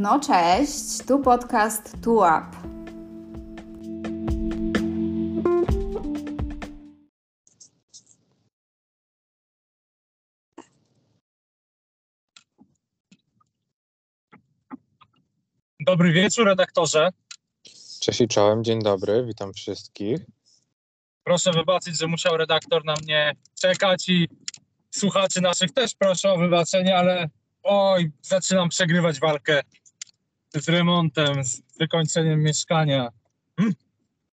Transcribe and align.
No 0.00 0.20
cześć, 0.20 1.06
tu 1.08 1.18
podcast 1.18 2.02
Tu 2.02 2.16
Up. 2.16 2.46
Dobry 15.80 16.12
wieczór, 16.12 16.46
redaktorze. 16.46 17.08
Cześć 18.00 18.20
i 18.20 18.28
czołem, 18.28 18.64
dzień 18.64 18.82
dobry, 18.82 19.24
witam 19.26 19.52
wszystkich. 19.52 20.20
Proszę 21.24 21.52
wybaczyć, 21.52 21.98
że 21.98 22.06
musiał 22.06 22.36
redaktor 22.36 22.84
na 22.84 22.94
mnie 23.02 23.36
czekać 23.60 24.08
i 24.08 24.28
słuchaczy 24.90 25.40
naszych 25.40 25.72
też 25.72 25.94
proszę 25.94 26.32
o 26.32 26.38
wybaczenie, 26.38 26.96
ale 26.96 27.28
oj, 27.62 28.10
zaczynam 28.22 28.68
przegrywać 28.68 29.20
walkę 29.20 29.60
z 30.54 30.68
remontem, 30.68 31.44
z 31.44 31.62
wykończeniem 31.78 32.42
mieszkania. 32.42 33.08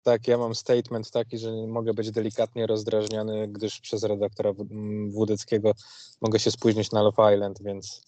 Tak, 0.02 0.28
ja 0.28 0.38
mam 0.38 0.54
statement 0.54 1.10
taki, 1.10 1.38
że 1.38 1.50
mogę 1.68 1.94
być 1.94 2.10
delikatnie 2.10 2.66
rozdrażniony, 2.66 3.48
gdyż 3.48 3.80
przez 3.80 4.02
redaktora 4.04 4.50
Wódeckiego 5.10 5.72
mogę 6.20 6.38
się 6.38 6.50
spóźnić 6.50 6.92
na 6.92 7.02
Love 7.02 7.34
Island, 7.34 7.62
więc 7.62 8.02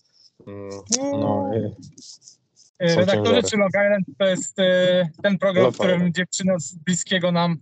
mm, 0.47 0.71
no, 1.21 1.51
y, 1.55 1.75
E, 2.79 2.95
ciężary. 2.95 3.43
czy 3.43 3.57
Long 3.57 3.73
Island 3.75 4.07
to 4.19 4.25
jest 4.27 4.59
e, 4.59 5.09
ten 5.23 5.39
program, 5.39 5.65
Love 5.65 5.75
w 5.75 5.79
którym 5.79 5.97
Island. 5.97 6.17
dziewczyna 6.17 6.59
z 6.59 6.75
bliskiego 6.75 7.33
nam, 7.33 7.57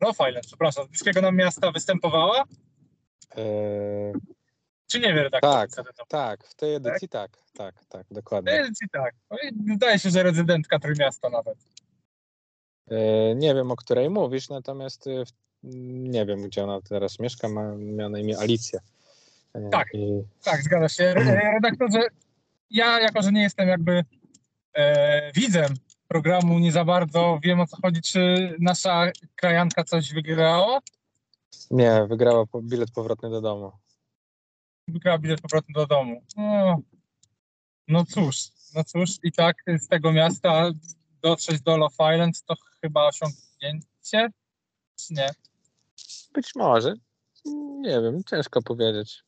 Love 0.00 0.28
Island, 0.28 0.46
przepraszam, 0.46 0.84
z 0.86 0.88
bliskiego 0.88 1.20
nam 1.20 1.36
miasta 1.36 1.72
występowała? 1.72 2.44
e, 3.36 4.12
Czy 4.90 5.00
nie 5.00 5.14
wie 5.14 5.22
redaktor? 5.22 5.50
Tak. 5.52 5.70
tam? 5.70 5.84
tak, 6.08 6.44
w 6.46 6.54
tej 6.54 6.74
edycji 6.74 7.08
tak, 7.08 7.38
tak, 7.54 7.84
tak, 7.88 8.06
dokładnie. 8.10 8.52
E, 8.52 8.64
czy 8.64 8.88
tak. 8.92 9.14
No 9.30 9.36
i 9.38 9.74
Zdaje 9.74 9.98
się, 9.98 10.10
że 10.10 10.22
rezydentka 10.22 10.78
Trójmiasta 10.78 11.28
nawet. 11.30 11.58
E, 12.90 13.34
nie 13.34 13.54
wiem, 13.54 13.70
o 13.70 13.76
której 13.76 14.10
mówisz, 14.10 14.48
natomiast 14.48 15.04
w- 15.04 15.32
nie 16.08 16.26
wiem, 16.26 16.42
gdzie 16.42 16.64
ona 16.64 16.80
teraz 16.82 17.18
mieszka, 17.18 17.48
ma, 17.48 17.74
miała 17.76 18.10
na 18.10 18.18
imię 18.18 18.38
Alicja. 18.38 18.80
E, 19.54 19.68
Tak. 19.70 19.88
I, 19.94 20.22
Tak, 20.44 20.62
zgadza 20.62 20.88
się. 20.88 21.04
E, 21.04 21.52
Redaktorze, 21.52 22.00
ja 22.70 23.00
jako, 23.00 23.22
że 23.22 23.32
nie 23.32 23.42
jestem 23.42 23.68
jakby 23.68 24.04
e, 24.74 25.32
widzem 25.32 25.74
programu, 26.08 26.58
nie 26.58 26.72
za 26.72 26.84
bardzo 26.84 27.38
wiem 27.42 27.60
o 27.60 27.66
co 27.66 27.76
chodzi, 27.82 28.02
czy 28.02 28.54
nasza 28.60 29.10
krajanka 29.36 29.84
coś 29.84 30.12
wygrała? 30.14 30.78
nie, 31.70 32.06
wygrała 32.08 32.44
bilet 32.62 32.90
powrotny 32.90 33.30
do 33.30 33.40
domu. 33.40 33.72
Wygrała 34.88 35.18
bilet 35.18 35.40
powrotny 35.40 35.72
do 35.74 35.86
domu. 35.86 36.22
No, 36.36 36.80
no 37.88 38.04
cóż, 38.04 38.36
no 38.74 38.84
cóż, 38.84 39.10
i 39.22 39.32
tak 39.32 39.56
z 39.78 39.88
tego 39.88 40.12
miasta 40.12 40.70
dotrzeć 41.22 41.60
do 41.60 41.76
Love 41.76 42.14
Island 42.14 42.44
to 42.44 42.54
chyba 42.80 43.06
osiągnięcie, 43.06 44.28
czy 44.96 45.14
nie? 45.14 45.28
Być 46.34 46.54
może, 46.54 46.94
nie 47.80 48.00
wiem, 48.02 48.24
ciężko 48.30 48.62
powiedzieć. 48.62 49.22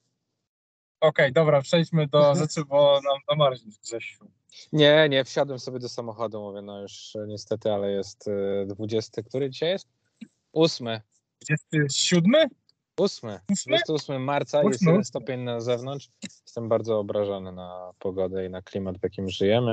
Okej, 1.01 1.33
dobra, 1.33 1.63
przejdźmy 1.63 2.07
do 2.07 2.35
rzeczy, 2.35 2.65
bo 2.65 3.01
nam 3.05 3.19
zamarznie 3.29 3.73
Grzesiu. 3.85 4.31
Nie, 4.73 5.09
nie, 5.09 5.25
wsiadłem 5.25 5.59
sobie 5.59 5.79
do 5.79 5.89
samochodu, 5.89 6.41
mówię, 6.41 6.63
no 6.63 6.83
już 6.83 7.17
niestety, 7.27 7.73
ale 7.73 7.93
jest 7.93 8.29
e, 8.63 8.67
20, 8.67 9.23
który 9.23 9.51
dzisiaj 9.51 9.69
jest? 9.69 9.89
8, 10.53 10.87
27? 11.41 12.49
8, 13.05 13.31
Ósmy? 13.51 13.77
28 13.87 14.23
marca, 14.25 14.63
jest 14.63 14.75
Ósmy, 14.75 14.87
jeden 14.87 15.01
ósmy. 15.01 15.05
stopień 15.05 15.41
na 15.41 15.61
zewnątrz. 15.61 16.09
Jestem 16.23 16.69
bardzo 16.69 16.99
obrażony 16.99 17.53
na 17.53 17.93
pogodę 17.99 18.47
i 18.47 18.51
na 18.51 18.63
klimat, 18.63 18.99
w 18.99 19.03
jakim 19.03 19.29
żyjemy. 19.29 19.73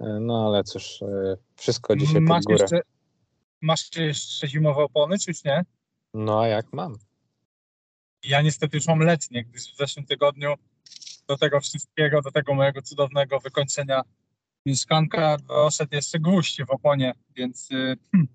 E, 0.00 0.18
No 0.20 0.46
ale 0.46 0.64
cóż, 0.64 1.02
e, 1.02 1.36
wszystko 1.56 1.96
dzisiaj 1.96 2.14
pod 2.20 2.28
Masz 2.28 2.44
górę. 2.44 2.58
jeszcze, 2.60 2.80
masz 3.62 3.96
jeszcze 3.96 4.48
zimowe 4.48 4.82
opony, 4.82 5.18
czy 5.18 5.30
już 5.30 5.44
nie? 5.44 5.64
No 6.14 6.40
a 6.40 6.46
jak 6.48 6.72
mam? 6.72 6.94
Ja 8.24 8.42
niestety 8.42 8.76
już 8.76 8.86
mam 8.86 8.98
letnie, 9.00 9.44
gdyż 9.44 9.74
w 9.74 9.76
zeszłym 9.76 10.06
tygodniu 10.06 10.54
do 11.28 11.36
tego 11.38 11.60
wszystkiego, 11.60 12.22
do 12.22 12.30
tego 12.30 12.54
mojego 12.54 12.82
cudownego 12.82 13.40
wykończenia 13.40 14.02
mieszkanka 14.66 15.36
doszedł 15.36 15.94
jeszcze 15.94 16.18
gwóźdź 16.18 16.62
w 16.62 16.70
oponie, 16.70 17.14
więc, 17.36 17.68
hmm, 18.12 18.28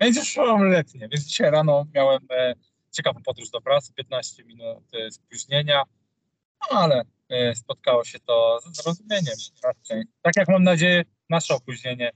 więc 0.00 0.16
już 0.16 0.36
mam 0.36 0.62
letnie. 0.68 1.08
Więc 1.08 1.24
dzisiaj 1.24 1.50
rano 1.50 1.84
miałem 1.94 2.20
e, 2.30 2.54
ciekawą 2.98 3.22
podróż 3.22 3.50
do 3.50 3.60
pracy, 3.60 3.92
15 3.94 4.44
minut 4.44 4.84
e, 4.94 5.10
spóźnienia, 5.10 5.82
no, 6.60 6.78
ale 6.78 7.02
e, 7.28 7.54
spotkało 7.54 8.04
się 8.04 8.18
to 8.18 8.60
ze 8.64 8.82
zrozumieniem. 8.82 9.34
Tak 10.22 10.36
jak 10.36 10.48
mam 10.48 10.62
nadzieję, 10.62 11.04
nasze 11.30 11.54
opóźnienie 11.54 12.10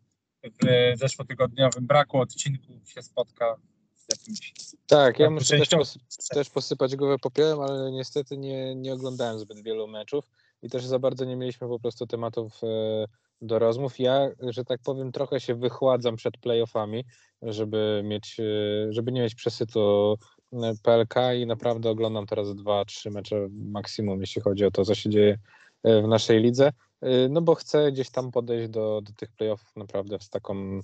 w 0.44 0.98
zeszłotygodniowym 0.98 1.86
braku 1.86 2.18
odcinku 2.18 2.80
się 2.86 3.02
spotka 3.02 3.56
z 3.94 4.06
jakimś 4.18 4.52
Tak, 4.86 5.18
ja 5.18 5.30
muszę 5.30 5.58
też, 5.58 5.68
posy- 5.68 5.98
też 6.30 6.50
posypać 6.50 6.96
głowę 6.96 7.16
popiołem, 7.18 7.60
ale 7.60 7.92
niestety 7.92 8.36
nie, 8.36 8.74
nie 8.74 8.92
oglądałem 8.92 9.38
zbyt 9.38 9.62
wielu 9.62 9.88
meczów 9.88 10.24
i 10.62 10.70
też 10.70 10.86
za 10.86 10.98
bardzo 10.98 11.24
nie 11.24 11.36
mieliśmy 11.36 11.68
po 11.68 11.80
prostu 11.80 12.06
tematów 12.06 12.60
e, 12.64 13.04
do 13.42 13.58
rozmów. 13.58 13.98
Ja, 13.98 14.28
że 14.40 14.64
tak 14.64 14.80
powiem, 14.84 15.12
trochę 15.12 15.40
się 15.40 15.54
wychładzam 15.54 16.16
przed 16.16 16.38
playoffami, 16.38 17.04
żeby 17.42 18.02
mieć, 18.04 18.36
żeby 18.90 19.12
nie 19.12 19.20
mieć 19.22 19.34
przesytu 19.34 20.16
PLK 20.82 21.14
i 21.36 21.46
naprawdę 21.46 21.90
oglądam 21.90 22.26
teraz 22.26 22.54
dwa, 22.54 22.84
trzy 22.84 23.10
mecze 23.10 23.48
maksimum, 23.50 24.20
jeśli 24.20 24.42
chodzi 24.42 24.64
o 24.64 24.70
to, 24.70 24.84
co 24.84 24.94
się 24.94 25.10
dzieje 25.10 25.38
e, 25.82 26.02
w 26.02 26.08
naszej 26.08 26.40
lidze, 26.40 26.72
e, 27.00 27.28
no 27.28 27.40
bo 27.40 27.54
chcę 27.54 27.92
gdzieś 27.92 28.10
tam 28.10 28.30
podejść 28.30 28.68
do, 28.68 29.00
do 29.00 29.12
tych 29.12 29.32
playoffów 29.32 29.76
naprawdę 29.76 30.18
z 30.20 30.30
taką 30.30 30.80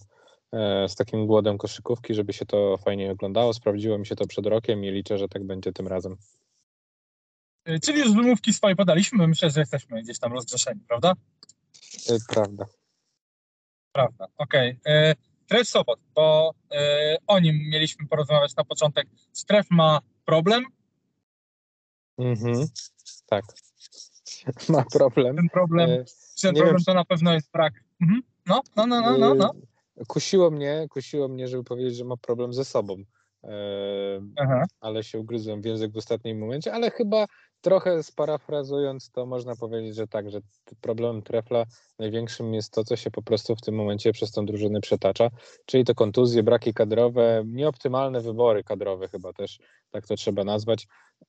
e, 0.53 0.89
z 0.89 0.95
takim 0.95 1.27
głodem 1.27 1.59
koszykówki, 1.59 2.15
żeby 2.15 2.33
się 2.33 2.47
to 2.47 2.77
fajnie 2.77 3.13
oglądało. 3.13 3.55
Sprawdziło 3.55 3.99
mi 3.99 4.07
się 4.07 4.17
to 4.17 4.27
przed 4.27 4.47
rokiem 4.47 4.85
i 4.85 4.91
liczę, 4.91 5.19
że 5.19 5.29
tak 5.29 5.45
będzie 5.45 5.73
tym 5.73 5.89
razem. 5.89 6.17
Czyli 7.83 7.99
już 7.99 8.13
wymówki 8.13 8.53
swoje 8.53 8.77
podaliśmy. 8.77 9.29
Myślę, 9.29 9.51
że 9.51 9.61
jesteśmy 9.61 10.03
gdzieś 10.03 10.19
tam 10.19 10.33
rozgrzeszeni, 10.33 10.81
prawda? 10.89 11.13
Prawda. 12.29 12.67
Prawda. 13.93 14.27
Okej. 14.37 14.79
Okay. 14.81 15.28
Tref 15.49 15.69
Sopot, 15.69 16.01
bo 16.15 16.55
y, 16.73 16.77
o 17.27 17.39
nim 17.41 17.57
mieliśmy 17.69 18.07
porozmawiać 18.07 18.57
na 18.57 18.65
początek. 18.65 19.07
Stref 19.33 19.67
ma 19.71 20.01
problem. 20.25 20.65
Mhm. 22.19 22.67
Tak. 23.27 23.45
Ma 24.69 24.85
problem. 24.93 25.37
Ten 25.37 25.49
problem, 25.49 25.91
E, 25.91 26.05
ten 26.43 26.55
problem 26.55 26.77
wiem, 26.77 26.85
to 26.85 26.95
na 26.95 27.05
pewno 27.05 27.33
jest 27.33 27.51
brak. 27.51 27.75
Mhm. 28.03 28.23
No, 28.47 28.63
no, 28.77 28.87
no, 28.87 29.01
no, 29.01 29.19
no, 29.19 29.35
no. 29.35 29.55
e, 29.97 30.05
Kusiło 30.05 30.51
mnie, 30.51 30.87
kusiło 30.91 31.29
mnie, 31.29 31.49
żeby 31.49 31.65
powiedzieć, 31.65 31.97
że 31.97 32.05
ma 32.05 32.17
problem 32.17 32.53
ze 32.53 32.65
sobą. 32.65 32.97
E, 33.45 33.51
Aha. 34.37 34.65
ale 34.81 35.03
się 35.05 35.19
ugryzłem 35.19 35.63
w 35.63 35.65
język 35.65 35.93
w 35.93 35.97
ostatnim 35.97 36.39
momencie, 36.39 36.73
ale 36.73 36.91
chyba 36.91 37.27
trochę 37.61 38.03
sparafrazując 38.03 39.11
to 39.11 39.27
można 39.27 39.57
powiedzieć, 39.57 39.95
że 39.95 40.07
tak, 40.07 40.31
że 40.31 40.41
problemem 40.81 41.23
Trefla 41.23 41.65
największym 41.99 42.55
jest 42.55 42.73
to, 42.73 42.85
co 42.85 42.97
się 42.97 43.11
po 43.11 43.23
prostu 43.23 43.57
w 43.57 43.61
tym 43.61 43.75
momencie 43.75 44.13
przez 44.13 44.33
tą 44.33 44.47
drużynę 44.47 44.81
przetacza, 44.81 45.31
czyli 45.67 45.85
to 45.85 45.95
kontuzje, 45.95 46.43
braki 46.43 46.75
kadrowe, 46.75 47.43
nieoptymalne 47.47 48.21
wybory 48.21 48.65
kadrowe 48.65 49.09
chyba 49.09 49.33
też, 49.33 49.59
tak 49.91 50.07
to 50.07 50.17
trzeba 50.17 50.45
nazwać. 50.45 50.87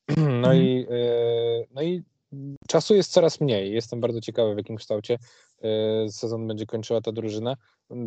No 0.41 0.53
Mhm. 0.53 0.57
i, 0.57 0.87
e, 0.91 1.65
no 1.71 1.81
i 1.81 2.03
czasu 2.67 2.95
jest 2.95 3.11
coraz 3.11 3.41
mniej. 3.41 3.73
Jestem 3.73 4.01
bardzo 4.01 4.21
ciekawy, 4.21 4.53
w 4.53 4.57
jakim 4.57 4.75
kształcie 4.75 5.17
e, 5.61 6.09
sezon 6.11 6.47
będzie 6.47 6.65
kończyła 6.65 7.01
ta 7.01 7.11
drużyna. 7.11 7.55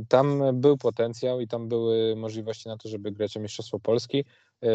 Tam 0.09 0.43
był 0.60 0.77
potencjał 0.77 1.41
i 1.41 1.49
tam 1.49 1.69
były 1.69 2.16
możliwości 2.16 2.69
na 2.69 2.77
to, 2.77 2.88
żeby 2.88 3.12
grać 3.12 3.37
o 3.37 3.41
Mistrzostwo 3.41 3.81
Polski. 3.81 4.25
E, 4.62 4.69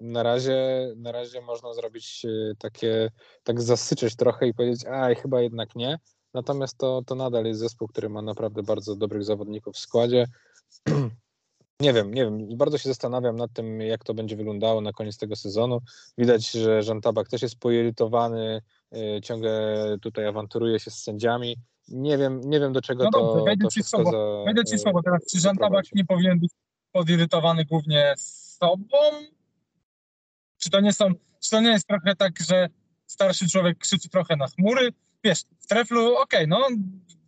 Na 0.00 0.22
razie, 0.22 0.88
na 0.96 1.12
razie 1.12 1.40
można 1.40 1.74
zrobić 1.74 2.24
e, 2.24 2.54
takie, 2.58 3.10
tak 3.42 3.62
zasyczeć 3.62 4.16
trochę 4.16 4.48
i 4.48 4.54
powiedzieć, 4.54 4.86
a 4.86 5.14
chyba 5.14 5.40
jednak 5.40 5.76
nie. 5.76 5.98
Natomiast 6.34 6.78
to, 6.78 7.02
to 7.06 7.14
nadal 7.14 7.44
jest 7.44 7.60
zespół, 7.60 7.88
który 7.88 8.08
ma 8.08 8.22
naprawdę 8.22 8.62
bardzo 8.62 8.96
dobrych 8.96 9.24
zawodników 9.24 9.74
w 9.74 9.78
składzie. 9.78 10.26
Nie 11.80 11.92
wiem, 11.92 12.14
nie 12.14 12.24
wiem. 12.24 12.56
Bardzo 12.56 12.78
się 12.78 12.88
zastanawiam 12.88 13.36
nad 13.36 13.52
tym, 13.52 13.80
jak 13.80 14.04
to 14.04 14.14
będzie 14.14 14.36
wyglądało 14.36 14.80
na 14.80 14.92
koniec 14.92 15.18
tego 15.18 15.36
sezonu. 15.36 15.80
Widać, 16.18 16.50
że 16.50 16.82
Żan 16.82 17.00
Tabak 17.00 17.28
też 17.28 17.42
jest 17.42 17.58
poirytowany, 17.58 18.62
y, 18.94 19.20
ciągle 19.22 19.96
tutaj 20.02 20.26
awanturuje 20.26 20.80
się 20.80 20.90
z 20.90 21.02
sędziami. 21.02 21.56
Nie 21.88 22.18
wiem, 22.18 22.40
nie 22.44 22.60
wiem 22.60 22.72
do 22.72 22.82
czego 22.82 23.04
No 23.04 23.10
dobrze, 23.10 23.38
to, 23.38 23.44
wejdę 23.44 23.64
to 23.64 23.70
ci 23.70 23.82
słowo. 23.82 24.10
za, 24.10 24.44
Wejdę 24.44 24.64
ci 24.64 24.74
y, 24.74 24.78
słowo 24.78 25.02
teraz. 25.02 25.20
Czy 25.30 25.40
Żan 25.40 25.56
Tabak 25.56 25.84
nie 25.94 26.04
powinien 26.04 26.40
być 26.40 26.50
podirytowany 26.92 27.64
głównie 27.64 28.14
sobą? 28.16 28.98
Czy 30.58 30.70
to 30.70 30.80
nie 30.80 30.92
są, 30.92 31.10
czy 31.40 31.50
to 31.50 31.60
nie 31.60 31.70
jest 31.70 31.86
trochę 31.86 32.16
tak, 32.16 32.32
że 32.48 32.68
starszy 33.06 33.48
człowiek 33.48 33.78
krzyczy 33.78 34.08
trochę 34.08 34.36
na 34.36 34.46
chmury? 34.46 34.88
Wiesz, 35.24 35.42
w 35.58 35.66
treflu, 35.66 36.16
okej, 36.16 36.48
no 36.48 36.68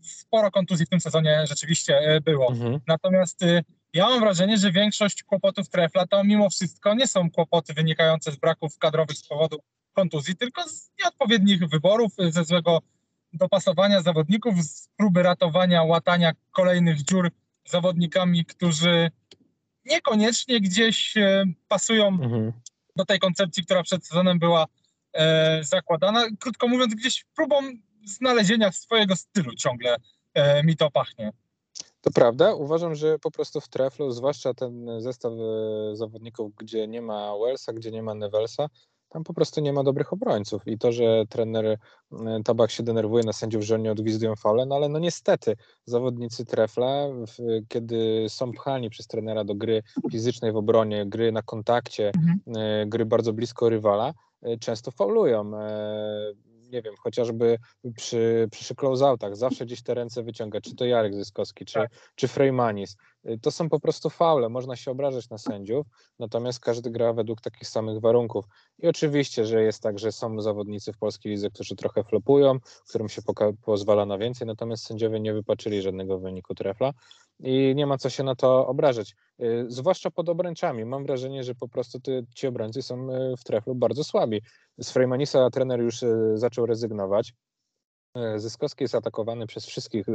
sporo 0.00 0.50
kontuzji 0.50 0.86
w 0.86 0.88
tym 0.88 1.00
sezonie 1.00 1.44
rzeczywiście 1.46 1.98
e, 1.98 2.20
było. 2.20 2.48
Mhm. 2.52 2.80
Natomiast 2.86 3.42
y, 3.42 3.64
ja 3.92 4.08
mam 4.08 4.20
wrażenie, 4.20 4.58
że 4.58 4.72
większość 4.72 5.22
kłopotów 5.22 5.68
trefla 5.68 6.06
to 6.06 6.24
mimo 6.24 6.50
wszystko 6.50 6.94
nie 6.94 7.06
są 7.06 7.30
kłopoty 7.30 7.74
wynikające 7.74 8.32
z 8.32 8.36
braków 8.36 8.78
kadrowych 8.78 9.16
z 9.16 9.26
powodu 9.26 9.58
kontuzji, 9.92 10.36
tylko 10.36 10.68
z 10.68 10.90
nieodpowiednich 11.00 11.68
wyborów, 11.68 12.12
y, 12.20 12.32
ze 12.32 12.44
złego 12.44 12.78
dopasowania 13.32 14.02
zawodników, 14.02 14.54
z 14.62 14.88
próby 14.96 15.22
ratowania, 15.22 15.82
łatania 15.82 16.32
kolejnych 16.50 17.02
dziur 17.02 17.30
zawodnikami, 17.64 18.44
którzy 18.44 19.10
niekoniecznie 19.84 20.60
gdzieś 20.60 21.16
e, 21.16 21.44
pasują 21.68 22.06
mhm. 22.06 22.52
do 22.96 23.04
tej 23.04 23.18
koncepcji, 23.18 23.64
która 23.64 23.82
przed 23.82 24.06
sezonem 24.06 24.38
była 24.38 24.66
e, 25.12 25.64
zakładana. 25.64 26.26
Krótko 26.40 26.68
mówiąc, 26.68 26.94
gdzieś 26.94 27.24
próbą 27.34 27.56
znalezienia 28.04 28.72
swojego 28.72 29.16
stylu 29.16 29.54
ciągle 29.54 29.96
e, 30.34 30.62
mi 30.62 30.76
to 30.76 30.90
pachnie. 30.90 31.32
To 32.08 32.12
prawda. 32.12 32.54
Uważam, 32.54 32.94
że 32.94 33.18
po 33.18 33.30
prostu 33.30 33.60
w 33.60 33.68
treflu, 33.68 34.10
zwłaszcza 34.10 34.54
ten 34.54 35.00
zestaw 35.00 35.32
e, 35.32 35.96
zawodników, 35.96 36.52
gdzie 36.56 36.88
nie 36.88 37.02
ma 37.02 37.32
Wellsa, 37.38 37.72
gdzie 37.72 37.90
nie 37.90 38.02
ma 38.02 38.14
Nevelsa, 38.14 38.68
tam 39.08 39.24
po 39.24 39.34
prostu 39.34 39.60
nie 39.60 39.72
ma 39.72 39.82
dobrych 39.82 40.12
obrońców. 40.12 40.62
I 40.66 40.78
to, 40.78 40.92
że 40.92 41.24
trener 41.28 41.66
e, 41.66 41.78
Tabak 42.44 42.70
się 42.70 42.82
denerwuje 42.82 43.24
na 43.24 43.32
sędziów, 43.32 43.62
że 43.62 43.74
oni 43.74 43.88
odgwizdują 43.88 44.36
faule, 44.36 44.66
no 44.66 44.74
ale 44.74 44.88
no 44.88 44.98
niestety 44.98 45.56
zawodnicy 45.84 46.44
trefla, 46.44 47.08
kiedy 47.68 48.26
są 48.28 48.52
pchani 48.52 48.90
przez 48.90 49.06
trenera 49.06 49.44
do 49.44 49.54
gry 49.54 49.82
fizycznej 50.12 50.52
w 50.52 50.56
obronie, 50.56 51.06
gry 51.06 51.32
na 51.32 51.42
kontakcie, 51.42 52.12
mhm. 52.16 52.40
E, 52.56 52.86
gry 52.86 53.06
bardzo 53.06 53.32
blisko 53.32 53.68
rywala, 53.68 54.14
często 54.60 54.90
faulują 54.90 55.50
nie 56.68 56.82
wiem, 56.82 56.94
chociażby 56.98 57.58
przy, 57.96 58.48
przy 58.50 58.74
close-outach 58.74 59.36
zawsze 59.36 59.66
gdzieś 59.66 59.82
te 59.82 59.94
ręce 59.94 60.22
wyciąga, 60.22 60.60
czy 60.60 60.74
to 60.74 60.84
Jarek 60.84 61.14
Zyskowski, 61.14 61.64
czy, 61.64 61.74
tak. 61.74 61.90
czy 62.14 62.28
Freymanis. 62.28 62.96
Y, 63.28 63.38
to 63.38 63.50
są 63.50 63.68
po 63.68 63.80
prostu 63.80 64.10
faule, 64.10 64.48
można 64.48 64.76
się 64.76 64.90
obrażać 64.90 65.30
na 65.30 65.38
sędziów, 65.38 65.86
natomiast 66.18 66.60
każdy 66.60 66.90
gra 66.90 67.12
według 67.12 67.40
takich 67.40 67.68
samych 67.68 68.00
warunków. 68.00 68.44
I 68.78 68.88
oczywiście, 68.88 69.44
że 69.44 69.62
jest 69.62 69.82
tak, 69.82 69.98
że 69.98 70.12
są 70.12 70.40
zawodnicy 70.40 70.92
w 70.92 70.98
polskiej 70.98 71.32
lidze, 71.32 71.50
którzy 71.50 71.76
trochę 71.76 72.04
flopują, 72.04 72.58
którym 72.88 73.08
się 73.08 73.22
pozwala 73.62 74.06
na 74.06 74.18
więcej, 74.18 74.46
natomiast 74.46 74.86
sędziowie 74.86 75.20
nie 75.20 75.34
wypaczyli 75.34 75.82
żadnego 75.82 76.18
wyniku 76.18 76.54
trefla 76.54 76.92
i 77.40 77.74
nie 77.76 77.86
ma 77.86 77.98
co 77.98 78.10
się 78.10 78.22
na 78.22 78.34
to 78.34 78.66
obrażać. 78.66 79.14
Y, 79.42 79.64
zwłaszcza 79.68 80.10
pod 80.10 80.28
obręczami. 80.28 80.84
Mam 80.84 81.04
wrażenie, 81.04 81.44
że 81.44 81.54
po 81.54 81.68
prostu 81.68 82.00
ty, 82.00 82.26
ci 82.34 82.46
obrońcy 82.46 82.82
są 82.82 83.10
y, 83.10 83.36
w 83.36 83.44
treflu 83.44 83.74
bardzo 83.74 84.04
słabi. 84.04 84.42
Z 84.78 84.90
Freymanisa 84.90 85.50
trener 85.50 85.80
już 85.80 86.04
zaczął 86.34 86.66
rezygnować. 86.66 87.32
Zyskowski 88.36 88.84
jest 88.84 88.94
atakowany 88.94 89.46
przez 89.46 89.66
wszystkich 89.66 90.06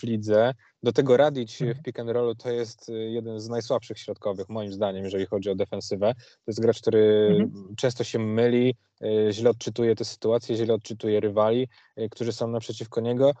w 0.00 0.02
lidze. 0.02 0.54
Do 0.82 0.92
tego 0.92 1.16
Radić 1.16 1.56
w 1.58 1.62
mhm. 1.62 1.82
pick 1.82 1.98
and 2.00 2.10
rollu 2.10 2.34
to 2.34 2.50
jest 2.50 2.88
y, 2.88 2.92
jeden 2.92 3.40
z 3.40 3.48
najsłabszych 3.48 3.98
środkowych, 3.98 4.48
moim 4.48 4.72
zdaniem, 4.72 5.04
jeżeli 5.04 5.26
chodzi 5.26 5.50
o 5.50 5.54
defensywę. 5.54 6.14
To 6.14 6.44
jest 6.46 6.60
gracz, 6.60 6.80
który 6.80 7.28
mhm. 7.40 7.74
często 7.76 8.04
się 8.04 8.18
myli, 8.18 8.74
y, 9.04 9.32
źle 9.32 9.50
odczytuje 9.50 9.94
te 9.94 10.04
sytuacje, 10.04 10.56
źle 10.56 10.74
odczytuje 10.74 11.20
rywali, 11.20 11.68
y, 11.98 12.08
którzy 12.08 12.32
są 12.32 12.48
naprzeciwko 12.48 13.00
niego. 13.00 13.32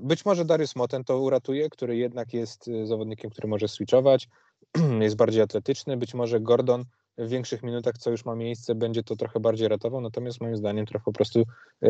Być 0.00 0.24
może 0.24 0.44
Darius 0.44 0.76
Moten 0.76 1.04
to 1.04 1.18
uratuje, 1.18 1.70
który 1.70 1.96
jednak 1.96 2.32
jest 2.34 2.70
zawodnikiem, 2.84 3.30
który 3.30 3.48
może 3.48 3.68
switchować, 3.68 4.28
jest 5.00 5.16
bardziej 5.16 5.42
atletyczny. 5.42 5.96
Być 5.96 6.14
może 6.14 6.40
Gordon 6.40 6.84
w 7.18 7.28
większych 7.28 7.62
minutach, 7.62 7.98
co 7.98 8.10
już 8.10 8.24
ma 8.24 8.34
miejsce, 8.34 8.74
będzie 8.74 9.02
to 9.02 9.16
trochę 9.16 9.40
bardziej 9.40 9.68
ratował, 9.68 10.00
natomiast 10.00 10.40
moim 10.40 10.56
zdaniem 10.56 10.86
trochę 10.86 11.04
po 11.04 11.12
prostu 11.12 11.44
e, 11.82 11.88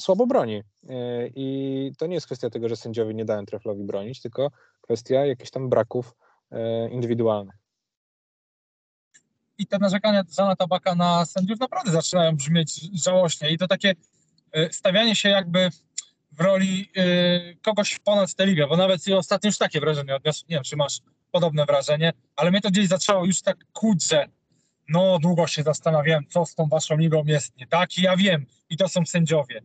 słabo 0.00 0.26
broni. 0.26 0.62
E, 0.88 1.28
I 1.34 1.92
to 1.98 2.06
nie 2.06 2.14
jest 2.14 2.26
kwestia 2.26 2.50
tego, 2.50 2.68
że 2.68 2.76
sędziowie 2.76 3.14
nie 3.14 3.24
dają 3.24 3.46
treflowi 3.46 3.84
bronić, 3.84 4.20
tylko 4.20 4.50
kwestia 4.80 5.26
jakichś 5.26 5.50
tam 5.50 5.68
braków 5.68 6.14
e, 6.50 6.88
indywidualnych. 6.90 7.54
I 9.58 9.66
te 9.66 9.78
narzekania 9.78 10.22
Zana 10.28 10.56
Tabaka 10.56 10.94
na 10.94 11.24
sędziów 11.24 11.60
naprawdę 11.60 11.92
zaczynają 11.92 12.36
brzmieć 12.36 13.00
żałośnie. 13.04 13.50
I 13.50 13.58
to 13.58 13.68
takie 13.68 13.94
stawianie 14.70 15.16
się 15.16 15.28
jakby 15.28 15.70
w 16.32 16.40
roli 16.40 16.90
kogoś 17.62 17.98
ponad 17.98 18.34
tę 18.34 18.46
ligę, 18.46 18.66
bo 18.66 18.76
nawet 18.76 19.06
i 19.06 19.12
ostatnio 19.12 19.48
już 19.48 19.58
takie 19.58 19.80
wrażenie 19.80 20.16
odniosłem. 20.16 20.46
Nie 20.48 20.56
wiem, 20.56 20.64
czy 20.64 20.76
masz 20.76 21.00
podobne 21.30 21.66
wrażenie, 21.66 22.12
ale 22.36 22.50
mnie 22.50 22.60
to 22.60 22.70
gdzieś 22.70 22.88
zaczęło 22.88 23.24
już 23.24 23.42
tak 23.42 23.56
kłuć, 23.72 24.08
że 24.08 24.28
no 24.88 25.18
długo 25.18 25.46
się 25.46 25.62
zastanawiałem, 25.62 26.24
co 26.28 26.46
z 26.46 26.54
tą 26.54 26.66
waszą 26.66 26.96
ligą 26.96 27.24
jest 27.26 27.56
nie 27.56 27.66
tak 27.66 27.98
i 27.98 28.02
ja 28.02 28.16
wiem, 28.16 28.46
i 28.70 28.76
to 28.76 28.88
są 28.88 29.06
sędziowie. 29.06 29.62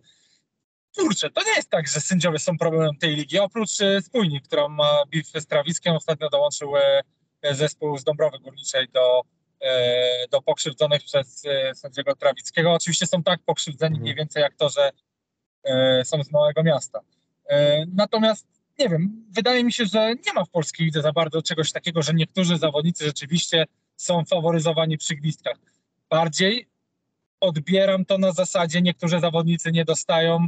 Kurczę, 0.97 1.29
to 1.29 1.43
nie 1.43 1.51
jest 1.55 1.69
tak, 1.69 1.87
że 1.87 2.01
sędziowie 2.01 2.39
są 2.39 2.57
problemem 2.57 2.95
tej 2.95 3.15
ligi, 3.15 3.39
oprócz 3.39 3.81
e, 3.81 4.01
Spójni, 4.01 4.41
która 4.41 4.67
ma 4.67 5.03
bitwę 5.07 5.41
z 5.41 5.47
Trawiskiem, 5.47 5.95
ostatnio 5.95 6.29
dołączył 6.29 6.77
e, 6.77 7.03
zespół 7.51 7.97
z 7.97 8.03
Dąbrowy 8.03 8.39
Górniczej 8.39 8.87
do, 8.93 9.21
e, 9.61 10.27
do 10.27 10.41
pokrzywdzonych 10.41 11.03
przez 11.03 11.43
sędziego 11.73 12.15
Trawickiego. 12.15 12.73
Oczywiście 12.73 13.07
są 13.07 13.23
tak 13.23 13.39
pokrzywdzeni 13.45 13.95
mhm. 13.95 14.01
mniej 14.01 14.15
więcej 14.15 14.41
jak 14.41 14.55
to, 14.55 14.69
że 14.69 14.91
są 16.03 16.23
z 16.23 16.31
małego 16.31 16.63
miasta. 16.63 16.99
Natomiast 17.87 18.47
nie 18.79 18.89
wiem, 18.89 19.25
wydaje 19.29 19.63
mi 19.63 19.73
się, 19.73 19.85
że 19.85 20.15
nie 20.25 20.33
ma 20.33 20.45
w 20.45 20.49
polskiej 20.49 20.85
lidze 20.85 21.01
za 21.01 21.11
bardzo 21.11 21.41
czegoś 21.41 21.71
takiego, 21.71 22.01
że 22.01 22.13
niektórzy 22.13 22.57
zawodnicy 22.57 23.05
rzeczywiście 23.05 23.65
są 23.99 24.25
faworyzowani 24.25 24.97
przy 24.97 25.15
gwizdkach. 25.15 25.57
Bardziej 26.09 26.67
odbieram 27.39 28.05
to 28.05 28.17
na 28.17 28.31
zasadzie, 28.31 28.81
niektórzy 28.81 29.19
zawodnicy 29.19 29.71
nie 29.71 29.85
dostają 29.85 30.47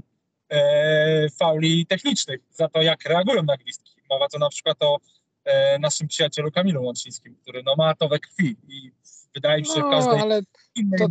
e, 0.49 1.29
fauli 1.29 1.85
technicznych 1.85 2.39
za 2.51 2.69
to, 2.69 2.81
jak 2.81 3.05
reagują 3.05 3.43
na 3.43 3.57
gwizdki. 3.57 3.91
Mowa 4.09 4.27
to 4.27 4.39
na 4.39 4.49
przykład 4.49 4.77
o 4.79 4.99
e, 5.45 5.79
naszym 5.79 6.07
przyjacielu 6.07 6.51
Kamilu 6.51 6.83
Łączyńskim, 6.83 7.35
który 7.41 7.63
no, 7.63 7.75
ma 7.77 7.95
to 7.95 8.09
we 8.09 8.19
krwi 8.19 8.55
i 8.67 8.91
wydaje 9.35 9.61
mi 9.61 9.67
się, 9.67 9.73
że 9.73 9.79
no, 9.79 9.91
każdej 9.91 10.19
ale 10.19 10.41
innej 10.75 10.99
to... 10.99 11.07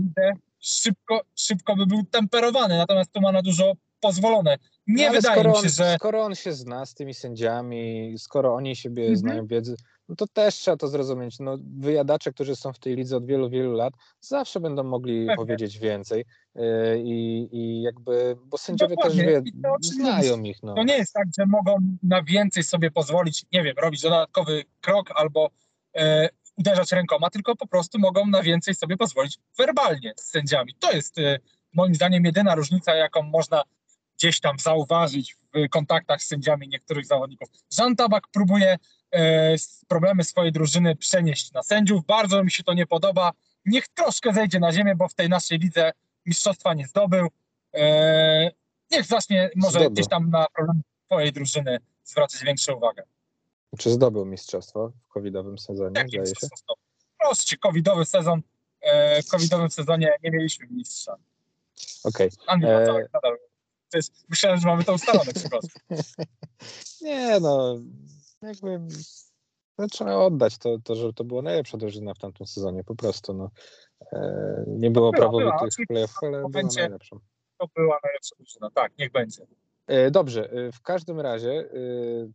szybko, 0.61 1.21
szybko 1.37 1.77
by 1.77 1.87
był 1.87 2.05
temperowany, 2.05 2.79
natomiast 2.79 3.13
tu 3.13 3.21
ma 3.21 3.33
na 3.33 3.43
dużo 3.43 3.73
pozwolone. 4.01 4.59
Nie 4.87 5.07
no, 5.07 5.13
wydaje 5.13 5.45
mi 5.45 5.55
się, 5.55 5.59
on, 5.59 5.69
że... 5.69 5.95
Skoro 5.99 6.25
on 6.25 6.35
się 6.35 6.53
zna 6.53 6.87
z 6.87 6.95
tymi 6.95 7.15
sędziami, 7.15 8.15
skoro 8.19 8.55
oni 8.55 8.77
siebie 8.77 9.03
mhm. 9.03 9.17
znają 9.17 9.47
wiedzy, 9.47 9.77
no 10.11 10.17
to 10.17 10.27
też 10.27 10.55
trzeba 10.55 10.77
to 10.77 10.89
zrozumieć. 10.89 11.39
No, 11.39 11.59
wyjadacze, 11.79 12.33
którzy 12.33 12.57
są 12.57 12.73
w 12.73 12.79
tej 12.79 12.97
lidze 12.97 13.17
od 13.17 13.27
wielu, 13.27 13.51
wielu 13.51 13.73
lat, 13.73 13.95
zawsze 14.21 14.61
będą 14.61 14.83
mogli 14.83 15.21
Pewnie. 15.27 15.37
powiedzieć 15.37 15.79
więcej. 15.79 16.25
Yy, 16.55 16.63
I, 17.05 17.49
I 17.53 17.83
jakby, 17.83 18.37
bo 18.45 18.59
sędziowie 18.59 18.97
Dokładnie. 18.97 19.25
też 19.25 19.43
wie, 19.45 19.53
znają 19.81 20.43
ich. 20.43 20.63
No. 20.63 20.75
To 20.75 20.83
nie 20.83 20.97
jest 20.97 21.13
tak, 21.13 21.27
że 21.39 21.47
mogą 21.47 21.77
na 22.03 22.23
więcej 22.23 22.63
sobie 22.63 22.91
pozwolić, 22.91 23.47
nie 23.53 23.63
wiem, 23.63 23.75
robić 23.79 24.03
dodatkowy 24.03 24.65
krok 24.81 25.11
albo 25.15 25.51
e, 25.97 26.29
uderzać 26.57 26.93
rękoma, 26.93 27.31
tylko 27.31 27.57
po 27.57 27.67
prostu 27.67 27.99
mogą 27.99 28.27
na 28.27 28.43
więcej 28.43 28.75
sobie 28.75 28.97
pozwolić 28.97 29.39
werbalnie 29.59 30.13
z 30.17 30.31
sędziami. 30.31 30.75
To 30.79 30.93
jest 30.93 31.19
e, 31.19 31.39
moim 31.73 31.95
zdaniem 31.95 32.25
jedyna 32.25 32.55
różnica, 32.55 32.95
jaką 32.95 33.23
można 33.23 33.63
gdzieś 34.19 34.41
tam 34.41 34.59
zauważyć 34.59 35.37
w 35.55 35.69
kontaktach 35.69 36.23
z 36.23 36.27
sędziami 36.27 36.69
niektórych 36.69 37.07
zawodników. 37.07 37.49
Jean 37.79 37.97
Tabak 37.97 38.29
próbuje 38.33 38.73
e, 38.73 38.79
problemy 39.89 40.25
swojej 40.25 40.53
drużyny 40.53 40.97
przenieść 40.97 41.53
na 41.53 41.63
sędziów. 41.63 42.07
Bardzo 42.07 42.45
mi 42.45 42.51
się 42.51 42.65
to 42.65 42.75
nie 42.75 42.87
podoba. 42.87 43.33
Niech 43.65 43.89
troszkę 43.89 44.33
zejdzie 44.33 44.61
na 44.61 44.73
ziemię, 44.73 44.95
bo 44.95 45.09
w 45.09 45.15
tej 45.15 45.29
naszej 45.29 45.59
lidze 45.59 45.93
mistrzostwa 46.27 46.75
nie 46.75 46.87
zdobył. 46.87 47.29
E, 47.75 48.51
niech 48.91 49.07
zacznie 49.07 49.51
może 49.57 49.71
zdobył. 49.71 49.91
gdzieś 49.91 50.09
tam 50.09 50.31
na 50.31 50.47
problem 50.55 50.83
swojej 51.07 51.33
drużyny 51.33 51.79
zwracać 52.05 52.45
większą 52.45 52.75
uwagę. 52.75 53.03
Czy 53.79 53.91
zdobył 53.91 54.27
mistrzostwo 54.27 54.93
w 55.09 55.13
covidowym 55.13 55.59
sezonie? 55.59 55.93
Jak 55.97 56.09
zdaje 56.09 56.27
się? 56.27 56.47
Prości, 57.19 57.59
covidowy 57.59 58.05
sezon. 58.05 58.43
E, 58.81 59.23
w 59.23 59.27
covidowym 59.27 59.71
sezonie 59.71 60.13
nie 60.23 60.31
mieliśmy 60.31 60.67
mistrza. 60.71 61.17
Okej. 62.05 62.31
Okay. 62.47 63.09
E... 63.95 64.01
myślałem, 64.29 64.61
że 64.61 64.69
mamy 64.69 64.85
to 64.85 64.95
ustalone. 64.95 65.33
Nie 67.03 67.41
no, 67.41 67.77
jakby 68.43 68.81
no, 69.79 69.87
trzeba 69.87 70.17
oddać 70.17 70.59
to, 70.59 70.79
to, 70.85 70.95
że 70.95 71.13
to 71.13 71.25
była 71.25 71.43
najlepsza 71.43 71.79
drużyna 71.79 72.15
w 72.15 72.19
tamtym 72.19 72.47
sezonie, 72.47 72.85
po 72.85 72.95
prostu. 72.95 73.35
No. 73.35 73.51
E, 74.13 74.65
nie 74.67 74.91
było 74.91 75.13
prawowitych 75.13 75.87
playoff, 75.89 76.15
ale 76.23 76.39
była 76.39 76.51
będzie, 76.51 76.81
najlepszą. 76.81 77.19
To 77.59 77.67
była 77.77 77.99
najlepsza 78.05 78.37
drużyna, 78.39 78.71
tak, 78.75 78.93
niech 78.99 79.13
będzie. 79.13 79.47
E, 79.87 80.11
dobrze, 80.11 80.51
e, 80.51 80.73
w 80.73 80.81
każdym 80.83 81.21
razie 81.21 81.69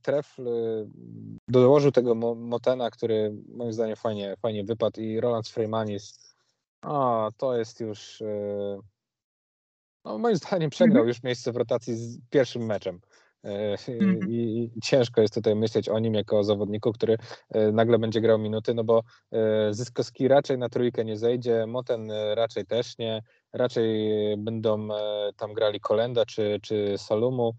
Tref 0.01 0.37
dołożył 1.47 1.91
tego 1.91 2.15
Motena, 2.35 2.91
który 2.91 3.33
moim 3.47 3.73
zdaniem 3.73 3.95
fajnie, 3.95 4.35
fajnie 4.37 4.63
wypadł 4.63 5.01
i 5.01 5.19
Roland 5.19 5.47
Freymanis, 5.47 6.35
o, 6.81 7.31
to 7.37 7.57
jest 7.57 7.79
już 7.79 8.23
no, 10.05 10.17
moim 10.17 10.35
zdaniem 10.35 10.69
przegrał 10.69 10.97
mhm. 10.97 11.07
już 11.07 11.23
miejsce 11.23 11.51
w 11.51 11.55
rotacji 11.55 11.95
z 11.95 12.19
pierwszym 12.29 12.65
meczem. 12.65 12.99
E, 13.45 13.77
mhm. 13.87 14.31
I, 14.31 14.71
ciężko 14.83 15.21
jest 15.21 15.33
tutaj 15.33 15.55
myśleć 15.55 15.89
o 15.89 15.99
nim 15.99 16.13
jako 16.13 16.39
o 16.39 16.43
zawodniku, 16.43 16.93
który 16.93 17.17
e, 17.49 17.71
nagle 17.71 17.99
będzie 17.99 18.21
grał 18.21 18.39
minuty, 18.39 18.73
no 18.73 18.83
bo 18.83 19.03
e, 19.31 19.73
Zyskowski 19.73 20.27
raczej 20.27 20.57
na 20.57 20.69
trójkę 20.69 21.05
nie 21.05 21.17
zejdzie, 21.17 21.65
Moten 21.67 22.11
raczej 22.35 22.65
też 22.65 22.97
nie, 22.97 23.21
raczej 23.53 24.09
będą 24.37 24.87
tam 25.37 25.53
grali 25.53 25.79
Kolenda 25.79 26.25
czy, 26.25 26.59
czy 26.61 26.93
Salumu, 26.97 27.53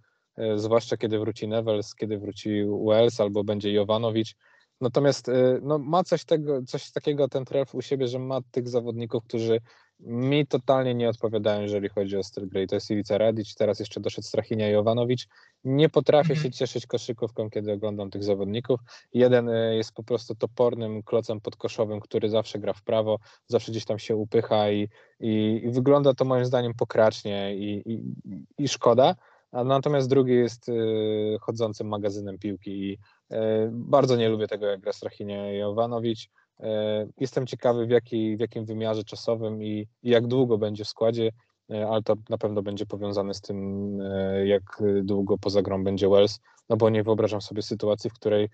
zwłaszcza 0.56 0.96
kiedy 0.96 1.18
wróci 1.18 1.48
Nevels, 1.48 1.94
kiedy 1.94 2.18
wróci 2.18 2.64
Wells 2.86 3.20
albo 3.20 3.44
będzie 3.44 3.72
Jovanowicz. 3.72 4.34
Natomiast 4.80 5.30
no, 5.62 5.78
ma 5.78 6.04
coś, 6.04 6.24
tego, 6.24 6.62
coś 6.62 6.92
takiego 6.92 7.28
ten 7.28 7.44
tref 7.44 7.74
u 7.74 7.82
siebie, 7.82 8.08
że 8.08 8.18
ma 8.18 8.40
tych 8.50 8.68
zawodników, 8.68 9.24
którzy 9.24 9.60
mi 10.00 10.46
totalnie 10.46 10.94
nie 10.94 11.08
odpowiadają, 11.08 11.62
jeżeli 11.62 11.88
chodzi 11.88 12.16
o 12.16 12.22
styl 12.22 12.48
gry. 12.48 12.62
I 12.62 12.66
to 12.66 12.74
jest 12.74 12.90
Iwica 12.90 13.18
Radic, 13.18 13.54
teraz 13.54 13.80
jeszcze 13.80 14.00
doszedł 14.00 14.26
Strachinia 14.26 14.68
Jovanowicz. 14.68 15.28
Nie 15.64 15.88
potrafię 15.88 16.32
mhm. 16.32 16.42
się 16.42 16.50
cieszyć 16.50 16.86
koszykówką, 16.86 17.50
kiedy 17.50 17.72
oglądam 17.72 18.10
tych 18.10 18.24
zawodników. 18.24 18.80
Jeden 19.12 19.48
e, 19.48 19.76
jest 19.76 19.92
po 19.92 20.02
prostu 20.02 20.34
topornym 20.34 21.02
klocem 21.02 21.40
podkoszowym, 21.40 22.00
który 22.00 22.28
zawsze 22.28 22.58
gra 22.58 22.72
w 22.72 22.82
prawo, 22.82 23.18
zawsze 23.46 23.72
gdzieś 23.72 23.84
tam 23.84 23.98
się 23.98 24.16
upycha 24.16 24.70
i, 24.70 24.88
i, 25.20 25.60
i 25.64 25.70
wygląda 25.70 26.14
to 26.14 26.24
moim 26.24 26.44
zdaniem 26.44 26.74
pokracznie 26.74 27.56
i, 27.56 27.92
i, 27.92 28.14
i 28.58 28.68
szkoda. 28.68 29.14
A 29.52 29.64
natomiast 29.64 30.08
drugi 30.08 30.34
jest 30.34 30.68
y, 30.68 31.36
chodzącym 31.40 31.88
magazynem 31.88 32.38
piłki 32.38 32.70
i 32.70 32.92
y, 33.32 33.36
bardzo 33.72 34.16
nie 34.16 34.28
lubię 34.28 34.48
tego, 34.48 34.66
jak 34.66 34.80
gra 34.80 34.92
Strachinia 34.92 35.52
Jovanowicz. 35.52 36.28
E, 36.60 37.06
jestem 37.18 37.46
ciekawy, 37.46 37.86
w, 37.86 37.90
jaki, 37.90 38.36
w 38.36 38.40
jakim 38.40 38.64
wymiarze 38.64 39.04
czasowym 39.04 39.62
i, 39.62 39.88
i 40.02 40.10
jak 40.10 40.26
długo 40.26 40.58
będzie 40.58 40.84
w 40.84 40.88
składzie, 40.88 41.32
e, 41.70 41.88
ale 41.88 42.02
to 42.02 42.14
na 42.28 42.38
pewno 42.38 42.62
będzie 42.62 42.86
powiązane 42.86 43.34
z 43.34 43.40
tym, 43.40 44.00
e, 44.00 44.46
jak 44.46 44.82
długo 45.02 45.38
poza 45.38 45.62
grą 45.62 45.84
będzie 45.84 46.08
Wells, 46.08 46.40
no 46.68 46.76
bo 46.76 46.90
nie 46.90 47.02
wyobrażam 47.02 47.40
sobie 47.40 47.62
sytuacji, 47.62 48.10
w 48.10 48.14
której 48.14 48.48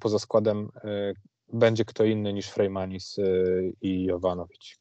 poza 0.00 0.18
składem 0.18 0.68
będzie 1.52 1.84
kto 1.84 2.04
inny 2.04 2.32
niż 2.32 2.48
Freymanis 2.48 3.16
i 3.80 4.04
Jovanowicz. 4.04 4.78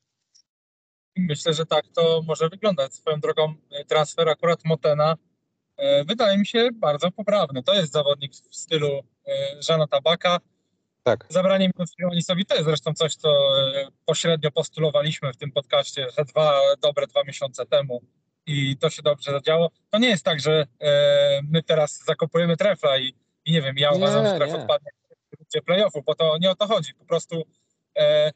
Myślę, 1.18 1.54
że 1.54 1.66
tak 1.66 1.88
to 1.96 2.22
może 2.28 2.50
wyglądać. 2.50 2.94
Swoją 2.94 3.20
drogą 3.20 3.54
transfer 3.88 4.30
akurat 4.30 4.66
Motena 4.66 5.16
wydaje 6.06 6.38
mi 6.38 6.46
się 6.46 6.70
bardzo 6.74 7.12
poprawny. 7.12 7.64
To 7.64 7.74
jest 7.74 7.94
zawodnik 7.94 8.32
w 8.34 8.56
stylu 8.56 8.90
Żana 9.60 9.88
Tabaka, 9.88 10.40
tak. 11.10 11.26
Zabranie 11.30 11.72
minut 11.76 11.92
Freemanisowi 11.96 12.46
to 12.46 12.56
jest 12.56 12.66
zresztą 12.66 12.94
coś, 12.94 13.16
co 13.16 13.30
e, 13.30 13.88
pośrednio 14.06 14.52
postulowaliśmy 14.52 15.34
w 15.34 15.38
tym 15.38 15.52
podcaście, 15.52 16.08
że 16.18 16.26
dwa, 16.26 16.60
dobre 16.82 17.08
dwa 17.08 17.24
miesiące 17.24 17.66
temu 17.66 18.02
i 18.46 18.78
to 18.78 18.90
się 18.90 19.02
dobrze 19.02 19.32
zadziało. 19.32 19.72
To 19.90 19.98
nie 19.98 20.10
jest 20.10 20.26
tak, 20.26 20.40
że 20.40 20.68
e, 20.80 21.42
my 21.44 21.64
teraz 21.64 22.04
zakopujemy 22.06 22.58
trefla 22.58 22.98
i, 22.98 23.14
i 23.46 23.52
nie 23.52 23.62
wiem, 23.62 23.78
ja 23.78 23.92
uważam, 23.92 24.26
że 24.26 24.36
tref 24.36 24.54
odpadnie 24.54 24.92
w 25.56 25.66
playoffu, 25.66 26.04
bo 26.06 26.16
to 26.16 26.38
nie 26.38 26.52
o 26.52 26.56
to 26.56 26.68
chodzi. 26.68 26.94
Po 26.94 27.06
prostu 27.06 27.44
e, 27.98 28.32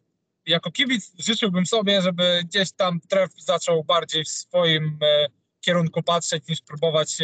jako 0.46 0.72
kibic 0.72 1.14
życzyłbym 1.20 1.66
sobie, 1.66 2.02
żeby 2.02 2.42
gdzieś 2.46 2.72
tam 2.72 3.00
tref 3.10 3.32
zaczął 3.38 3.84
bardziej 3.84 4.24
w 4.24 4.30
swoim 4.30 5.00
e, 5.02 5.28
kierunku 5.62 6.04
patrzeć, 6.04 6.48
niż 6.48 6.62
próbować 6.62 7.18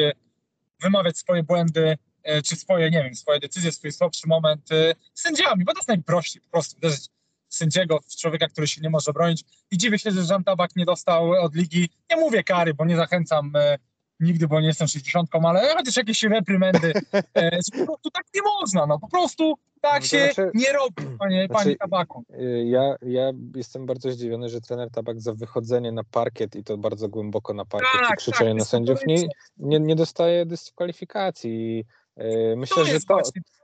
wymawiać 0.81 1.17
swoje 1.17 1.43
błędy 1.43 1.97
czy 2.41 2.55
swoje, 2.55 2.91
nie 2.91 3.03
wiem, 3.03 3.15
swoje 3.15 3.39
decyzje, 3.39 3.71
swój 3.71 3.91
słabszy 3.91 4.27
moment 4.27 4.71
e, 4.71 4.95
sędziami, 5.13 5.65
bo 5.65 5.73
to 5.73 5.79
jest 5.79 5.87
najprościej 5.87 6.41
po 6.41 6.49
prostu 6.49 6.77
uderzyć 6.77 7.09
sędziego 7.49 7.99
w 7.99 8.15
człowieka, 8.15 8.47
który 8.47 8.67
się 8.67 8.81
nie 8.81 8.89
może 8.89 9.13
bronić. 9.13 9.43
I 9.71 9.77
dziwię 9.77 9.99
się, 9.99 10.11
że 10.11 10.23
Żan 10.23 10.43
Tabak 10.43 10.75
nie 10.75 10.85
dostał 10.85 11.31
od 11.31 11.55
ligi, 11.55 11.89
nie 12.11 12.17
mówię 12.17 12.43
kary, 12.43 12.73
bo 12.73 12.85
nie 12.85 12.95
zachęcam 12.95 13.51
e, 13.55 13.77
nigdy, 14.19 14.47
bo 14.47 14.61
nie 14.61 14.67
jestem 14.67 14.87
60, 14.87 15.29
ale 15.43 15.75
chociaż 15.77 15.97
jakieś 15.97 16.23
reprymendy. 16.23 16.93
E, 17.13 17.59
po 17.79 17.85
prostu 17.85 18.11
tak 18.11 18.25
nie 18.35 18.41
można, 18.41 18.85
no 18.85 18.99
po 18.99 19.07
prostu 19.07 19.55
tak 19.81 20.01
no 20.01 20.07
się 20.07 20.23
znaczy, 20.33 20.51
nie 20.53 20.73
robi, 20.73 21.17
panie, 21.19 21.45
znaczy, 21.47 21.63
panie 21.63 21.75
Tabaku. 21.75 22.23
Y, 22.39 22.65
ja, 22.65 22.95
ja 23.01 23.31
jestem 23.55 23.85
bardzo 23.85 24.11
zdziwiony, 24.11 24.49
że 24.49 24.61
trener 24.61 24.91
Tabak 24.91 25.21
za 25.21 25.33
wychodzenie 25.33 25.91
na 25.91 26.03
parkiet 26.03 26.55
i 26.55 26.63
to 26.63 26.77
bardzo 26.77 27.09
głęboko 27.09 27.53
na 27.53 27.65
parkiet 27.65 28.01
tak, 28.01 28.13
i 28.13 28.17
krzyczenie 28.17 28.51
tak, 28.51 28.59
na 28.59 28.65
sędziów 28.65 28.99
nie, 29.07 29.27
nie, 29.57 29.79
nie 29.79 29.95
dostaje 29.95 30.45
dyskwalifikacji. 30.45 31.85
Yy, 32.19 32.55
myślę, 32.55 32.85
że 32.85 32.99
to, 32.99 33.21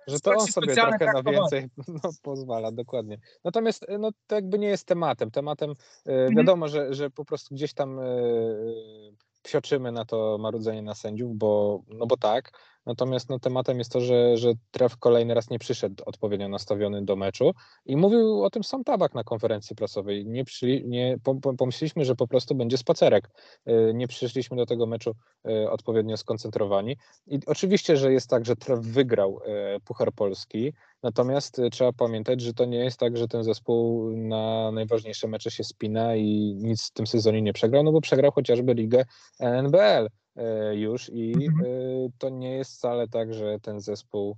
że 0.07 0.19
to 0.19 0.31
on 0.31 0.47
sobie 0.47 0.74
trochę 0.74 1.05
na 1.13 1.31
więcej 1.31 1.69
no, 2.03 2.09
pozwala, 2.21 2.71
dokładnie. 2.71 3.17
Natomiast 3.43 3.85
no, 4.00 4.12
to 4.27 4.35
jakby 4.35 4.59
nie 4.59 4.67
jest 4.67 4.88
tematem. 4.88 5.31
Tematem 5.31 5.69
yy, 6.05 6.13
mhm. 6.13 6.35
wiadomo, 6.35 6.67
że, 6.67 6.93
że 6.93 7.09
po 7.09 7.25
prostu 7.25 7.55
gdzieś 7.55 7.74
tam 7.74 7.97
yy, 7.97 9.13
psioczymy 9.43 9.91
na 9.91 10.05
to 10.05 10.38
marudzenie 10.38 10.81
na 10.81 10.95
sędziów, 10.95 11.38
bo, 11.38 11.81
no 11.88 12.07
bo 12.07 12.17
tak, 12.17 12.51
Natomiast 12.85 13.29
no, 13.29 13.39
tematem 13.39 13.77
jest 13.77 13.91
to, 13.91 14.01
że, 14.01 14.37
że 14.37 14.53
Tref 14.71 14.97
kolejny 14.97 15.33
raz 15.33 15.49
nie 15.49 15.59
przyszedł 15.59 16.03
odpowiednio 16.05 16.49
nastawiony 16.49 17.05
do 17.05 17.15
meczu 17.15 17.51
i 17.85 17.97
mówił 17.97 18.43
o 18.43 18.49
tym 18.49 18.63
sam 18.63 18.83
Tabak 18.83 19.13
na 19.13 19.23
konferencji 19.23 19.75
prasowej. 19.75 20.25
Nie, 20.25 20.43
nie 20.85 21.17
pomyśleliśmy, 21.57 22.05
że 22.05 22.15
po 22.15 22.27
prostu 22.27 22.55
będzie 22.55 22.77
spacerek. 22.77 23.29
Y, 23.67 23.93
nie 23.93 24.07
przyszliśmy 24.07 24.57
do 24.57 24.65
tego 24.65 24.85
meczu 24.85 25.15
y, 25.49 25.69
odpowiednio 25.69 26.17
skoncentrowani. 26.17 26.97
I 27.27 27.39
oczywiście, 27.45 27.97
że 27.97 28.13
jest 28.13 28.29
tak, 28.29 28.45
że 28.45 28.55
Tref 28.55 28.79
wygrał 28.79 29.39
y, 29.75 29.79
Puchar 29.79 30.11
Polski, 30.13 30.73
natomiast 31.05 31.62
trzeba 31.71 31.93
pamiętać, 31.93 32.41
że 32.41 32.53
to 32.53 32.65
nie 32.65 32.77
jest 32.77 33.00
tak, 33.00 33.17
że 33.17 33.27
ten 33.27 33.43
zespół 33.43 34.12
na 34.17 34.71
najważniejsze 34.71 35.27
mecze 35.27 35.51
się 35.51 35.63
spina 35.63 36.15
i 36.15 36.55
nic 36.57 36.88
w 36.88 36.91
tym 36.91 37.07
sezonie 37.07 37.41
nie 37.41 37.53
przegrał, 37.53 37.83
no 37.83 37.91
bo 37.91 38.01
przegrał 38.01 38.31
chociażby 38.31 38.74
ligę 38.74 39.05
NBL. 39.39 40.09
E, 40.35 40.75
już 40.75 41.09
i 41.09 41.33
mhm. 41.33 41.65
e, 41.65 42.09
to 42.17 42.29
nie 42.29 42.51
jest 42.51 42.74
wcale 42.77 43.07
tak, 43.07 43.33
że 43.33 43.59
ten 43.59 43.79
zespół 43.79 44.38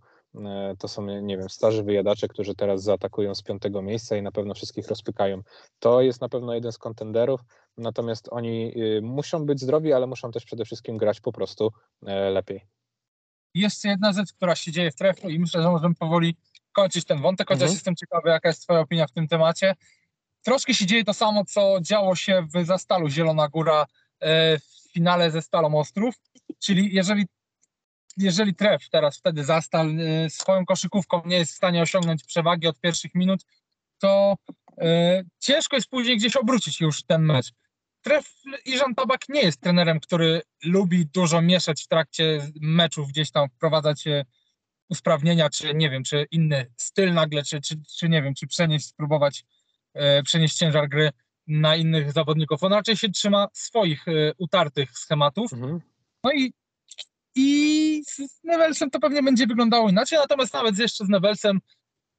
to 0.79 0.87
są, 0.87 1.05
nie 1.21 1.37
wiem, 1.37 1.49
starzy 1.49 1.83
wyjadacze, 1.83 2.27
którzy 2.27 2.55
teraz 2.55 2.83
zaatakują 2.83 3.35
z 3.35 3.43
piątego 3.43 3.81
miejsca 3.81 4.17
i 4.17 4.21
na 4.21 4.31
pewno 4.31 4.53
wszystkich 4.53 4.87
rozpykają. 4.87 5.41
To 5.79 6.01
jest 6.01 6.21
na 6.21 6.29
pewno 6.29 6.53
jeden 6.53 6.71
z 6.71 6.77
kontenderów, 6.77 7.41
natomiast 7.77 8.27
oni 8.31 8.73
muszą 9.01 9.45
być 9.45 9.61
zdrowi, 9.61 9.93
ale 9.93 10.07
muszą 10.07 10.31
też 10.31 10.45
przede 10.45 10.65
wszystkim 10.65 10.97
grać 10.97 11.21
po 11.21 11.31
prostu 11.31 11.71
lepiej. 12.31 12.61
Jeszcze 13.53 13.87
jedna 13.87 14.13
rzecz, 14.13 14.33
która 14.33 14.55
się 14.55 14.71
dzieje 14.71 14.91
w 14.91 14.95
treflu 14.95 15.29
i 15.29 15.39
myślę, 15.39 15.61
że 15.61 15.69
możemy 15.69 15.95
powoli 15.95 16.35
kończyć 16.77 17.05
ten 17.05 17.21
wątek, 17.21 17.47
chociaż 17.47 17.61
mhm. 17.61 17.75
jestem 17.75 17.95
ciekawy, 17.95 18.29
jaka 18.29 18.49
jest 18.49 18.63
Twoja 18.63 18.79
opinia 18.79 19.07
w 19.07 19.11
tym 19.11 19.27
temacie. 19.27 19.75
Troszkę 20.43 20.73
się 20.73 20.85
dzieje 20.85 21.03
to 21.03 21.13
samo, 21.13 21.45
co 21.45 21.77
działo 21.81 22.15
się 22.15 22.47
w 22.53 22.65
Zastalu 22.65 23.09
Zielona 23.09 23.47
Góra 23.47 23.85
w 24.59 24.91
finale 24.93 25.31
ze 25.31 25.41
Stalą 25.41 25.79
Ostrów, 25.79 26.15
czyli 26.59 26.93
jeżeli, 26.93 27.25
jeżeli 28.17 28.55
tref 28.55 28.89
teraz 28.89 29.17
wtedy 29.17 29.43
Zastal 29.43 29.99
y, 29.99 30.29
swoją 30.29 30.65
koszykówką 30.65 31.21
nie 31.25 31.37
jest 31.37 31.51
w 31.51 31.55
stanie 31.55 31.81
osiągnąć 31.81 32.23
przewagi 32.23 32.67
od 32.67 32.79
pierwszych 32.79 33.15
minut, 33.15 33.45
to 33.99 34.35
y, 34.71 34.75
ciężko 35.39 35.75
jest 35.75 35.89
później 35.89 36.17
gdzieś 36.17 36.35
obrócić 36.35 36.81
już 36.81 37.03
ten 37.03 37.21
mecz. 37.21 37.51
Tref 38.01 38.33
Iżan 38.65 38.95
Tabak 38.95 39.29
nie 39.29 39.41
jest 39.41 39.61
trenerem, 39.61 39.99
który 39.99 40.41
lubi 40.63 41.05
dużo 41.05 41.41
mieszać 41.41 41.83
w 41.83 41.87
trakcie 41.87 42.51
meczów, 42.61 43.09
gdzieś 43.09 43.31
tam 43.31 43.49
wprowadzać 43.49 44.03
usprawnienia, 44.89 45.49
czy 45.49 45.73
nie 45.75 45.89
wiem, 45.89 46.03
czy 46.03 46.25
inny 46.31 46.71
styl 46.77 47.13
nagle, 47.13 47.43
czy, 47.43 47.61
czy, 47.61 47.75
czy 47.97 48.09
nie 48.09 48.21
wiem, 48.21 48.33
czy 48.33 48.47
przenieść, 48.47 48.85
spróbować 48.85 49.45
przenieść 50.23 50.57
ciężar 50.57 50.89
gry 50.89 51.11
na 51.47 51.75
innych 51.75 52.11
zawodników. 52.11 52.63
On 52.63 52.73
raczej 52.73 52.97
się 52.97 53.09
trzyma 53.09 53.47
swoich 53.53 54.07
y, 54.07 54.33
utartych 54.37 54.97
schematów. 54.97 55.53
Mhm. 55.53 55.81
No 56.23 56.31
i, 56.31 56.53
i 57.35 58.03
z 58.05 58.43
Nevelsem 58.43 58.89
to 58.89 58.99
pewnie 58.99 59.23
będzie 59.23 59.47
wyglądało 59.47 59.89
inaczej, 59.89 60.19
natomiast 60.19 60.53
nawet 60.53 60.79
jeszcze 60.79 61.05
z 61.05 61.09
Nevelsem 61.09 61.59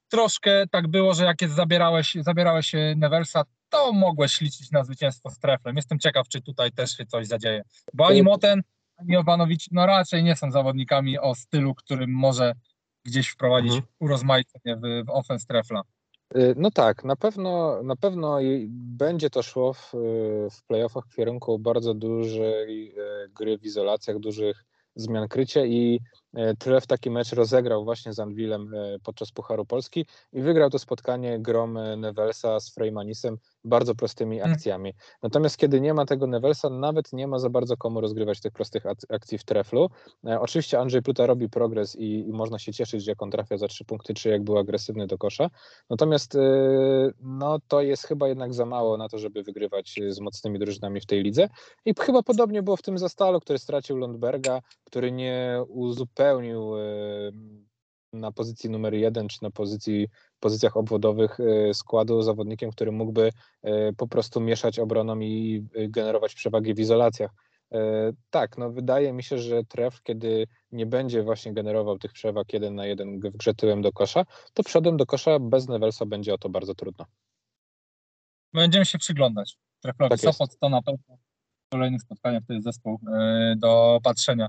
troszkę 0.09 0.67
tak 0.67 0.87
było, 0.87 1.13
że 1.13 1.25
jak 1.25 1.41
jest 1.41 1.55
zabierałeś, 1.55 2.17
zabierałeś 2.19 2.71
Nevelsa, 2.95 3.43
to 3.69 3.93
mogłeś 3.93 4.41
liczyć 4.41 4.71
na 4.71 4.83
zwycięstwo 4.83 5.29
z 5.29 5.39
treflem. 5.39 5.75
Jestem 5.75 5.99
ciekaw, 5.99 6.27
czy 6.27 6.41
tutaj 6.41 6.71
też 6.71 6.97
się 6.97 7.05
coś 7.05 7.27
zadzieje. 7.27 7.61
Bo 7.93 8.07
ani 8.07 8.23
Ani 8.99 9.17
Obanowicz, 9.17 9.71
no 9.71 9.85
raczej 9.85 10.23
nie 10.23 10.35
są 10.35 10.51
zawodnikami 10.51 11.19
o 11.19 11.35
stylu, 11.35 11.75
którym 11.75 12.11
może 12.11 12.53
gdzieś 13.05 13.29
wprowadzić 13.29 13.71
mhm. 13.71 13.93
urozmaicenie 13.99 14.75
w, 14.75 15.05
w 15.05 15.09
offense 15.09 15.45
trefla. 15.45 15.81
Y, 16.37 16.53
no 16.57 16.71
tak, 16.71 17.03
na 17.03 17.15
pewno, 17.15 17.83
na 17.83 17.95
pewno 17.95 18.37
będzie 18.69 19.29
to 19.29 19.43
szło 19.43 19.73
w, 19.73 19.91
w 20.51 20.63
playoffach 20.67 21.03
w 21.07 21.15
kierunku 21.15 21.59
bardzo 21.59 21.93
dużej 21.93 22.91
y, 22.91 23.29
gry 23.29 23.57
w 23.57 23.65
izolacjach, 23.65 24.19
dużych 24.19 24.65
zmian 24.95 25.27
krycia 25.27 25.65
i 25.65 25.99
E, 26.33 26.55
Tref 26.55 26.87
taki 26.87 27.09
mecz 27.09 27.33
rozegrał 27.33 27.83
właśnie 27.83 28.13
z 28.13 28.19
Anwilem 28.19 28.73
e, 28.73 28.99
podczas 29.03 29.31
Pucharu 29.31 29.65
Polski 29.65 30.05
i 30.33 30.41
wygrał 30.41 30.69
to 30.69 30.79
spotkanie 30.79 31.39
grom 31.39 31.77
e, 31.77 31.97
Nevelsa 31.97 32.59
z 32.59 32.73
Freymanisem 32.73 33.37
bardzo 33.63 33.95
prostymi 33.95 34.39
mm. 34.39 34.53
akcjami. 34.53 34.93
Natomiast 35.23 35.57
kiedy 35.57 35.81
nie 35.81 35.93
ma 35.93 36.05
tego 36.05 36.27
Nevelsa, 36.27 36.69
nawet 36.69 37.13
nie 37.13 37.27
ma 37.27 37.39
za 37.39 37.49
bardzo 37.49 37.77
komu 37.77 38.01
rozgrywać 38.01 38.39
tych 38.41 38.51
prostych 38.51 38.83
akcji 39.09 39.37
w 39.37 39.43
treflu. 39.43 39.89
Oczywiście 40.39 40.79
Andrzej 40.79 41.01
Pluta 41.01 41.25
robi 41.25 41.49
progres 41.49 41.95
i, 41.95 42.27
i 42.27 42.33
można 42.33 42.59
się 42.59 42.73
cieszyć, 42.73 43.07
jak 43.07 43.21
on 43.23 43.31
trafia 43.31 43.57
za 43.57 43.67
trzy 43.67 43.85
punkty, 43.85 44.13
czy 44.13 44.29
jak 44.29 44.43
był 44.43 44.57
agresywny 44.57 45.07
do 45.07 45.17
kosza. 45.17 45.49
Natomiast 45.89 46.37
no, 47.21 47.59
to 47.67 47.81
jest 47.81 48.03
chyba 48.03 48.27
jednak 48.27 48.53
za 48.53 48.65
mało 48.65 48.97
na 48.97 49.09
to, 49.09 49.17
żeby 49.17 49.43
wygrywać 49.43 49.99
z 50.09 50.19
mocnymi 50.19 50.59
drużynami 50.59 51.01
w 51.01 51.05
tej 51.05 51.23
lidze. 51.23 51.49
I 51.85 51.93
chyba 51.99 52.23
podobnie 52.23 52.63
było 52.63 52.77
w 52.77 52.81
tym 52.81 52.97
Zastalu, 52.97 53.39
który 53.39 53.59
stracił 53.59 53.97
Lundberga, 53.97 54.61
który 54.83 55.11
nie 55.11 55.63
uzupełnił 55.67 56.18
spełnił 56.19 56.73
na 58.13 58.31
pozycji 58.31 58.69
numer 58.69 58.93
jeden, 58.93 59.27
czy 59.27 59.37
na 59.41 59.51
pozycji, 59.51 60.07
pozycjach 60.39 60.77
obwodowych 60.77 61.39
e, 61.39 61.73
składu 61.73 62.21
zawodnikiem, 62.21 62.71
który 62.71 62.91
mógłby 62.91 63.31
e, 63.63 63.93
po 63.93 64.07
prostu 64.07 64.41
mieszać 64.41 64.79
obroną 64.79 65.19
i 65.19 65.65
e, 65.75 65.87
generować 65.87 66.35
przewagi 66.35 66.73
w 66.73 66.79
izolacjach. 66.79 67.31
Tak, 68.29 68.57
no 68.57 68.71
wydaje 68.71 69.13
mi 69.13 69.23
się, 69.23 69.37
że 69.37 69.63
tref, 69.63 70.01
kiedy 70.03 70.47
nie 70.71 70.85
będzie 70.85 71.23
właśnie 71.23 71.53
generował 71.53 71.97
tych 71.97 72.13
przewag 72.13 72.53
jeden 72.53 72.75
na 72.75 72.85
jeden 72.85 73.19
w 73.19 73.37
grze 73.37 73.53
tyłem 73.53 73.81
do 73.81 73.91
kosza, 73.91 74.25
to 74.53 74.63
przodem 74.63 74.97
do 74.97 75.05
kosza 75.05 75.39
bez 75.39 75.67
Nevelsa 75.67 76.05
będzie 76.05 76.33
o 76.33 76.37
to 76.37 76.49
bardzo 76.49 76.75
trudno. 76.75 77.05
Będziemy 78.53 78.85
się 78.85 78.97
przyglądać. 78.97 79.57
Treflowy 79.81 80.09
Tak. 80.09 80.19
Sopot 80.19 80.57
to 80.59 80.69
na 80.69 80.81
pewno 80.81 81.17
kolejne 81.71 81.99
spotkanie, 81.99 82.41
to 82.47 82.53
jest 82.53 82.65
zespół 82.65 82.99
do 83.57 83.99
patrzenia. 84.03 84.47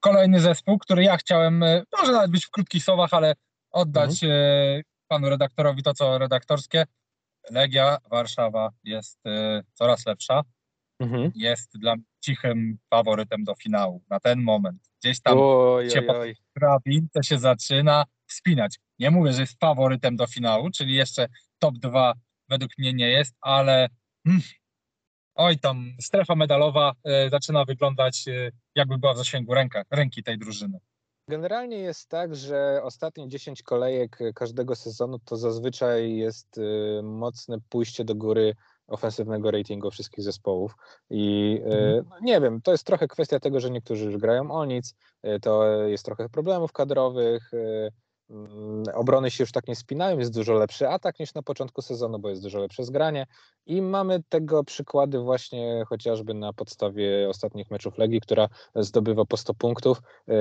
Kolejny 0.00 0.40
zespół, 0.40 0.78
który 0.78 1.02
ja 1.04 1.16
chciałem, 1.16 1.62
e, 1.62 1.82
może 1.98 2.12
nawet 2.12 2.30
być 2.30 2.46
w 2.46 2.50
krótkich 2.50 2.84
słowach, 2.84 3.14
ale 3.14 3.34
oddać 3.70 4.24
Mhm. 4.24 4.32
e, 4.32 4.82
panu 5.08 5.28
redaktorowi 5.28 5.82
to, 5.82 5.94
co 5.94 6.18
redaktorskie. 6.18 6.84
Legia 7.50 7.98
Warszawa 8.10 8.70
jest 8.84 9.26
e, 9.26 9.62
coraz 9.74 10.06
lepsza. 10.06 10.42
Mhm. 11.00 11.32
Jest 11.34 11.78
dla 11.78 11.96
mnie 11.96 12.04
cichym 12.20 12.78
faworytem 12.90 13.44
do 13.44 13.54
finału 13.54 14.02
na 14.10 14.20
ten 14.20 14.42
moment. 14.42 14.90
Gdzieś 15.02 15.20
tam 15.20 15.34
Oj, 15.38 15.90
się 15.90 16.06
oj, 16.06 16.36
się 17.22 17.38
zaczyna 17.38 18.04
wspinać. 18.26 18.76
Nie 18.98 19.10
mówię, 19.10 19.32
że 19.32 19.40
jest 19.40 19.60
faworytem 19.60 20.16
do 20.16 20.26
finału, 20.26 20.70
czyli 20.70 20.94
jeszcze 20.94 21.26
top 21.58 21.78
2 21.78 22.12
według 22.48 22.70
mnie 22.78 22.92
nie 22.92 23.08
jest, 23.08 23.36
ale 23.40 23.88
mm, 24.26 24.40
oj 25.36 25.58
tam 25.58 25.92
strefa 26.00 26.34
medalowa 26.34 26.92
e, 27.04 27.30
zaczyna 27.30 27.64
wyglądać 27.64 28.28
e, 28.28 28.50
jakby 28.74 28.98
była 28.98 29.14
w 29.14 29.16
zasięgu 29.16 29.54
ręka, 29.54 29.82
ręki 29.90 30.22
tej 30.22 30.38
drużyny. 30.38 30.78
Generalnie 31.28 31.76
jest 31.76 32.08
tak, 32.08 32.36
że 32.36 32.80
ostatnie 32.82 33.28
10 33.28 33.62
kolejek 33.62 34.18
każdego 34.34 34.76
sezonu 34.76 35.18
to 35.18 35.36
zazwyczaj 35.36 36.16
jest 36.16 36.58
y, 36.58 37.00
mocne 37.02 37.58
pójście 37.68 38.04
do 38.04 38.14
góry 38.14 38.54
ofensywnego 38.86 39.50
ratingu 39.50 39.90
wszystkich 39.90 40.24
zespołów. 40.24 40.74
I 41.10 41.58
Mhm. 41.64 42.04
no 42.10 42.16
nie 42.22 42.40
wiem, 42.40 42.62
to 42.62 42.72
jest 42.72 42.86
trochę 42.86 43.08
kwestia 43.08 43.40
tego, 43.40 43.60
że 43.60 43.70
niektórzy 43.70 44.04
już 44.04 44.16
grają 44.16 44.50
o 44.50 44.64
nic, 44.64 44.94
to 45.42 45.66
jest 45.86 46.04
trochę 46.04 46.28
problemów 46.28 46.72
kadrowych. 46.72 47.50
Mm, 48.30 48.84
Obrony 48.94 49.30
się 49.30 49.42
już 49.42 49.52
tak 49.52 49.68
nie 49.68 49.76
spinają, 49.76 50.18
jest 50.18 50.34
dużo 50.34 50.54
lepszy 50.54 50.88
atak 50.88 51.20
niż 51.20 51.34
na 51.34 51.42
początku 51.42 51.82
sezonu, 51.82 52.18
bo 52.18 52.28
jest 52.28 52.42
dużo 52.42 52.58
lepsze 52.58 52.84
zgranie. 52.84 53.26
I 53.66 53.82
mamy 53.82 54.22
tego 54.28 54.64
przykłady 54.64 55.18
właśnie 55.18 55.84
chociażby 55.88 56.34
na 56.34 56.52
podstawie 56.52 57.28
ostatnich 57.28 57.70
meczów 57.70 57.98
Legii, 57.98 58.20
która 58.20 58.48
zdobywa 58.74 59.24
po 59.24 59.36
100 59.36 59.54
punktów. 59.54 60.02
E, 60.28 60.34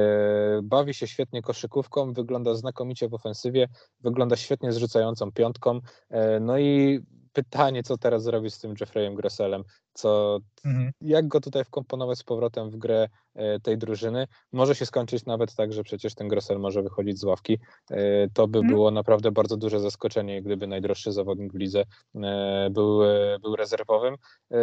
Bawi 0.63 0.93
się 0.93 1.07
świetnie 1.07 1.41
koszykówką, 1.41 2.13
wygląda 2.13 2.55
znakomicie 2.55 3.09
w 3.09 3.13
ofensywie, 3.13 3.67
wygląda 3.99 4.35
świetnie 4.35 4.71
zrzucającą 4.71 5.31
piątką. 5.31 5.79
E, 6.09 6.39
No 6.39 6.57
i 6.57 6.99
pytanie, 7.35 7.83
co 7.83 7.97
teraz 7.97 8.23
zrobić 8.23 8.53
z 8.53 8.59
tym 8.59 8.73
Jeffreyem 8.79 9.15
Grosselem? 9.15 9.63
Co, 9.93 10.39
Mhm. 10.65 10.91
jak 11.01 11.27
go 11.27 11.41
tutaj 11.41 11.63
wkomponować 11.63 12.17
z 12.17 12.23
powrotem 12.23 12.69
w 12.69 12.77
grę 12.77 13.07
e, 13.35 13.59
tej 13.59 13.77
drużyny? 13.77 14.27
Może 14.53 14.75
się 14.75 14.85
skończyć 14.85 15.25
nawet 15.25 15.55
tak, 15.55 15.73
że 15.73 15.83
przecież 15.83 16.15
ten 16.15 16.27
Grossel 16.27 16.59
może 16.59 16.83
wychodzić 16.83 17.19
z 17.19 17.23
ławki. 17.23 17.59
E, 17.91 18.29
To 18.33 18.47
by 18.47 18.59
Mhm. 18.59 18.73
było 18.75 18.91
naprawdę 18.91 19.31
bardzo 19.31 19.57
duże 19.57 19.79
zaskoczenie, 19.79 20.41
gdyby 20.41 20.67
najdroższy 20.67 21.11
zawodnik 21.11 21.53
w 21.53 21.55
lidze 21.55 21.83
e, 22.15 22.69
był, 22.71 23.03
e, 23.03 23.39
był 23.41 23.55
rezerwowym. 23.55 24.15
E, 24.51 24.57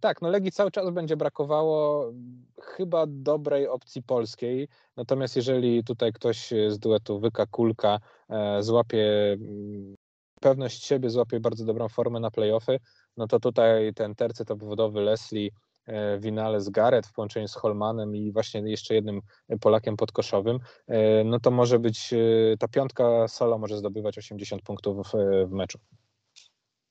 Tak, 0.00 0.22
no 0.22 0.28
Legii 0.28 0.52
cały 0.52 0.70
czas 0.70 0.90
będzie 0.90 1.16
brakowało 1.16 2.08
mm, 2.08 2.46
chyba 2.62 3.04
dobrej 3.08 3.68
opcji 3.68 4.02
polskiej, 4.02 4.68
natomiast 4.96 5.36
jeżeli 5.36 5.84
tutaj 5.84 6.12
ktoś 6.12 6.50
z 6.68 6.78
duetu 6.78 7.20
Wyka 7.20 7.46
Kulka 7.46 7.98
e, 8.30 8.62
złapie 8.62 9.32
mm, 9.40 9.96
pewność 10.40 10.84
siebie, 10.84 11.10
złapie 11.10 11.40
bardzo 11.40 11.64
dobrą 11.64 11.88
formę 11.88 12.20
na 12.20 12.30
playoffy, 12.30 12.78
no 13.16 13.26
to 13.26 13.40
tutaj 13.40 13.94
ten 13.94 14.14
tercy 14.14 14.44
obwodowy 14.48 15.00
Leslie 15.00 15.50
e, 15.86 16.18
Winales 16.18 16.68
Garrett 16.68 17.06
w 17.06 17.12
połączeniu 17.12 17.48
z 17.48 17.54
Holmanem 17.54 18.16
i 18.16 18.32
właśnie 18.32 18.60
jeszcze 18.60 18.94
jednym 18.94 19.20
Polakiem 19.60 19.96
podkoszowym, 19.96 20.58
e, 20.86 21.24
no 21.24 21.40
to 21.40 21.50
może 21.50 21.78
być, 21.78 22.12
e, 22.12 22.56
ta 22.58 22.68
piątka 22.68 23.28
solo 23.28 23.58
może 23.58 23.76
zdobywać 23.76 24.18
80 24.18 24.62
punktów 24.62 25.06
w, 25.06 25.12
w 25.46 25.52
meczu. 25.52 25.78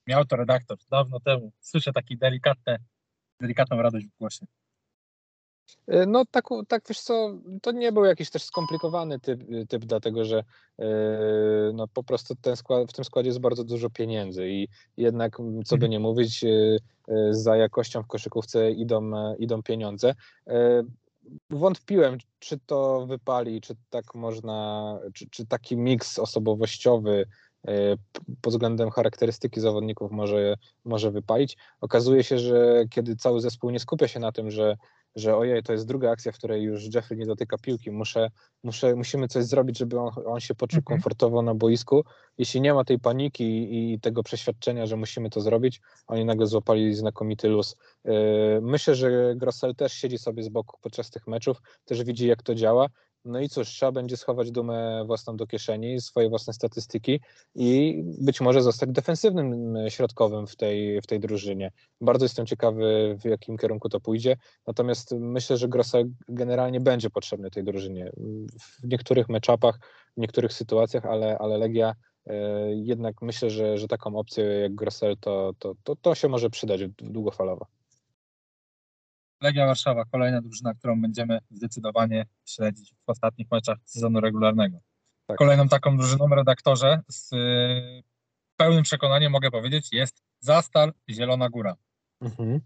Miał 0.07 0.25
to 0.25 0.35
redaktor 0.35 0.77
dawno 0.91 1.19
temu. 1.19 1.51
Słyszę 1.59 1.93
taki 1.93 2.17
delikatne, 2.17 2.77
delikatną 3.41 3.81
radość 3.81 4.05
w 4.05 4.17
głosie. 4.19 4.45
E, 5.87 6.05
No 6.05 6.25
tak, 6.31 6.45
tak 6.67 6.83
wiesz 6.89 6.99
co, 7.01 7.33
to 7.61 7.71
nie 7.71 7.91
był 7.91 8.05
jakiś 8.05 8.29
też 8.29 8.43
skomplikowany 8.43 9.19
typ, 9.19 9.41
typ 9.69 9.85
dlatego 9.85 10.25
że 10.25 10.43
e, 10.79 10.85
no 11.73 11.87
po 11.87 12.03
prostu 12.03 12.35
ten 12.41 12.55
skład, 12.55 12.89
w 12.89 12.93
tym 12.93 13.05
składzie 13.05 13.29
jest 13.29 13.39
bardzo 13.39 13.63
dużo 13.63 13.89
pieniędzy 13.89 14.49
i 14.49 14.67
jednak, 14.97 15.37
co 15.65 15.77
by 15.77 15.85
Mhm. 15.85 15.91
nie 15.91 15.99
mówić, 15.99 16.43
e, 16.43 16.77
za 17.31 17.55
jakością 17.57 18.03
w 18.03 18.07
koszykówce 18.07 18.71
idą, 18.71 19.17
e, 19.17 19.35
idą 19.37 19.63
pieniądze. 19.63 20.15
E, 20.47 20.83
Wątpiłem, 21.49 22.17
czy 22.39 22.59
to 22.65 23.05
wypali, 23.05 23.61
czy 23.61 23.75
tak 23.89 24.15
można, 24.15 24.99
czy, 25.13 25.29
czy 25.29 25.45
taki 25.45 25.77
miks 25.77 26.19
osobowościowy 26.19 27.25
pod 28.41 28.53
względem 28.53 28.89
charakterystyki 28.89 29.61
zawodników 29.61 30.11
może, 30.11 30.55
może 30.85 31.11
wypalić. 31.11 31.57
Okazuje 31.81 32.23
się, 32.23 32.39
że 32.39 32.83
kiedy 32.89 33.15
cały 33.15 33.41
zespół 33.41 33.69
nie 33.69 33.79
skupia 33.79 34.07
się 34.07 34.19
na 34.19 34.31
tym, 34.31 34.51
że 34.51 34.77
że 35.15 35.35
ojej, 35.37 35.63
to 35.63 35.73
jest 35.73 35.87
druga 35.87 36.11
akcja, 36.11 36.31
w 36.31 36.37
której 36.37 36.63
już 36.63 36.93
Jeffrey 36.95 37.19
nie 37.19 37.25
dotyka 37.25 37.57
piłki, 37.57 37.91
muszę, 37.91 38.29
muszę, 38.63 38.95
musimy 38.95 39.27
coś 39.27 39.45
zrobić, 39.45 39.77
żeby 39.77 39.99
on, 39.99 40.11
on 40.25 40.39
się 40.39 40.55
poczuł 40.55 40.77
Mhm. 40.79 40.83
komfortowo 40.97 41.41
na 41.41 41.55
boisku. 41.55 42.03
Jeśli 42.37 42.61
nie 42.61 42.73
ma 42.73 42.83
tej 42.83 42.99
paniki 42.99 43.67
i 43.93 43.99
tego 43.99 44.23
przeświadczenia, 44.23 44.85
że 44.85 44.95
musimy 44.95 45.29
to 45.29 45.41
zrobić, 45.41 45.81
oni 46.07 46.25
nagle 46.25 46.47
złapali 46.47 46.95
znakomity 46.95 47.47
luz. 47.47 47.75
Yy, 48.05 48.11
Myślę, 48.61 48.95
że 48.95 49.33
Grossel 49.35 49.75
też 49.75 49.93
siedzi 49.93 50.17
sobie 50.17 50.43
z 50.43 50.49
boku 50.49 50.77
podczas 50.81 51.09
tych 51.09 51.27
meczów, 51.27 51.61
też 51.85 52.03
widzi 52.03 52.27
jak 52.27 52.43
to 52.43 52.55
działa. 52.55 52.87
No 53.25 53.39
i 53.39 53.49
cóż, 53.49 53.67
trzeba 53.67 53.91
będzie 53.91 54.17
schować 54.17 54.51
dumę 54.51 55.03
własną 55.05 55.37
do 55.37 55.47
kieszeni, 55.47 56.01
swoje 56.01 56.29
własne 56.29 56.53
statystyki 56.53 57.19
i 57.55 58.01
być 58.03 58.41
może 58.41 58.61
zostać 58.61 58.89
defensywnym 58.91 59.77
środkowym 59.89 60.47
w 60.47 60.55
tej, 60.55 61.01
w 61.01 61.07
tej 61.07 61.19
drużynie. 61.19 61.71
Bardzo 62.01 62.25
jestem 62.25 62.45
ciekawy, 62.45 63.17
w 63.21 63.25
jakim 63.25 63.57
kierunku 63.57 63.89
to 63.89 63.99
pójdzie. 63.99 64.37
Natomiast 64.67 65.11
myślę, 65.19 65.57
że 65.57 65.67
Grossel 65.67 66.09
generalnie 66.29 66.79
będzie 66.79 67.09
potrzebny 67.09 67.51
tej 67.51 67.63
drużynie. 67.63 68.11
W 68.59 68.87
niektórych 68.87 69.29
meczapach, 69.29 69.79
w 70.17 70.21
niektórych 70.21 70.53
sytuacjach, 70.53 71.05
ale, 71.05 71.37
ale 71.37 71.57
Legia 71.57 71.95
e, 72.27 72.35
jednak 72.75 73.21
myślę, 73.21 73.49
że, 73.49 73.77
że 73.77 73.87
taką 73.87 74.15
opcję 74.15 74.43
jak 74.43 74.75
Grossel 74.75 75.17
to, 75.17 75.53
to, 75.59 75.75
to, 75.83 75.95
to 75.95 76.15
się 76.15 76.27
może 76.27 76.49
przydać 76.49 76.81
długofalowo. 76.97 77.65
Legia 79.41 79.65
Warszawa, 79.65 80.05
kolejna 80.05 80.41
drużyna, 80.41 80.73
którą 80.73 81.01
będziemy 81.01 81.39
zdecydowanie 81.51 82.25
śledzić 82.45 82.93
w 83.05 83.09
ostatnich 83.09 83.51
meczach 83.51 83.77
sezonu 83.85 84.19
regularnego. 84.19 84.77
Tak. 85.27 85.37
Kolejną 85.37 85.67
taką 85.67 85.97
drużyną, 85.97 86.27
redaktorze, 86.27 87.01
z 87.07 87.33
y, 87.33 88.03
pełnym 88.57 88.83
przekonaniem 88.83 89.31
mogę 89.31 89.51
powiedzieć, 89.51 89.93
jest 89.93 90.23
Zastal 90.39 90.93
Zielona 91.09 91.49
Góra. 91.49 91.75
Mhm. 92.21 92.59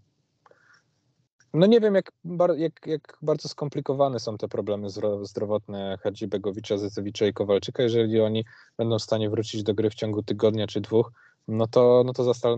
No 1.54 1.66
nie 1.66 1.80
wiem, 1.80 1.94
jak, 1.94 2.12
jak, 2.56 2.86
jak 2.86 3.18
bardzo 3.22 3.48
skomplikowane 3.48 4.20
są 4.20 4.38
te 4.38 4.48
problemy 4.48 4.88
zdro- 4.88 5.24
zdrowotne 5.24 5.98
Hadzi 6.02 6.26
Begowicza, 6.26 6.78
Zecewicza 6.78 7.26
i 7.26 7.32
Kowalczyka. 7.32 7.82
Jeżeli 7.82 8.20
oni 8.20 8.44
będą 8.78 8.98
w 8.98 9.02
stanie 9.02 9.30
wrócić 9.30 9.62
do 9.62 9.74
gry 9.74 9.90
w 9.90 9.94
ciągu 9.94 10.22
tygodnia 10.22 10.66
czy 10.66 10.80
dwóch, 10.80 11.12
no 11.48 11.66
to, 11.66 12.02
no 12.06 12.12
to 12.12 12.24
Zastal 12.24 12.56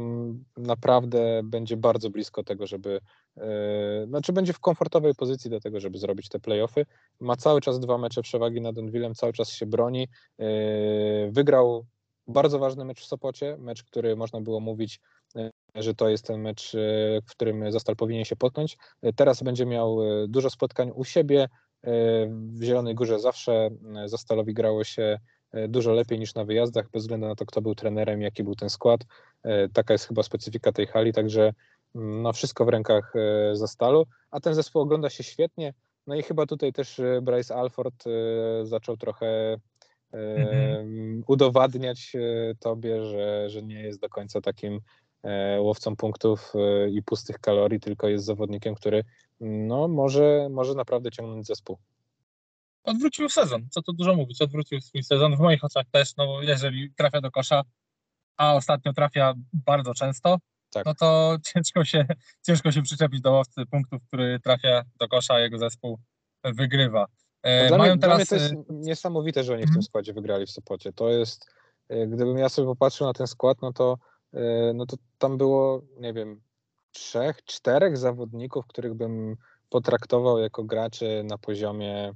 naprawdę 0.57 1.41
będzie 1.45 1.77
bardzo 1.77 2.11
blisko 2.11 2.45
tego, 2.45 2.67
żeby, 2.67 3.01
yy, 3.37 3.45
znaczy 4.07 4.33
będzie 4.33 4.53
w 4.53 4.61
komfortowej 4.61 5.15
pozycji 5.15 5.51
do 5.51 5.61
tego, 5.61 5.81
żeby 5.81 5.99
zrobić 5.99 6.29
te 6.29 6.41
playoffy. 6.41 6.87
Ma 7.21 7.37
cały 7.37 7.61
czas 7.61 7.81
dwa 7.81 7.99
mecze 7.99 8.23
przewagi 8.23 8.61
nad 8.61 8.75
Donwillem, 8.75 9.15
cały 9.15 9.33
czas 9.33 9.51
się 9.51 9.67
broni. 9.67 10.09
Yy, 10.39 10.47
wygrał 11.31 11.87
bardzo 12.29 12.59
ważny 12.59 12.85
mecz 12.85 13.01
w 13.01 13.07
Sopocie, 13.07 13.57
mecz, 13.59 13.83
który 13.83 14.17
można 14.17 14.41
było 14.41 14.61
mówić, 14.61 15.01
yy, 15.35 15.51
że 15.75 15.95
to 15.95 16.09
jest 16.09 16.27
ten 16.27 16.41
mecz, 16.41 16.77
w 17.27 17.31
którym 17.31 17.73
Zastal 17.73 17.97
powinien 17.97 18.25
się 18.25 18.37
potknąć. 18.37 18.79
Teraz 19.17 19.43
będzie 19.43 19.67
miał 19.67 19.99
dużo 20.29 20.51
spotkań 20.51 20.91
u 20.95 21.05
siebie. 21.05 21.49
W 22.29 22.63
Zielonej 22.63 22.95
Górze 22.95 23.19
zawsze 23.19 23.71
Zastalowi 24.05 24.55
grało 24.55 24.85
się 24.85 25.19
dużo 25.69 25.93
lepiej 25.93 26.19
niż 26.19 26.35
na 26.35 26.45
wyjazdach, 26.45 26.91
bez 26.91 27.03
względu 27.03 27.27
na 27.27 27.35
to, 27.35 27.47
kto 27.47 27.63
był 27.63 27.75
trenerem, 27.75 28.23
jaki 28.23 28.45
był 28.45 28.55
ten 28.55 28.71
skład. 28.71 29.01
Yy, 29.45 29.69
Taka 29.73 29.95
jest 29.95 30.09
chyba 30.09 30.23
specyfika 30.23 30.73
tej 30.73 30.87
hali, 30.87 31.13
także 31.13 31.53
mm, 31.95 32.23
no, 32.23 32.33
wszystko 32.33 32.65
w 32.65 32.69
rękach 32.69 33.13
yy, 33.15 33.57
Zastalu, 33.57 34.07
a 34.31 34.41
ten 34.41 34.55
zespół 34.55 34.83
ogląda 34.83 35.11
się 35.11 35.25
świetnie. 35.25 35.75
No 36.07 36.15
i 36.15 36.23
chyba 36.23 36.47
tutaj 36.47 36.73
też 36.73 37.01
Bryce 37.23 37.57
Alford 37.57 38.05
zaczął 38.63 38.97
trochę 38.97 39.59
Mhm. 40.13 41.23
udowadniać 41.27 42.13
tobie, 42.61 43.05
że, 43.05 43.51
że 43.51 43.63
nie 43.63 43.83
jest 43.83 44.01
do 44.01 44.09
końca 44.09 44.41
takim 44.41 44.81
e, 45.23 45.61
łowcą 45.61 45.97
punktów 45.97 46.53
e, 46.55 46.89
i 46.91 47.03
pustych 47.03 47.39
kalorii, 47.39 47.81
tylko 47.81 48.09
jest 48.09 48.25
zawodnikiem, 48.25 48.75
który 48.75 49.05
no, 49.41 49.89
może, 49.89 50.49
może 50.51 50.75
naprawdę 50.75 51.11
ciągnąć 51.11 51.47
zespół. 51.47 51.79
Odwrócił 52.87 53.29
sezon, 53.29 53.67
co 53.71 53.83
tu 53.83 53.93
dużo 53.93 54.15
mówić, 54.15 54.43
odwrócił 54.43 54.81
swój 54.81 55.03
sezon, 55.03 55.37
w 55.37 55.41
moich 55.41 55.65
oczach 55.65 55.87
też, 55.93 56.17
no 56.17 56.27
bo 56.27 56.43
jeżeli 56.43 56.93
trafia 56.97 57.21
do 57.21 57.31
kosza, 57.31 57.63
a 58.37 58.55
ostatnio 58.55 58.93
trafia 58.93 59.35
bardzo 59.53 59.95
często, 59.95 60.39
Tak. 60.71 60.87
no 60.87 60.95
to 60.95 61.37
ciężko 61.45 61.85
się, 61.85 62.07
ciężko 62.47 62.73
się 62.73 62.83
przyczepić 62.83 63.21
do 63.21 63.33
łowcy 63.33 63.67
punktów, 63.71 64.03
który 64.09 64.41
trafia 64.41 64.83
do 64.99 65.09
kosza, 65.09 65.35
a 65.35 65.41
jego 65.41 65.59
zespół 65.59 65.99
wygrywa. 66.45 67.07
E, 67.43 67.63
No 67.63 67.69
dla, 67.69 67.79
Mają 67.79 67.93
mnie, 67.95 68.01
dla 68.01 68.17
mnie 68.17 68.27
teraz... 68.27 68.29
to 68.29 68.35
jest 68.55 68.71
e, 68.71 68.75
niesamowite, 68.75 69.45
że 69.45 69.53
oni 69.53 69.63
w 69.63 69.65
Mhm. 69.65 69.75
tym 69.75 69.83
składzie 69.83 70.13
wygrali 70.13 70.47
w 70.47 70.51
Sopocie. 70.51 70.93
To 70.93 71.09
jest, 71.09 71.47
e, 71.89 72.07
gdybym 72.07 72.39
ja 72.39 72.49
sobie 72.49 72.67
popatrzył 72.69 73.07
na 73.07 73.13
ten 73.13 73.27
skład, 73.27 73.59
no 73.63 73.73
to, 73.73 73.99
no 74.75 74.87
to 74.87 74.97
tam 75.19 75.39
było, 75.39 75.83
nie 76.01 76.13
wiem, 76.13 76.41
trzech, 76.93 77.45
czterech 77.45 77.97
zawodników, 77.97 78.67
których 78.67 78.95
bym 78.95 79.37
potraktował 79.71 80.39
jako 80.39 80.65
graczy 80.65 81.23
na 81.25 81.39
poziomie 81.39 82.13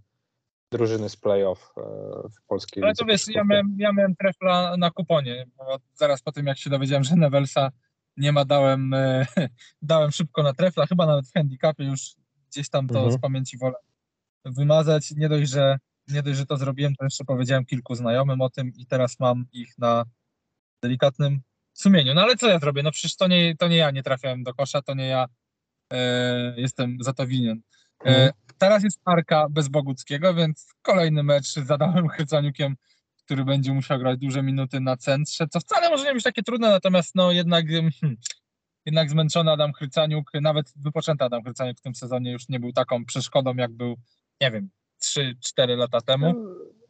drużyny 0.71 1.09
z 1.09 1.17
playoff 1.17 1.73
e, 1.77 1.83
w 2.29 2.47
polskiej 2.47 2.83
Ale 2.83 2.95
to 2.95 3.05
wiesz, 3.05 3.29
ja 3.29 3.45
miałem, 3.45 3.77
ja 3.79 3.93
miałem 3.93 4.17
trefla 4.17 4.77
na 4.77 4.91
kuponie, 4.91 5.47
bo 5.57 5.79
zaraz 5.95 6.23
po 6.23 6.33
tym 6.33 6.47
jak 6.47 6.59
się 6.59 6.71
dowiedziałem, 6.71 7.05
że 7.05 7.17
Nevelsa 7.17 7.71
nie 8.17 8.33
ma, 8.33 8.45
dałem, 8.45 8.95
e, 8.95 9.27
dałem 9.83 10.13
szybko 10.13 10.43
na 10.43 10.55
trefla, 10.55 10.87
chyba 10.87 11.07
nawet 11.07 11.29
w 11.29 11.33
handicapie 11.33 11.85
już 11.85 12.15
gdzieś 12.51 12.69
tam 12.69 12.89
to 12.89 12.99
mhm. 12.99 13.13
z 13.13 13.21
pamięci 13.21 13.59
wolę 13.59 13.77
wymazać. 14.45 15.11
Nie 15.11 15.29
dość, 15.29 15.51
że 15.51 15.79
nie 16.09 16.23
dość, 16.23 16.39
że 16.39 16.47
to 16.47 16.57
zrobiłem, 16.57 16.95
to 16.95 17.05
jeszcze 17.05 17.25
powiedziałem 17.25 17.65
kilku 17.65 17.95
znajomym 17.95 18.41
o 18.41 18.51
tym 18.51 18.73
i 18.77 18.87
teraz 18.87 19.21
mam 19.21 19.47
ich 19.53 19.79
na 19.79 20.05
delikatnym 20.83 21.41
sumieniu. 21.73 22.15
No 22.15 22.23
ale 22.23 22.37
co 22.37 22.49
ja 22.49 22.59
zrobię? 22.59 22.83
No 22.83 22.91
przecież 22.91 23.17
to 23.17 23.29
nie, 23.29 23.57
to 23.57 23.69
nie 23.69 23.77
ja 23.77 23.91
nie 23.91 24.03
trafiałem 24.03 24.43
do 24.43 24.55
kosza, 24.55 24.83
to 24.83 24.95
nie 24.95 25.07
ja 25.07 25.27
e, 25.93 26.55
jestem 26.57 26.97
za 27.01 27.13
to 27.13 27.27
winien. 27.27 27.61
E, 28.05 28.09
mhm. 28.09 28.31
Teraz 28.59 28.85
jest 28.85 29.01
Arka 29.05 29.47
bez 29.51 29.69
Boguckiego, 29.69 30.35
więc 30.35 30.75
kolejny 30.83 31.23
mecz 31.23 31.55
zadałem 31.55 32.09
Chrycaniukiem, 32.09 32.77
który 33.25 33.45
będzie 33.45 33.73
musiał 33.73 33.99
grać 33.99 34.19
duże 34.19 34.43
minuty 34.43 34.81
na 34.81 34.97
centrze, 34.97 35.49
co 35.49 35.61
wcale 35.61 35.91
może 35.91 36.05
nie 36.05 36.15
być 36.15 36.25
takie 36.25 36.43
trudne, 36.43 36.71
natomiast 36.71 37.15
no 37.15 37.33
jednak, 37.33 37.67
hmm, 37.67 38.17
jednak 38.87 39.11
zmęczony 39.11 39.53
Adam 39.53 39.73
Chrycaniuk, 39.73 40.31
nawet 40.35 40.73
wypoczęty 40.77 41.25
Adam 41.25 41.43
Chrycaniuk 41.43 41.79
w 41.79 41.83
tym 41.83 41.95
sezonie 41.95 42.33
już 42.33 42.49
nie 42.49 42.61
był 42.61 42.73
taką 42.73 43.05
przeszkodą, 43.05 43.55
jak 43.55 43.73
był, 43.73 43.97
nie 44.41 44.51
wiem, 44.51 44.71
3-4 45.03 45.77
lata 45.77 46.01
temu. 46.01 46.35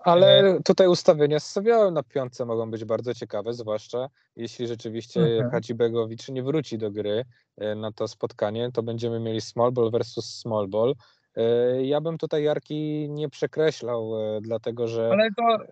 Ale 0.01 0.39
e, 0.41 0.63
tutaj 0.63 0.89
ustawienia 0.89 1.41
z 1.41 1.57
na 1.93 2.03
piątce 2.03 2.45
mogą 2.45 2.71
być 2.71 2.85
bardzo 2.85 3.15
ciekawe, 3.15 3.55
zwłaszcza 3.55 4.09
jeśli 4.37 4.67
rzeczywiście 4.67 5.21
mhm. 5.21 5.51
Hadzibegowicz 5.51 6.29
nie 6.29 6.43
wróci 6.43 6.79
do 6.79 6.91
gry 6.91 7.25
e, 7.57 7.75
na 7.75 7.93
to 7.93 8.09
spotkanie, 8.09 8.73
to 8.73 8.83
będziemy 8.83 9.21
mieli 9.21 9.41
small 9.41 9.73
ball 9.73 9.91
versus 9.91 10.39
small 10.39 10.69
ball. 10.69 10.95
E, 11.37 11.83
ja 11.85 12.01
bym 12.01 12.19
tutaj 12.19 12.45
Jarki 12.45 13.09
nie 13.11 13.29
przekreślał, 13.29 14.13
dlatego 14.41 14.89
że... 14.89 15.11
Ale 15.13 15.29
to... 15.37 15.65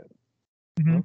Mhm. 0.78 1.02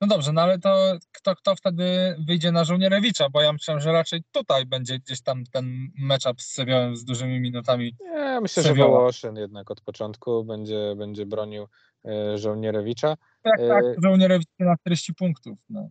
No 0.00 0.06
dobrze, 0.06 0.32
no 0.32 0.42
ale 0.42 0.58
to 0.58 0.98
kto, 1.12 1.36
kto 1.36 1.56
wtedy 1.56 2.16
wyjdzie 2.26 2.52
na 2.52 2.64
Żołnierewicza? 2.64 3.28
Bo 3.28 3.42
ja 3.42 3.52
myślę, 3.52 3.80
że 3.80 3.92
raczej 3.92 4.22
tutaj 4.32 4.66
będzie 4.66 4.98
gdzieś 4.98 5.22
tam 5.22 5.44
ten 5.44 5.88
matchup 5.98 6.42
z 6.42 6.52
Sewiałem 6.52 6.96
z 6.96 7.04
dużymi 7.04 7.40
minutami. 7.40 7.96
Ja 8.14 8.40
myślę, 8.40 8.62
że 8.62 8.74
Wołoszyn 8.74 9.36
jednak 9.36 9.70
od 9.70 9.80
początku 9.80 10.44
będzie, 10.44 10.94
będzie 10.96 11.26
bronił 11.26 11.66
e, 12.04 12.38
Żołnierewicza. 12.38 13.16
Tak, 13.42 13.58
tak, 13.68 13.84
e, 13.84 13.94
Żołnierewicz 14.02 14.48
na 14.58 14.76
40 14.76 15.14
punktów. 15.14 15.58
No. 15.70 15.88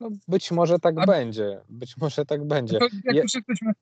no 0.00 0.08
być 0.28 0.50
może 0.50 0.78
tak 0.78 0.94
A... 0.98 1.06
będzie, 1.06 1.60
być 1.68 1.96
może 1.96 2.24
tak 2.24 2.44
będzie. 2.44 2.78
No 2.80 2.88
jak, 3.04 3.16
Je... 3.16 3.22
już 3.22 3.34
jesteśmy, 3.34 3.72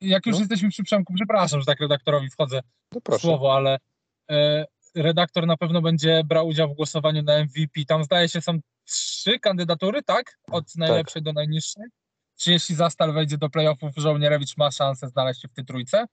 jak 0.00 0.26
już 0.26 0.34
no. 0.34 0.40
jesteśmy 0.40 0.68
przy 0.68 0.82
Przemku, 0.82 1.14
przepraszam, 1.14 1.60
że 1.60 1.66
tak 1.66 1.80
redaktorowi 1.80 2.30
wchodzę 2.30 2.60
no 3.08 3.18
słowo, 3.18 3.54
ale 3.54 3.78
e, 4.30 4.64
redaktor 4.94 5.46
na 5.46 5.56
pewno 5.56 5.82
będzie 5.82 6.22
brał 6.24 6.46
udział 6.46 6.68
w 6.68 6.76
głosowaniu 6.76 7.22
na 7.22 7.38
MVP. 7.44 7.84
Tam 7.86 8.04
zdaje 8.04 8.28
się 8.28 8.40
są 8.40 8.58
trzy 8.88 9.38
kandydatury, 9.38 10.02
tak? 10.02 10.38
Od 10.50 10.76
najlepszej 10.76 11.22
tak. 11.22 11.24
do 11.24 11.32
najniższej. 11.32 11.84
Czy 12.36 12.52
jeśli 12.52 12.74
Zastal 12.74 13.12
wejdzie 13.12 13.38
do 13.38 13.50
playoffów, 13.50 13.90
Żołnierewicz 13.96 14.56
ma 14.56 14.70
szansę 14.70 15.08
znaleźć 15.08 15.42
się 15.42 15.48
w 15.48 15.52
tej 15.52 15.64
trójce? 15.64 16.06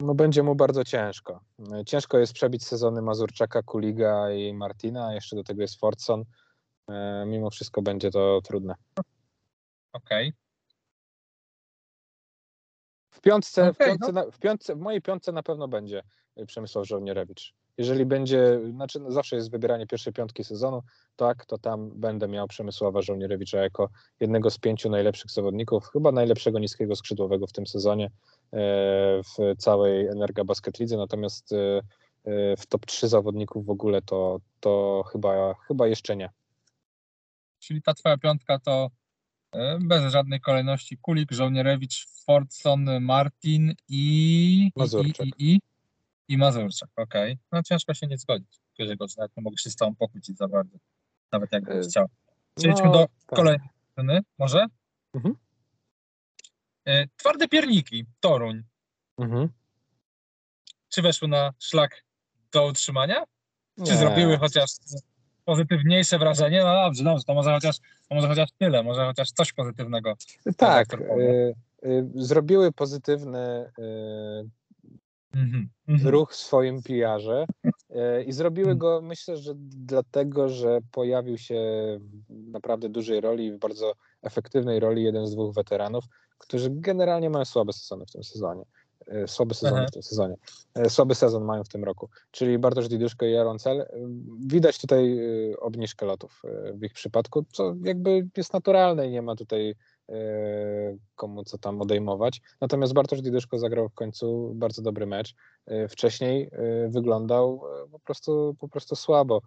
No 0.00 0.14
będzie 0.14 0.42
mu 0.42 0.54
bardzo 0.54 0.84
ciężko. 0.84 1.40
Ciężko 1.86 2.18
jest 2.18 2.32
przebić 2.32 2.66
sezony 2.66 3.02
Mazurczaka, 3.02 3.62
Kuliga 3.62 4.30
i 4.30 4.54
Martina, 4.54 5.06
a 5.06 5.14
jeszcze 5.14 5.36
do 5.36 5.44
tego 5.44 5.62
jest 5.62 5.80
Fortson. 5.80 6.24
E, 6.88 7.24
mimo 7.26 7.50
wszystko 7.50 7.82
będzie 7.82 8.10
to 8.10 8.40
trudne. 8.44 8.74
Okej. 9.92 10.28
Okay. 10.28 10.32
W 13.10 13.20
piątce, 13.20 13.62
okay, 13.62 13.72
w, 13.72 13.78
piątce, 13.78 14.12
no. 14.12 14.30
w, 14.30 14.38
piątce, 14.38 14.74
w 14.74 14.78
mojej 14.78 15.02
piątce 15.02 15.32
na 15.32 15.42
pewno 15.42 15.68
będzie 15.68 16.02
Przemysław 16.46 16.86
Żołnierewicz. 16.86 17.54
Jeżeli 17.78 18.06
będzie, 18.06 18.60
znaczy 18.70 19.00
no 19.00 19.10
zawsze 19.10 19.36
jest 19.36 19.50
wybieranie 19.50 19.86
pierwszej 19.86 20.12
piątki 20.12 20.44
sezonu, 20.44 20.82
tak, 21.16 21.46
to 21.46 21.58
tam 21.58 21.90
będę 21.94 22.28
miał 22.28 22.48
Przemysława 22.48 23.02
Żołnierewicza 23.02 23.58
jako 23.58 23.88
jednego 24.20 24.50
z 24.50 24.58
pięciu 24.58 24.90
najlepszych 24.90 25.30
zawodników, 25.30 25.88
chyba 25.92 26.12
najlepszego 26.12 26.58
niskiego 26.58 26.96
skrzydłowego 26.96 27.46
w 27.46 27.52
tym 27.52 27.66
sezonie 27.66 28.06
e, 28.06 28.10
w 29.22 29.56
całej 29.58 30.06
Energa 30.06 30.44
Basket 30.44 30.78
Lidze, 30.80 30.96
natomiast 30.96 31.52
e, 31.52 31.80
e, 32.24 32.56
w 32.56 32.66
top 32.66 32.86
3 32.86 33.08
zawodników 33.08 33.66
w 33.66 33.70
ogóle 33.70 34.02
to, 34.02 34.38
to 34.60 35.04
chyba, 35.12 35.54
chyba 35.68 35.86
jeszcze 35.86 36.16
nie. 36.16 36.30
Czyli 37.58 37.82
ta 37.82 37.94
twoja 37.94 38.18
piątka 38.18 38.58
to 38.58 38.90
bez 39.80 40.12
żadnej 40.12 40.40
kolejności 40.40 40.98
Kulik, 40.98 41.32
Żołnierewicz, 41.32 42.06
Fordson, 42.26 43.00
Martin 43.00 43.74
i, 43.88 44.70
Mazurczak. 44.76 45.26
i, 45.26 45.30
i, 45.38 45.54
i, 45.54 45.60
i 46.28 46.38
Mazurczak, 46.38 46.90
okej. 46.96 47.32
Okay. 47.32 47.44
No 47.52 47.62
ciężko 47.62 47.94
się 47.94 48.06
nie 48.06 48.18
zgodzić. 48.18 48.60
Jeżeli 48.78 48.98
nawet 49.16 49.36
nie 49.36 49.42
mogę 49.42 49.56
się 49.58 49.70
z 49.70 49.76
tobą 49.76 49.94
pokłócić 49.94 50.36
za 50.36 50.48
bardzo, 50.48 50.78
nawet 51.32 51.52
jakbym 51.52 51.78
e, 51.78 51.82
chciał. 51.82 52.06
Przejdźmy 52.54 52.86
no, 52.86 52.92
do 52.92 53.06
tak. 53.26 53.36
kolejnej 53.36 53.68
sceny, 53.92 54.20
może? 54.38 54.66
Mhm. 55.14 55.34
E, 56.84 57.06
twarde 57.16 57.48
pierniki, 57.48 58.06
Toruń. 58.20 58.62
Mhm. 59.18 59.48
Czy 60.88 61.02
weszły 61.02 61.28
na 61.28 61.52
szlak 61.58 62.04
do 62.52 62.66
utrzymania? 62.66 63.24
Czy 63.76 63.92
nie. 63.92 63.96
zrobiły 63.96 64.38
chociaż 64.38 64.70
pozytywniejsze 65.44 66.18
wrażenie? 66.18 66.64
No 66.64 66.74
dobrze, 66.74 67.04
dobrze, 67.04 67.24
to 67.24 67.34
może 67.34 67.50
chociaż, 67.50 67.78
to 68.08 68.14
może 68.14 68.28
chociaż 68.28 68.50
tyle, 68.58 68.82
może 68.82 69.06
chociaż 69.06 69.30
coś 69.30 69.52
pozytywnego. 69.52 70.14
Tak, 70.56 70.94
y, 70.94 71.54
y, 71.84 72.06
zrobiły 72.14 72.72
pozytywny 72.72 73.70
y, 73.78 74.50
Mm 75.34 75.68
-hmm. 75.88 76.10
ruch 76.10 76.32
w 76.32 76.36
swoim 76.36 76.82
PR-ze 76.82 77.46
e, 77.90 78.22
i 78.22 78.32
zrobiły 78.32 78.66
mm. 78.66 78.78
go, 78.78 79.00
myślę, 79.02 79.36
że 79.36 79.52
dlatego, 79.56 80.48
że 80.48 80.78
pojawił 80.92 81.38
się 81.38 81.60
w 82.28 82.50
naprawdę 82.50 82.88
dużej 82.88 83.20
roli, 83.20 83.52
w 83.52 83.58
bardzo 83.58 83.92
efektywnej 84.22 84.80
roli 84.80 85.02
jeden 85.02 85.26
z 85.26 85.32
dwóch 85.32 85.54
weteranów, 85.54 86.04
którzy 86.38 86.70
generalnie 86.70 87.30
mają 87.30 87.44
słabe 87.44 87.72
sezony 87.72 88.06
w 88.06 88.10
tym 88.10 88.24
sezonie. 88.24 88.64
E, 89.06 89.28
słaby 89.28 89.54
sezon 89.54 89.86
w 89.86 89.90
tym 89.90 90.02
sezonie. 90.02 90.34
E, 90.74 90.90
słaby 90.90 91.14
sezon 91.14 91.44
mają 91.44 91.64
w 91.64 91.68
tym 91.68 91.84
roku, 91.84 92.08
czyli 92.30 92.58
Bartosz 92.58 92.88
Diduszko 92.88 93.26
i 93.26 93.36
Aaron 93.36 93.58
Cel. 93.58 93.86
Widać 94.46 94.80
tutaj 94.80 95.18
obniżkę 95.58 96.06
lotów 96.06 96.42
w 96.74 96.84
ich 96.84 96.92
przypadku, 96.92 97.44
co 97.52 97.74
jakby 97.84 98.26
jest 98.36 98.52
naturalne 98.52 99.08
i 99.08 99.10
nie 99.10 99.22
ma 99.22 99.36
tutaj 99.36 99.74
komu 101.16 101.44
co 101.44 101.58
tam 101.58 101.82
odejmować. 101.82 102.40
Natomiast 102.60 102.92
Bartosz 102.92 103.22
Didyszko 103.22 103.58
zagrał 103.58 103.88
w 103.88 103.94
końcu 103.94 104.52
bardzo 104.54 104.82
dobry 104.82 105.06
mecz. 105.06 105.34
E, 105.66 105.88
wcześniej 105.88 106.50
e, 106.52 106.88
wyglądał 106.88 107.62
po 107.92 107.98
prostu, 107.98 108.56
po 108.60 108.68
prostu 108.68 108.96
słabo. 108.96 109.42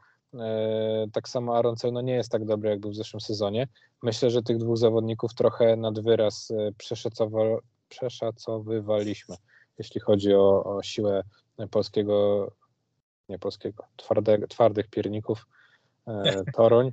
Tak 1.14 1.30
samo 1.30 1.58
Aaron 1.58 1.76
no 1.92 2.02
nie 2.02 2.14
jest 2.14 2.32
tak 2.32 2.46
dobry, 2.46 2.70
jak 2.70 2.80
był 2.80 2.92
w 2.92 2.96
zeszłym 2.96 3.22
sezonie. 3.22 3.68
Myślę, 4.04 4.30
że 4.30 4.44
tych 4.44 4.58
dwóch 4.58 4.78
zawodników 4.78 5.34
trochę 5.34 5.76
nad 5.76 6.00
wyraz 6.00 6.54
przeszacowywaliśmy, 7.90 9.36
jeśli 9.78 10.02
chodzi 10.02 10.34
o, 10.34 10.64
o 10.64 10.84
siłę 10.84 11.24
polskiego, 11.72 12.48
nie 13.30 13.40
polskiego, 13.40 13.84
twarde, 13.96 14.48
twardych 14.48 14.88
pierników 14.88 15.48
Toruń. 16.56 16.92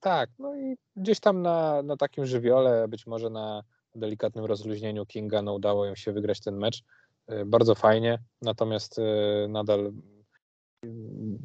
Tak, 0.00 0.30
no 0.38 0.56
i 0.56 0.76
gdzieś 0.96 1.20
tam 1.20 1.42
na, 1.42 1.82
na 1.82 1.96
takim 1.96 2.26
żywiole, 2.26 2.88
być 2.88 3.06
może 3.06 3.30
na 3.30 3.62
delikatnym 3.94 4.44
rozluźnieniu 4.44 5.06
Kinga 5.06 5.42
no, 5.42 5.54
udało 5.54 5.86
im 5.86 5.96
się 5.96 6.12
wygrać 6.12 6.40
ten 6.40 6.56
mecz. 6.56 6.82
E, 7.26 7.44
bardzo 7.44 7.74
fajnie, 7.74 8.18
natomiast 8.42 8.98
e, 8.98 9.02
nadal 9.48 9.92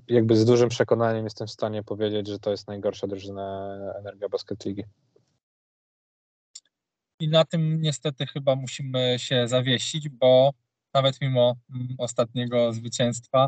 jakby 0.07 0.37
z 0.37 0.45
dużym 0.45 0.69
przekonaniem 0.69 1.23
jestem 1.23 1.47
w 1.47 1.51
stanie 1.51 1.83
powiedzieć, 1.83 2.27
że 2.27 2.39
to 2.39 2.51
jest 2.51 2.67
najgorsza 2.67 3.07
drużyna 3.07 3.77
Energia 3.99 4.29
Basket 4.29 4.65
Ligi. 4.65 4.83
I 7.19 7.27
na 7.27 7.45
tym 7.45 7.81
niestety 7.81 8.25
chyba 8.25 8.55
musimy 8.55 9.15
się 9.19 9.47
zawiesić, 9.47 10.09
bo 10.09 10.51
nawet 10.93 11.21
mimo 11.21 11.55
mm, 11.75 11.87
ostatniego 11.97 12.73
zwycięstwa 12.73 13.47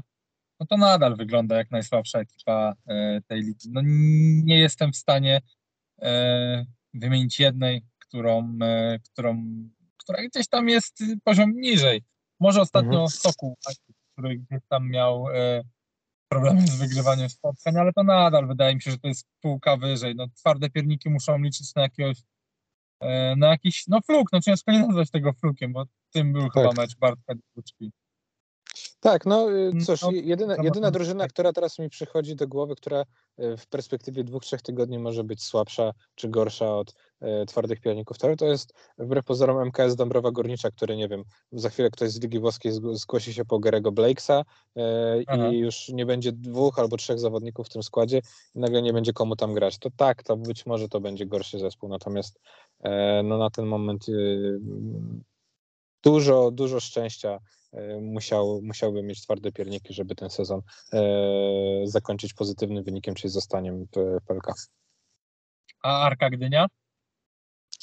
no 0.60 0.66
to 0.66 0.78
nadal 0.78 1.16
wygląda 1.16 1.58
jak 1.58 1.72
najsłabsza 1.72 2.20
ekipa 2.20 2.74
e, 2.88 3.22
tej 3.28 3.42
ligi. 3.42 3.70
No 3.72 3.82
nie 4.44 4.60
jestem 4.60 4.92
w 4.92 4.98
stanie 4.98 5.42
e, 6.02 6.66
wymienić 6.94 7.40
jednej, 7.40 7.86
którą, 8.00 8.58
e, 8.62 9.00
którą, 9.00 9.44
która 9.98 10.24
gdzieś 10.24 10.48
tam 10.48 10.70
jest 10.70 11.04
poziom 11.24 11.52
niżej. 11.52 12.04
Może 12.40 12.62
ostatnio 12.62 12.92
mhm. 12.92 13.10
Sokół, 13.10 13.58
który 14.14 14.38
gdzieś 14.38 14.60
tam 14.70 14.90
miał 14.90 15.26
problemy 16.32 16.68
z 16.68 16.76
wygrywaniem 16.76 17.30
spotkań, 17.30 17.78
ale 17.78 17.94
to 17.94 18.04
nadal 18.04 18.48
wydaje 18.48 18.76
mi 18.76 18.82
się, 18.82 18.92
że 18.92 18.98
to 18.98 19.08
jest 19.08 19.28
półka 19.42 19.78
wyżej. 19.78 20.16
No, 20.16 20.28
twarde 20.36 20.70
pierniki 20.70 21.10
muszą 21.10 21.38
liczyć 21.38 21.76
na 21.76 21.82
jakiegoś 21.82 22.18
na 23.38 23.48
jakiś, 23.48 23.88
no 23.88 24.02
fluk, 24.02 24.30
no 24.34 24.42
ciężko 24.42 24.72
nie 24.72 24.80
nazwać 24.80 25.12
tego 25.12 25.34
flukiem, 25.34 25.74
bo 25.74 25.86
tym 26.12 26.34
był 26.34 26.42
tak. 26.42 26.54
chyba 26.54 26.82
mecz 26.82 26.98
Bartka 26.98 27.34
Duczki. 27.56 27.92
Tak, 29.08 29.26
no 29.26 29.52
y, 29.52 29.72
cóż, 29.86 30.02
No, 30.02 30.12
jedyna, 30.12 30.56
jedyna 30.64 30.92
drużyna, 30.92 31.28
która 31.28 31.54
teraz 31.54 31.80
mi 31.80 31.90
przychodzi 31.90 32.36
do 32.36 32.48
głowy, 32.48 32.76
która 32.76 33.02
y, 33.40 33.58
w 33.58 33.68
perspektywie 33.68 34.24
dwóch, 34.24 34.44
trzech 34.44 34.62
tygodni 34.62 35.00
może 35.00 35.24
być 35.24 35.44
słabsza 35.44 35.94
czy 36.16 36.30
gorsza 36.30 36.76
od 36.76 36.94
e, 37.20 37.46
twardych 37.46 37.82
pianików, 37.82 38.18
to, 38.18 38.36
to 38.36 38.46
jest 38.46 38.74
wbrew 38.98 39.26
pozorom 39.26 39.68
MKS 39.68 39.96
Dąbrowa 39.96 40.32
Górnicza, 40.32 40.72
który 40.72 40.98
nie 40.98 41.08
wiem, 41.08 41.24
za 41.52 41.70
chwilę 41.70 41.90
ktoś 41.90 42.12
z 42.12 42.22
Ligi 42.22 42.40
Włoskiej 42.40 42.72
zg- 42.72 42.96
zgłosi 42.96 43.34
się 43.34 43.46
po 43.46 43.60
Gerego 43.60 43.92
Blakesa 43.92 44.44
Aha. 45.28 45.48
i 45.48 45.58
już 45.58 45.90
nie 45.90 46.06
będzie 46.06 46.32
dwóch 46.32 46.80
albo 46.80 46.98
trzech 46.98 47.20
zawodników 47.20 47.68
w 47.68 47.70
tym 47.70 47.84
składzie 47.84 48.22
i 48.56 48.60
nagle 48.60 48.82
nie 48.82 48.94
będzie 48.94 49.14
komu 49.14 49.36
tam 49.36 49.54
grać. 49.54 49.78
To 49.80 49.90
tak, 49.98 50.24
to 50.24 50.38
być 50.38 50.66
może 50.66 50.90
to 50.90 51.00
będzie 51.00 51.26
gorszy 51.26 51.60
zespół, 51.60 51.90
natomiast 51.90 52.40
no 53.24 53.38
na 53.38 53.50
ten 53.50 53.66
moment 53.66 54.10
y, 54.10 54.60
dużo, 56.08 56.52
dużo 56.52 56.80
szczęścia 56.80 57.40
e, 57.74 58.00
musiał, 58.02 58.62
musiałby 58.64 59.04
mieć 59.04 59.22
twarde 59.22 59.52
pierniki, 59.52 59.94
żeby 59.94 60.16
ten 60.16 60.30
sezon 60.30 60.62
e, 60.94 61.02
zakończyć 61.84 62.34
pozytywnym 62.34 62.84
wynikiem, 62.84 63.16
czyli 63.16 63.32
zostaniem 63.32 63.86
w 63.96 64.26
PLK. 64.28 64.54
A 65.84 66.02
Arka 66.02 66.30
Gdynia? 66.30 66.68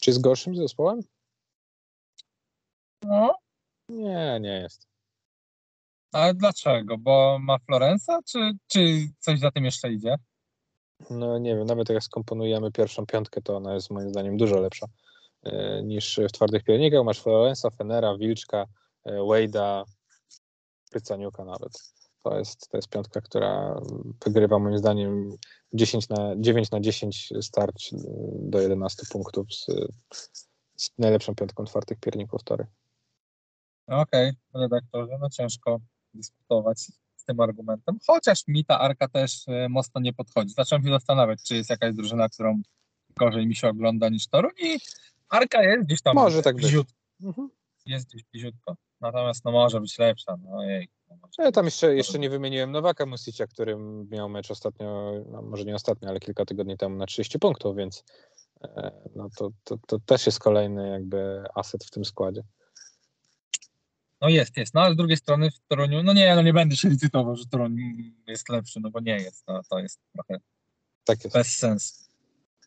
Czy 0.00 0.10
jest 0.10 0.20
gorszym 0.20 0.56
zespołem? 0.56 1.00
No, 3.02 3.34
Nie, 3.88 4.38
nie 4.40 4.60
jest. 4.60 4.86
ale 6.12 6.34
dlaczego? 6.34 6.98
Bo 6.98 7.38
ma 7.40 7.58
Florensa, 7.58 8.18
czy, 8.26 8.38
czy 8.66 9.08
coś 9.18 9.38
za 9.38 9.50
tym 9.50 9.64
jeszcze 9.64 9.92
idzie? 9.92 10.14
No 11.10 11.38
nie 11.38 11.56
wiem, 11.56 11.66
nawet 11.66 11.88
jak 11.88 12.02
skomponujemy 12.02 12.72
pierwszą 12.72 13.06
piątkę, 13.06 13.42
to 13.42 13.56
ona 13.56 13.74
jest 13.74 13.90
moim 13.90 14.10
zdaniem 14.10 14.36
dużo 14.36 14.60
lepsza 14.60 14.86
niż 15.82 16.20
w 16.28 16.32
twardych 16.32 16.64
piernikach. 16.64 17.04
Masz 17.04 17.20
Florensa, 17.20 17.70
Fenera, 17.70 18.16
Wilczka, 18.18 18.66
e, 19.04 19.12
Wade'a, 19.12 19.84
Prycaniuka 20.90 21.44
nawet. 21.44 21.72
To 22.22 22.38
jest, 22.38 22.68
to 22.70 22.78
jest 22.78 22.88
piątka, 22.88 23.20
która 23.20 23.80
wygrywa 24.24 24.58
moim 24.58 24.78
zdaniem 24.78 25.30
10 25.72 26.08
na, 26.08 26.34
9 26.36 26.70
na 26.70 26.80
10 26.80 27.32
starć 27.40 27.92
e, 27.92 27.96
do 28.32 28.60
11 28.60 29.02
punktów 29.12 29.46
z, 29.54 29.66
z 30.76 30.90
najlepszą 30.98 31.34
piątką 31.34 31.64
twardych 31.64 32.00
pierników 32.00 32.44
tory. 32.44 32.66
Okej, 33.86 34.32
redaktorze, 34.54 35.18
no 35.20 35.30
ciężko 35.30 35.80
dyskutować 36.14 36.78
z 37.16 37.24
tym 37.24 37.40
argumentem, 37.40 37.98
chociaż 38.06 38.46
mi 38.48 38.64
ta 38.64 38.80
Arka 38.80 39.08
też 39.08 39.48
e, 39.48 39.68
mocno 39.68 40.00
nie 40.00 40.12
podchodzi. 40.12 40.54
Zacząłem 40.54 40.84
się 40.84 40.90
zastanawiać, 40.90 41.42
czy 41.42 41.56
jest 41.56 41.70
jakaś 41.70 41.94
drużyna, 41.94 42.28
którą 42.28 42.62
gorzej 43.16 43.46
mi 43.46 43.56
się 43.56 43.68
ogląda 43.68 44.08
niż 44.08 44.28
Toruń 44.28 44.52
i 44.58 44.78
Arka 45.28 45.62
jest 45.62 45.84
gdzieś 45.84 46.02
tam 46.02 46.14
Może 46.14 46.42
tak 46.42 46.56
być. 46.56 46.74
Mhm. 47.22 47.50
jest 47.86 48.08
gdzieś 48.08 48.24
bliziutko, 48.32 48.76
natomiast 49.00 49.44
no 49.44 49.52
może 49.52 49.80
być 49.80 49.98
lepsza, 49.98 50.36
no 50.36 50.62
jej. 50.62 50.88
no 51.10 51.44
Ja 51.44 51.52
tam 51.52 51.64
jeszcze, 51.64 51.96
jeszcze 51.96 52.18
nie 52.18 52.30
wymieniłem 52.30 52.72
Nowaka 52.72 53.06
Musicia, 53.06 53.46
którym 53.46 54.08
miał 54.08 54.28
mecz 54.28 54.50
ostatnio, 54.50 55.12
no 55.30 55.42
może 55.42 55.64
nie 55.64 55.74
ostatnio, 55.74 56.08
ale 56.08 56.20
kilka 56.20 56.44
tygodni 56.44 56.76
temu 56.76 56.96
na 56.96 57.06
30 57.06 57.38
punktów, 57.38 57.76
więc 57.76 58.04
e, 58.64 58.90
no 59.16 59.28
to, 59.36 59.50
to, 59.64 59.78
to 59.86 59.98
też 59.98 60.26
jest 60.26 60.38
kolejny 60.38 60.88
jakby 60.88 61.44
aset 61.54 61.84
w 61.84 61.90
tym 61.90 62.04
składzie. 62.04 62.42
No 64.20 64.28
jest, 64.28 64.56
jest, 64.56 64.74
no 64.74 64.80
ale 64.80 64.94
z 64.94 64.96
drugiej 64.96 65.16
strony 65.16 65.50
w 65.50 65.60
Toruniu, 65.68 66.02
no 66.02 66.12
nie, 66.12 66.34
no 66.34 66.42
nie 66.42 66.52
będę 66.52 66.76
się 66.76 66.88
licytował, 66.88 67.36
że 67.36 67.46
Toruń 67.46 67.76
jest 68.26 68.48
lepszy, 68.48 68.80
no 68.80 68.90
bo 68.90 69.00
nie 69.00 69.16
jest, 69.16 69.44
no 69.48 69.60
to 69.70 69.78
jest 69.78 70.00
trochę 70.12 70.40
Tak 71.04 71.24
jest. 71.24 71.36
bez 71.36 71.56
sensu. 71.56 72.04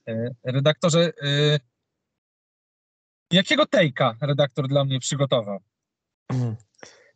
E, 0.07 0.31
Redaktorze, 0.43 1.11
e, 1.23 1.59
jakiego 3.31 3.65
tejka 3.65 4.15
redaktor 4.21 4.67
dla 4.67 4.85
mnie 4.85 4.99
przygotował? 4.99 5.59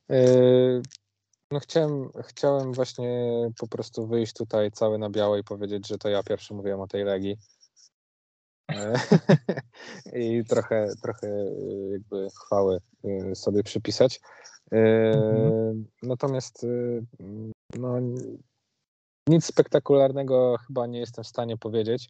Yy, 0.09 0.81
No 1.51 1.59
chciałem, 1.59 2.09
chciałem 2.27 2.73
właśnie 2.73 3.31
po 3.59 3.67
prostu 3.67 4.07
wyjść 4.07 4.33
tutaj 4.33 4.71
cały 4.71 4.97
na 4.97 5.09
biało 5.09 5.37
i 5.37 5.43
powiedzieć, 5.43 5.87
że 5.87 5.97
to 5.97 6.09
ja 6.09 6.23
pierwszy 6.23 6.53
mówiłem 6.53 6.79
o 6.79 6.87
tej 6.87 7.03
Legii. 7.03 7.37
E, 8.71 8.93
I 10.23 10.43
trochę, 10.45 10.87
trochę 11.01 11.27
yy, 11.27 11.89
jakby 11.91 12.27
chwały 12.45 12.79
sobie 13.33 13.63
przypisać. 13.63 14.21
Mhm. 14.71 15.85
Natomiast 16.03 16.65
no, 17.79 17.99
nic 19.27 19.45
spektakularnego 19.45 20.57
chyba 20.67 20.87
nie 20.87 20.99
jestem 20.99 21.23
w 21.23 21.27
stanie 21.27 21.57
powiedzieć. 21.57 22.09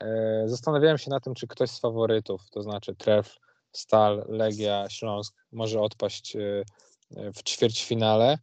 E, 0.00 0.42
Zastanawiałem 0.46 0.98
się 0.98 1.10
na 1.10 1.20
tym, 1.20 1.34
czy 1.34 1.46
ktoś 1.46 1.70
z 1.70 1.80
faworytów, 1.80 2.50
to 2.50 2.62
znaczy 2.62 2.94
Tref, 2.94 3.36
Stal, 3.72 4.24
Legia, 4.28 4.88
Śląsk, 4.88 5.34
może 5.52 5.80
odpaść 5.80 6.36
e, 6.36 6.64
w 7.10 7.42
ćwierćfinale. 7.42 8.38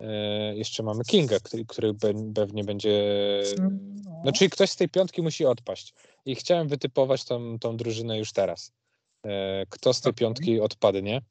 E, 0.00 0.56
Jeszcze 0.56 0.82
mamy 0.82 1.04
Kinga, 1.04 1.40
który, 1.40 1.64
który 1.64 1.94
pewnie 2.34 2.64
będzie. 2.64 3.02
No, 4.24 4.32
czyli 4.32 4.50
ktoś 4.50 4.70
z 4.70 4.76
tej 4.76 4.88
piątki 4.88 5.22
musi 5.22 5.46
odpaść. 5.46 5.94
I 6.24 6.34
chciałem 6.34 6.68
wytypować 6.68 7.24
tą, 7.24 7.58
tą 7.58 7.76
drużynę 7.76 8.18
już 8.18 8.32
teraz. 8.32 8.72
Kto 9.68 9.94
z 9.94 10.00
tej 10.00 10.14
piątki 10.14 10.60
odpadnie? 10.60 11.22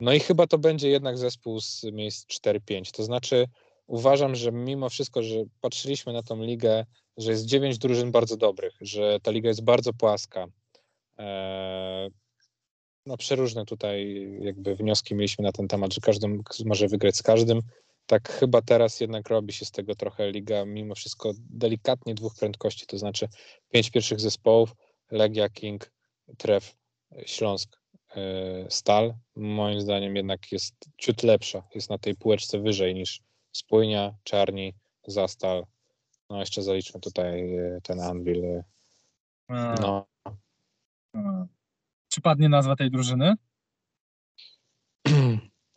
No 0.00 0.12
i 0.12 0.20
chyba 0.20 0.46
to 0.46 0.58
będzie 0.58 0.88
jednak 0.88 1.18
zespół 1.18 1.60
z 1.60 1.84
miejsc 1.92 2.26
4-5. 2.26 2.90
To 2.96 3.04
znaczy, 3.04 3.46
uważam, 3.86 4.34
że 4.34 4.52
mimo 4.52 4.88
wszystko, 4.88 5.22
że 5.22 5.36
patrzyliśmy 5.60 6.12
na 6.12 6.22
tą 6.22 6.42
ligę, 6.42 6.84
że 7.16 7.30
jest 7.30 7.46
dziewięć 7.46 7.78
drużyn 7.78 8.10
bardzo 8.12 8.36
dobrych, 8.36 8.74
że 8.80 9.20
ta 9.22 9.30
liga 9.30 9.48
jest 9.48 9.64
bardzo 9.64 9.92
płaska. 9.92 10.46
E, 11.18 12.08
No 13.06 13.16
przeróżne 13.16 13.64
tutaj 13.64 14.28
jakby 14.40 14.76
wnioski 14.76 15.14
mieliśmy 15.14 15.42
na 15.44 15.52
ten 15.52 15.68
temat, 15.68 15.94
że 15.94 16.00
każdy 16.00 16.26
może 16.64 16.88
wygrać 16.88 17.16
z 17.16 17.22
każdym. 17.22 17.60
Tak 18.06 18.28
chyba 18.32 18.62
teraz 18.62 19.00
jednak 19.00 19.28
robi 19.28 19.52
się 19.52 19.64
z 19.64 19.70
tego 19.70 19.94
trochę 19.94 20.30
liga 20.30 20.64
mimo 20.64 20.94
wszystko 20.94 21.32
delikatnie 21.50 22.14
dwóch 22.14 22.34
prędkości, 22.34 22.86
to 22.86 22.98
znaczy 22.98 23.28
pięć 23.70 23.90
pierwszych 23.90 24.20
zespołów, 24.20 24.74
Legia, 25.10 25.48
King, 25.48 25.92
Tref, 26.38 26.76
Śląsk, 27.26 27.80
e, 28.16 28.66
Stal. 28.70 29.14
Moim 29.36 29.80
zdaniem 29.80 30.16
jednak 30.16 30.52
jest 30.52 30.74
ciut 30.98 31.22
lepsza, 31.22 31.62
jest 31.74 31.90
na 31.90 31.98
tej 31.98 32.14
półeczce 32.14 32.58
wyżej 32.58 32.94
niż 32.94 33.20
Spójnia, 33.56 34.14
Czarni, 34.24 34.74
Zastal. 35.06 35.66
No 36.30 36.40
jeszcze 36.40 36.62
zaliczmy 36.62 37.00
tutaj 37.00 37.56
e, 37.56 37.80
ten 37.82 38.00
Anvil. 38.00 38.44
e, 38.44 38.64
No. 39.80 40.06
Czy 42.08 42.20
padnie 42.20 42.48
nazwa 42.48 42.76
tej 42.76 42.90
drużyny? 42.90 43.34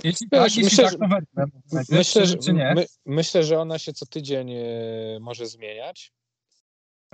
Jeśli 0.04 0.28
Wiesz, 0.32 0.40
tak, 0.42 0.44
jeśli 0.44 0.64
myślę, 0.64 0.84
tak, 0.84 0.92
że- 0.92 0.98
to 0.98 1.96
Myślę, 1.96 2.26
że, 2.26 2.38
czy 2.38 2.54
nie? 2.54 2.74
my, 2.76 2.86
myślę, 3.06 3.44
że 3.44 3.60
ona 3.60 3.80
się 3.80 3.94
co 3.94 4.06
tydzień 4.06 4.52
e, 4.54 4.64
może 5.22 5.48
zmieniać. 5.48 6.12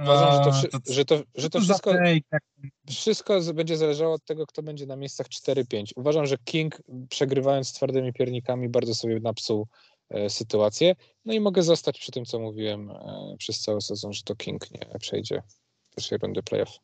Uważam, 0.02 0.34
że 0.34 0.40
to, 0.44 0.52
wszy- 0.52 0.68
to- 0.70 0.94
że 0.94 1.06
to, 1.06 1.16
że 1.36 1.50
to 1.50 1.60
za 1.62 1.64
wszystko, 1.74 1.92
wszystko 2.90 3.40
będzie 3.54 3.78
zależało 3.78 4.14
od 4.14 4.26
tego, 4.26 4.48
kto 4.48 4.64
będzie 4.64 4.86
na 4.86 4.96
miejscach 4.96 5.28
4-5. 5.28 5.92
Uważam, 5.96 6.26
że 6.26 6.38
King 6.38 6.82
przegrywając 7.10 7.68
z 7.70 7.74
twardymi 7.74 8.14
piernikami 8.14 8.70
bardzo 8.70 8.96
sobie 8.96 9.20
napsuł 9.20 9.68
sytuację. 10.30 10.96
No 11.26 11.34
i 11.34 11.40
mogę 11.40 11.64
zostać 11.64 12.00
przy 12.00 12.12
tym, 12.12 12.26
co 12.26 12.40
mówiłem 12.40 12.92
e, 12.92 13.36
przez 13.38 13.62
cały 13.62 13.82
sezon, 13.82 14.14
że 14.14 14.24
to 14.24 14.36
King 14.36 14.72
nie 14.72 15.00
przejdzie 15.00 15.44
pierwszej 15.96 16.18
rundy 16.18 16.44
playoff. 16.44 16.80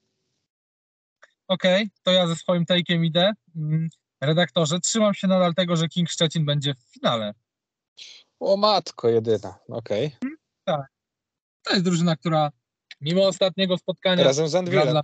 Okej, 1.48 1.90
to 2.04 2.12
ja 2.12 2.28
ze 2.28 2.36
swoim 2.36 2.66
take'iem 2.66 3.06
idę. 3.06 3.34
Mm, 3.56 3.90
Redaktorze, 4.22 4.80
trzymam 4.80 5.14
się 5.14 5.28
nadal 5.28 5.54
tego, 5.54 5.76
że 5.76 5.88
King 5.88 6.10
Szczecin 6.10 6.46
będzie 6.46 6.76
w 6.76 6.94
finale. 6.94 7.34
O 8.40 8.58
matko 8.58 9.10
jedyna, 9.10 9.60
okej. 9.70 10.16
To 11.64 11.74
jest 11.74 11.84
drużyna, 11.84 12.16
która 12.16 12.52
mimo 13.02 13.28
ostatniego 13.28 13.78
spotkania 13.78 14.24
Razem 14.24 14.48
z 14.48 14.56
Anvilem. 14.56 15.02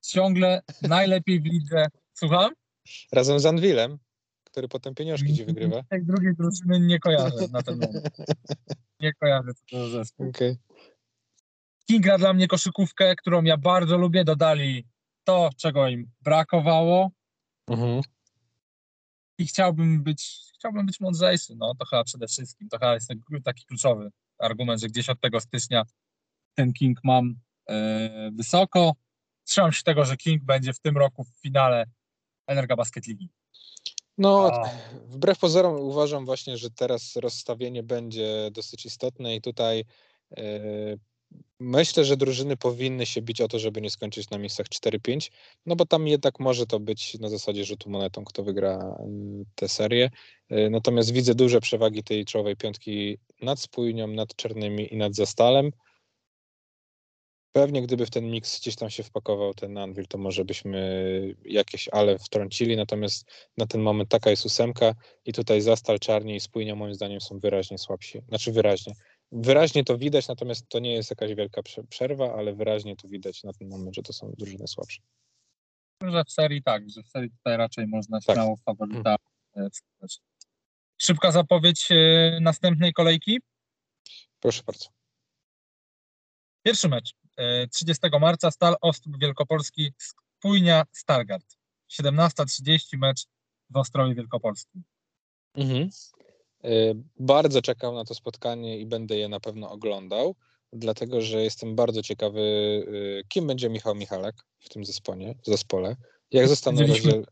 ciągle 0.00 0.62
najlepiej 0.82 1.40
w 1.40 1.44
lidze. 1.44 1.86
Słucham? 2.12 2.50
Razem 3.12 3.40
z 3.40 3.46
Anvilem, 3.46 3.98
który 4.50 4.68
potem 4.68 4.94
pieniążki 4.94 5.34
ci 5.34 5.44
wygrywa. 5.44 5.82
Tej 5.82 6.04
drugiej 6.04 6.34
drużyny 6.34 6.80
nie 6.80 6.98
kojarzę 6.98 7.48
na 7.52 7.62
ten 7.62 7.78
moment. 7.78 8.08
Nie 9.00 9.12
kojarzę 9.14 9.54
co 9.54 9.64
to 9.70 9.88
za 9.90 9.98
zespół. 9.98 10.28
Okej. 10.28 10.56
King 11.86 12.02
gra 12.02 12.18
dla 12.18 12.32
mnie 12.32 12.48
koszykówkę, 12.48 13.16
którą 13.16 13.42
ja 13.42 13.56
bardzo 13.56 13.98
lubię. 13.98 14.24
Dodali 14.24 14.86
to, 15.24 15.50
czego 15.56 15.88
im 15.88 16.10
brakowało 16.20 17.10
Mhm. 17.66 18.00
i 19.38 19.46
chciałbym 19.46 20.02
być, 20.02 20.40
chciałbym 20.54 20.86
być 20.86 21.00
mądrzejszy. 21.00 21.54
No 21.56 21.74
to 21.74 21.84
chyba 21.84 22.04
przede 22.04 22.26
wszystkim. 22.26 22.68
To 22.68 22.78
chyba 22.78 22.94
jest 22.94 23.08
taki- 23.08 23.42
taki 23.44 23.64
kluczowy 23.66 24.10
argument, 24.38 24.80
że 24.80 24.86
gdzieś 24.88 25.08
od 25.08 25.20
tego 25.20 25.40
stycznia 25.40 25.82
ten 26.54 26.72
King 26.72 27.00
mam 27.04 27.34
e, 27.68 28.30
wysoko. 28.32 28.92
Trzymam 29.44 29.72
się 29.72 29.82
tego, 29.82 30.04
że 30.04 30.16
King 30.16 30.44
będzie 30.44 30.72
w 30.72 30.80
tym 30.80 30.96
roku 30.98 31.24
w 31.24 31.40
finale 31.42 31.84
Energa 32.46 32.76
Basket 32.76 33.06
Ligi. 33.06 33.30
No, 34.20 34.62
wbrew 35.06 35.38
pozorom 35.38 35.80
uważam 35.80 36.26
właśnie, 36.26 36.56
że 36.56 36.70
teraz 36.70 37.16
rozstawienie 37.16 37.82
będzie 37.82 38.50
dosyć 38.52 38.86
istotne 38.86 39.36
i 39.36 39.40
tutaj 39.40 39.84
e, 40.36 40.96
myślę, 41.60 42.04
że 42.04 42.16
drużyny 42.16 42.56
powinny 42.56 43.06
się 43.06 43.22
bić 43.22 43.40
o 43.40 43.48
to, 43.48 43.58
żeby 43.58 43.80
nie 43.80 43.90
skończyć 43.90 44.30
na 44.30 44.38
miejscach 44.38 44.66
4-5, 44.66 45.30
no 45.66 45.76
bo 45.76 45.86
tam 45.86 46.08
jednak 46.08 46.40
może 46.40 46.66
to 46.66 46.80
być 46.80 47.18
na 47.18 47.28
zasadzie 47.28 47.64
rzutu 47.64 47.90
monetą, 47.90 48.24
kto 48.24 48.42
wygra 48.42 48.96
tę 49.54 49.68
serię. 49.68 50.10
Y, 50.52 50.70
natomiast 50.70 51.12
widzę 51.12 51.34
duże 51.34 51.60
przewagi 51.60 52.02
tej 52.02 52.24
czołowej 52.24 52.56
piątki 52.56 53.18
nad 53.42 53.60
Spójnią, 53.60 54.06
nad 54.06 54.36
Czarnymi 54.36 54.94
i 54.94 54.96
nad 54.96 55.14
Zastalem. 55.14 55.70
Pewnie 57.52 57.82
gdyby 57.82 58.06
w 58.06 58.10
ten 58.10 58.30
miks 58.30 58.60
gdzieś 58.60 58.76
tam 58.76 58.90
się 58.90 59.02
wpakował 59.02 59.54
ten 59.54 59.78
Anvil, 59.78 60.06
to 60.06 60.18
może 60.18 60.44
byśmy 60.44 61.34
jakieś 61.44 61.88
ale 61.88 62.18
wtrącili, 62.18 62.76
natomiast 62.76 63.30
na 63.56 63.66
ten 63.66 63.80
moment 63.80 64.10
taka 64.10 64.30
jest 64.30 64.46
ósemka 64.46 64.94
i 65.24 65.32
tutaj 65.32 65.60
Zastal, 65.60 65.98
Czarni 65.98 66.36
i 66.36 66.40
Spójnia 66.40 66.74
moim 66.74 66.94
zdaniem 66.94 67.20
są 67.20 67.38
wyraźnie 67.38 67.78
słabsi. 67.78 68.22
Znaczy 68.28 68.52
wyraźnie. 68.52 68.94
Wyraźnie 69.32 69.84
to 69.84 69.98
widać, 69.98 70.28
natomiast 70.28 70.68
to 70.68 70.78
nie 70.78 70.92
jest 70.92 71.10
jakaś 71.10 71.34
wielka 71.34 71.62
przerwa, 71.88 72.34
ale 72.34 72.54
wyraźnie 72.54 72.96
to 72.96 73.08
widać 73.08 73.42
na 73.44 73.52
ten 73.52 73.68
moment, 73.68 73.94
że 73.94 74.02
to 74.02 74.12
są 74.12 74.32
drużyny 74.38 74.68
słabsze. 74.68 75.02
Że 76.02 76.24
w 76.24 76.30
serii 76.30 76.62
tak, 76.62 76.90
że 76.90 77.02
w 77.02 77.08
serii 77.08 77.30
tutaj 77.30 77.56
raczej 77.56 77.86
można 77.86 78.20
tak. 78.20 78.36
śmiało 78.36 78.56
faworyta 78.56 79.16
hmm. 79.54 79.70
wskazać. 79.70 80.18
Szybka 80.98 81.32
zapowiedź 81.32 81.88
e, 81.90 82.38
następnej 82.40 82.92
kolejki? 82.92 83.40
Proszę 84.40 84.62
bardzo. 84.66 84.86
Pierwszy 86.62 86.88
mecz. 86.88 87.19
30 87.72 88.06
e, 88.06 88.18
marca 88.20 88.50
Stal 88.50 88.76
Ostrów 88.80 89.18
Wielkopolski 89.18 89.92
Spójnia 89.98 90.84
Stargard. 90.92 91.56
17.30 91.90 92.98
mecz 92.98 93.26
w 93.70 93.76
Ostrowie 93.76 94.14
Wielkopolskim. 94.14 94.82
Mhm. 95.54 95.88
E, 96.64 96.70
bardzo 97.18 97.62
czekam 97.62 97.94
na 97.94 98.04
to 98.04 98.14
spotkanie 98.14 98.78
i 98.78 98.86
będę 98.86 99.16
je 99.16 99.28
na 99.28 99.40
pewno 99.40 99.70
oglądał, 99.70 100.34
dlatego 100.72 101.20
że 101.20 101.42
jestem 101.42 101.76
bardzo 101.76 102.02
ciekawy, 102.02 102.40
e, 103.20 103.24
kim 103.28 103.46
będzie 103.46 103.70
Michał 103.70 103.94
Michalek 103.94 104.36
w 104.58 104.68
tym 104.68 104.84
zespole. 104.84 105.34
zespole. 105.42 105.96
Jak 106.30 106.48
zostaną 106.48 106.80
rozdzielone. 106.80 107.24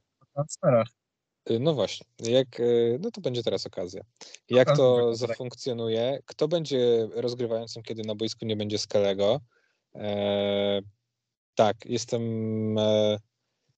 No 1.60 1.74
właśnie, 1.74 2.06
jak, 2.18 2.48
no 3.00 3.10
to 3.10 3.20
będzie 3.20 3.42
teraz 3.42 3.66
okazja. 3.66 4.02
Jak 4.50 4.76
to 4.76 5.14
zafunkcjonuje? 5.14 6.18
Kto 6.26 6.48
będzie 6.48 7.08
rozgrywającym, 7.14 7.82
kiedy 7.82 8.02
na 8.02 8.14
boisku 8.14 8.44
nie 8.44 8.56
będzie 8.56 8.78
Skalego? 8.78 9.40
E, 9.94 10.80
tak, 11.54 11.76
jestem, 11.84 12.22
e, 12.78 13.18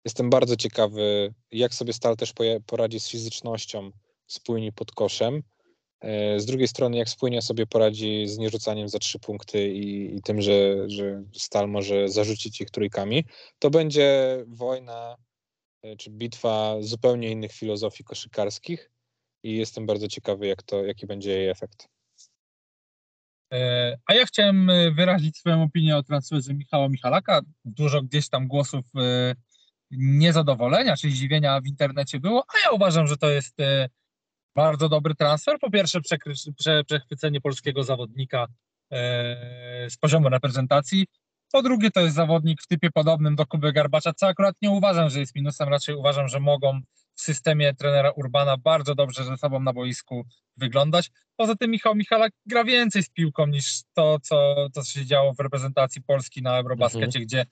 jestem 0.04 0.30
bardzo 0.30 0.56
ciekawy, 0.56 1.34
jak 1.50 1.74
sobie 1.74 1.92
Stal 1.92 2.16
też 2.16 2.32
poradzi 2.66 3.00
z 3.00 3.08
fizycznością 3.08 3.90
spójni 4.26 4.72
pod 4.72 4.92
koszem. 4.92 5.42
E, 6.00 6.40
z 6.40 6.46
drugiej 6.46 6.68
strony, 6.68 6.96
jak 6.96 7.08
spójnie 7.08 7.42
sobie 7.42 7.66
poradzi 7.66 8.28
z 8.28 8.38
nierzucaniem 8.38 8.88
za 8.88 8.98
trzy 8.98 9.18
punkty 9.18 9.68
i, 9.68 10.16
i 10.16 10.22
tym, 10.22 10.42
że, 10.42 10.88
że 10.90 11.24
Stal 11.32 11.68
może 11.68 12.08
zarzucić 12.08 12.60
ich 12.60 12.70
trójkami, 12.70 13.24
to 13.58 13.70
będzie 13.70 14.38
wojna 14.48 15.16
czy 15.98 16.10
bitwa 16.10 16.76
zupełnie 16.80 17.30
innych 17.30 17.52
filozofii 17.52 18.04
koszykarskich 18.04 18.90
i 19.42 19.56
jestem 19.56 19.86
bardzo 19.86 20.08
ciekawy, 20.08 20.46
jak 20.46 20.62
to, 20.62 20.84
jaki 20.84 21.06
będzie 21.06 21.30
jej 21.30 21.48
efekt. 21.48 21.88
E, 23.52 23.96
a 24.06 24.14
ja 24.14 24.26
chciałem 24.26 24.70
e, 24.70 24.90
wyrazić 24.90 25.38
swoją 25.38 25.62
opinię 25.62 25.96
o 25.96 26.02
transferze 26.02 26.54
Michała 26.54 26.88
Michalaka. 26.88 27.40
Dużo 27.64 28.02
gdzieś 28.02 28.28
tam 28.28 28.48
głosów 28.48 28.84
e, 28.96 29.34
niezadowolenia 29.90 30.96
czy 30.96 31.10
zdziwienia 31.10 31.60
w 31.60 31.66
internecie 31.66 32.20
było, 32.20 32.44
a 32.48 32.58
ja 32.64 32.70
uważam, 32.70 33.06
że 33.06 33.16
to 33.16 33.30
jest 33.30 33.56
bardzo 34.56 34.88
dobry 34.88 35.14
transfer. 35.14 35.58
Po 35.60 35.70
pierwsze, 35.70 36.00
przechwycenie 36.86 37.40
polskiego 37.40 37.82
zawodnika 37.82 38.46
z 39.88 39.96
poziomu 40.00 40.28
reprezentacji. 40.28 41.06
Po 41.52 41.62
drugie, 41.62 41.90
to 41.90 42.00
jest 42.00 42.14
zawodnik 42.14 42.62
w 42.62 42.66
typie 42.66 42.90
podobnym 42.90 43.36
do 43.36 43.46
Kuby 43.46 43.72
Garbacza, 43.72 44.12
co 44.12 44.26
akurat 44.26 44.56
nie 44.62 44.70
uważam, 44.70 45.10
że 45.10 45.20
jest 45.20 45.34
minusem, 45.34 45.68
raczej 45.68 45.94
uważam, 45.94 46.28
że 46.28 46.40
mogą 46.40 46.80
w 47.14 47.20
systemie 47.20 47.74
trenera 47.74 48.10
Urbana 48.10 48.56
bardzo 48.56 48.94
dobrze 48.94 49.24
ze 49.24 49.36
sobą 49.36 49.60
na 49.60 49.72
boisku 49.72 50.24
wyglądać. 50.56 51.10
Poza 51.36 51.54
tym 51.54 51.70
Michał 51.70 51.94
Michalak 51.94 52.32
gra 52.46 52.64
więcej 52.64 53.02
z 53.02 53.10
piłką 53.10 53.46
niż 53.46 53.80
to, 53.92 54.18
co, 54.22 54.66
co 54.72 54.84
się 54.84 55.06
działo 55.06 55.34
w 55.34 55.40
reprezentacji 55.40 56.02
Polski 56.02 56.42
na 56.42 56.58
Eurobaskecie, 56.58 57.06
mhm. 57.06 57.24
gdzie 57.24 57.46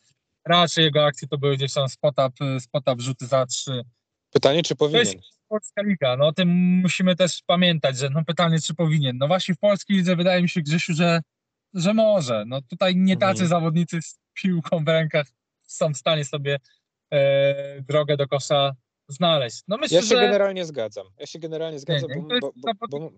raczej 0.44 0.84
jego 0.84 1.06
akcje 1.06 1.28
to 1.28 1.38
były 1.38 1.56
gdzieś 1.56 1.74
tam 1.74 1.88
spot-up, 1.88 2.60
spot 2.60 2.84
rzuty 2.98 3.26
za 3.26 3.46
trzy. 3.46 3.82
Pytanie, 4.30 4.62
czy 4.62 4.76
powinien? 4.76 5.04
To 5.04 5.12
jest 5.12 5.38
Polska 5.48 5.82
Liga, 5.82 6.16
no 6.16 6.26
o 6.26 6.32
tym 6.32 6.48
musimy 6.82 7.16
też 7.16 7.42
pamiętać, 7.46 7.98
że 7.98 8.10
no 8.10 8.24
pytanie, 8.24 8.60
czy 8.60 8.74
powinien. 8.74 9.18
No 9.18 9.26
właśnie 9.26 9.54
w 9.54 9.58
Polskiej 9.58 9.96
Lidze 9.96 10.16
wydaje 10.16 10.42
mi 10.42 10.48
się, 10.48 10.62
Grzesiu, 10.62 10.94
że, 10.94 11.20
że 11.74 11.94
może. 11.94 12.44
No 12.46 12.62
tutaj 12.62 12.96
nie 12.96 13.16
tacy 13.16 13.42
mhm. 13.42 13.48
zawodnicy 13.48 14.02
z 14.02 14.18
piłką 14.42 14.84
w 14.84 14.88
rękach 14.88 15.26
są 15.62 15.94
w 15.94 15.96
stanie 15.96 16.24
sobie 16.24 16.58
e, 17.12 17.82
drogę 17.82 18.16
do 18.16 18.28
kosza 18.28 18.72
znaleźć. 19.08 19.62
No 19.68 19.76
myślę, 19.76 19.96
ja 19.96 20.02
się 20.02 20.08
że... 20.08 20.14
generalnie 20.14 20.64
zgadzam. 20.64 21.06
Ja 21.18 21.26
się 21.26 21.38
generalnie 21.38 21.78
zgadzam, 21.78 22.10
nie, 22.10 22.16
nie, 22.16 22.40
bo, 22.40 22.52
bo, 22.56 22.72
bo, 22.80 22.98
bo 22.98 23.10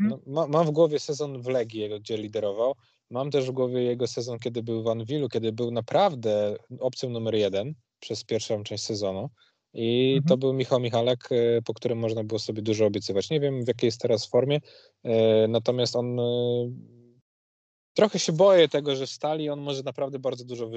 no, 0.00 0.18
ma, 0.26 0.46
mam 0.46 0.66
w 0.66 0.70
głowie 0.70 0.98
sezon 0.98 1.42
w 1.42 1.46
Legii, 1.46 2.00
gdzie 2.00 2.16
liderował. 2.16 2.74
Mam 3.10 3.30
też 3.30 3.46
w 3.50 3.52
głowie 3.52 3.82
jego 3.82 4.06
sezon, 4.06 4.38
kiedy 4.38 4.62
był 4.62 4.82
w 4.82 4.88
Anwilu, 4.88 5.28
kiedy 5.28 5.52
był 5.52 5.70
naprawdę 5.70 6.56
opcją 6.80 7.10
numer 7.10 7.34
jeden 7.34 7.74
przez 8.00 8.24
pierwszą 8.24 8.62
część 8.62 8.84
sezonu. 8.84 9.30
I 9.74 10.14
mhm. 10.16 10.28
to 10.28 10.36
był 10.36 10.52
Michał 10.52 10.80
Michalek, 10.80 11.28
e, 11.32 11.62
po 11.62 11.74
którym 11.74 11.98
można 11.98 12.24
było 12.24 12.38
sobie 12.38 12.62
dużo 12.62 12.86
obiecywać. 12.86 13.30
Nie 13.30 13.40
wiem, 13.40 13.64
w 13.64 13.68
jakiej 13.68 13.88
jest 13.88 14.00
teraz 14.00 14.26
formie, 14.26 14.60
e, 15.04 15.48
natomiast 15.48 15.96
on 15.96 16.20
e, 16.20 16.24
trochę 17.94 18.18
się 18.18 18.32
boję 18.32 18.68
tego, 18.68 18.96
że 18.96 19.06
w 19.06 19.10
stali 19.10 19.50
on 19.50 19.60
może 19.60 19.82
naprawdę 19.82 20.18
bardzo 20.18 20.44
dużo 20.44 20.68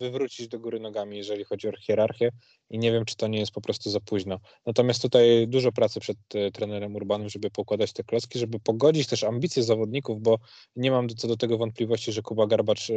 wywrócić 0.00 0.48
do 0.48 0.60
góry 0.60 0.80
nogami, 0.80 1.16
jeżeli 1.16 1.44
chodzi 1.44 1.68
o 1.68 1.72
hierarchię 1.80 2.30
i 2.70 2.78
nie 2.78 2.92
wiem, 2.92 3.04
czy 3.04 3.16
to 3.16 3.26
nie 3.26 3.38
jest 3.38 3.52
po 3.52 3.60
prostu 3.60 3.90
za 3.90 4.00
późno. 4.00 4.38
Natomiast 4.66 5.02
tutaj 5.02 5.48
dużo 5.48 5.72
pracy 5.72 6.00
przed 6.00 6.16
e, 6.34 6.50
trenerem 6.50 6.96
Urbanem, 6.96 7.28
żeby 7.28 7.50
pokładać 7.50 7.92
te 7.92 8.04
klocki, 8.04 8.38
żeby 8.38 8.60
pogodzić 8.60 9.06
też 9.06 9.24
ambicje 9.24 9.62
zawodników, 9.62 10.22
bo 10.22 10.38
nie 10.76 10.90
mam 10.90 11.08
co 11.08 11.28
do 11.28 11.36
tego 11.36 11.58
wątpliwości, 11.58 12.12
że 12.12 12.22
Kuba 12.22 12.46
Garbacz 12.46 12.90
e, 12.90 12.94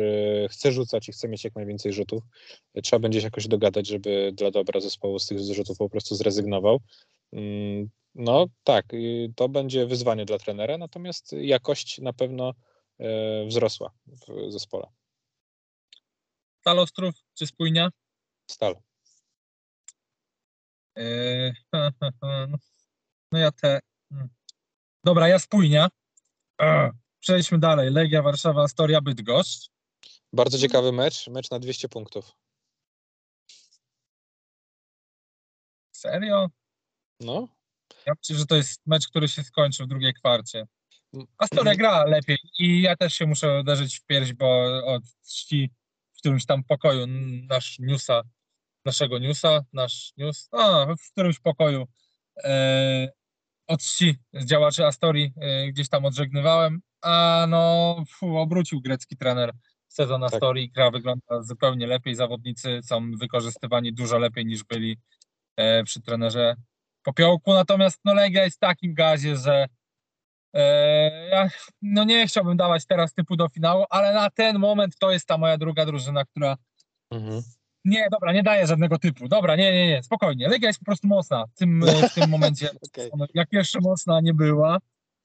chce 0.49 0.71
rzucać 0.71 1.09
i 1.09 1.11
chce 1.11 1.27
mieć 1.27 1.43
jak 1.43 1.55
najwięcej 1.55 1.93
rzutów. 1.93 2.23
E, 2.73 2.81
trzeba 2.81 2.99
będzie 2.99 3.21
się 3.21 3.27
jakoś 3.27 3.47
dogadać, 3.47 3.87
żeby 3.87 4.31
dla 4.35 4.51
dobra 4.51 4.79
zespołu 4.79 5.19
z 5.19 5.27
tych 5.27 5.39
rzutów 5.39 5.77
po 5.77 5.89
prostu 5.89 6.15
zrezygnował. 6.15 6.79
Mm, 7.33 7.89
no 8.15 8.47
tak, 8.63 8.85
to 9.35 9.49
będzie 9.49 9.85
wyzwanie 9.85 10.25
dla 10.25 10.37
trenera, 10.37 10.77
natomiast 10.77 11.31
jakość 11.33 11.99
na 11.99 12.13
pewno 12.13 12.53
wzrosła 13.47 13.91
w 14.27 14.51
zespole. 14.51 14.87
Stal 16.63 16.79
Ostrów 16.79 17.15
czy 17.33 17.47
Spójnia? 17.47 17.89
Stal. 18.51 18.75
Eee, 20.95 21.53
no 23.31 23.39
ja 23.39 23.51
te... 23.51 23.79
Hmm. 24.09 24.29
Dobra, 25.03 25.27
ja 25.27 25.39
Spójnia. 25.39 25.89
Przejdźmy 27.19 27.59
dalej. 27.59 27.91
Legia 27.91 28.21
Warszawa, 28.21 28.63
Astoria 28.63 29.01
Bydgoszcz. 29.01 29.69
Bardzo 30.33 30.57
ciekawy 30.57 30.91
mecz. 30.91 31.27
Mecz 31.27 31.51
na 31.51 31.59
200 31.59 31.89
punktów. 31.89 32.31
Serio? 35.91 36.49
No. 37.19 37.47
Ja 38.05 38.13
myślę, 38.17 38.35
że 38.35 38.45
to 38.45 38.55
jest 38.55 38.81
mecz, 38.85 39.07
który 39.07 39.27
się 39.27 39.43
skończy 39.43 39.83
w 39.83 39.87
drugiej 39.87 40.13
kwarcie. 40.13 40.67
Astoria 41.37 41.75
gra 41.75 42.05
lepiej 42.05 42.37
i 42.59 42.81
ja 42.81 42.95
też 42.95 43.13
się 43.13 43.25
muszę 43.25 43.59
uderzyć 43.59 43.99
w 43.99 44.05
pierś, 44.05 44.33
bo 44.33 44.63
od 44.85 45.03
czci 45.27 45.71
którymś 46.23 46.45
tam 46.45 46.63
pokoju 46.63 47.05
nasz 47.49 47.79
newsa, 47.79 48.21
naszego 48.85 49.19
newsa, 49.19 49.61
nasz 49.73 50.13
news, 50.17 50.49
a, 50.51 50.85
w 50.99 51.11
którymś 51.11 51.39
pokoju 51.39 51.87
e, 52.43 53.11
od 53.67 53.81
czci 53.81 54.15
działaczy 54.45 54.85
Astorii 54.85 55.33
e, 55.41 55.67
gdzieś 55.67 55.89
tam 55.89 56.05
odżegnywałem, 56.05 56.81
a 57.01 57.45
no 57.49 57.95
fu, 58.09 58.37
obrócił 58.37 58.81
grecki 58.81 59.17
trener 59.17 59.51
sezon 59.87 60.21
tak. 60.21 60.33
Astorii, 60.33 60.71
gra 60.71 60.91
wygląda 60.91 61.41
zupełnie 61.41 61.87
lepiej, 61.87 62.15
zawodnicy 62.15 62.79
są 62.83 63.11
wykorzystywani 63.11 63.93
dużo 63.93 64.17
lepiej 64.17 64.45
niż 64.45 64.63
byli 64.63 64.97
e, 65.57 65.83
przy 65.83 66.01
trenerze 66.01 66.55
Popiołku, 67.03 67.53
natomiast 67.53 67.99
no 68.05 68.13
Legia 68.13 68.43
jest 68.43 68.57
w 68.57 68.59
takim 68.59 68.93
gazie, 68.93 69.37
że 69.37 69.67
no 71.81 72.03
nie 72.03 72.27
chciałbym 72.27 72.57
dawać 72.57 72.85
teraz 72.85 73.13
typu 73.13 73.35
do 73.35 73.49
finału, 73.49 73.85
ale 73.89 74.13
na 74.13 74.29
ten 74.29 74.59
moment 74.59 74.97
to 74.97 75.11
jest 75.11 75.27
ta 75.27 75.37
moja 75.37 75.57
druga 75.57 75.85
drużyna, 75.85 76.25
która. 76.25 76.57
Mhm. 77.11 77.41
Nie, 77.85 78.07
dobra, 78.11 78.33
nie 78.33 78.43
daję 78.43 78.67
żadnego 78.67 78.97
typu. 78.97 79.27
Dobra, 79.27 79.55
nie, 79.55 79.73
nie, 79.73 79.87
nie, 79.87 80.03
spokojnie. 80.03 80.47
Legia 80.47 80.67
jest 80.67 80.79
po 80.79 80.85
prostu 80.85 81.07
mocna 81.07 81.45
w 81.55 81.57
tym, 81.57 81.85
w 82.11 82.13
tym 82.13 82.29
momencie. 82.29 82.69
okay. 82.85 83.09
Jak 83.33 83.53
jeszcze 83.53 83.79
mocna 83.81 84.21
nie 84.21 84.33
była. 84.33 84.77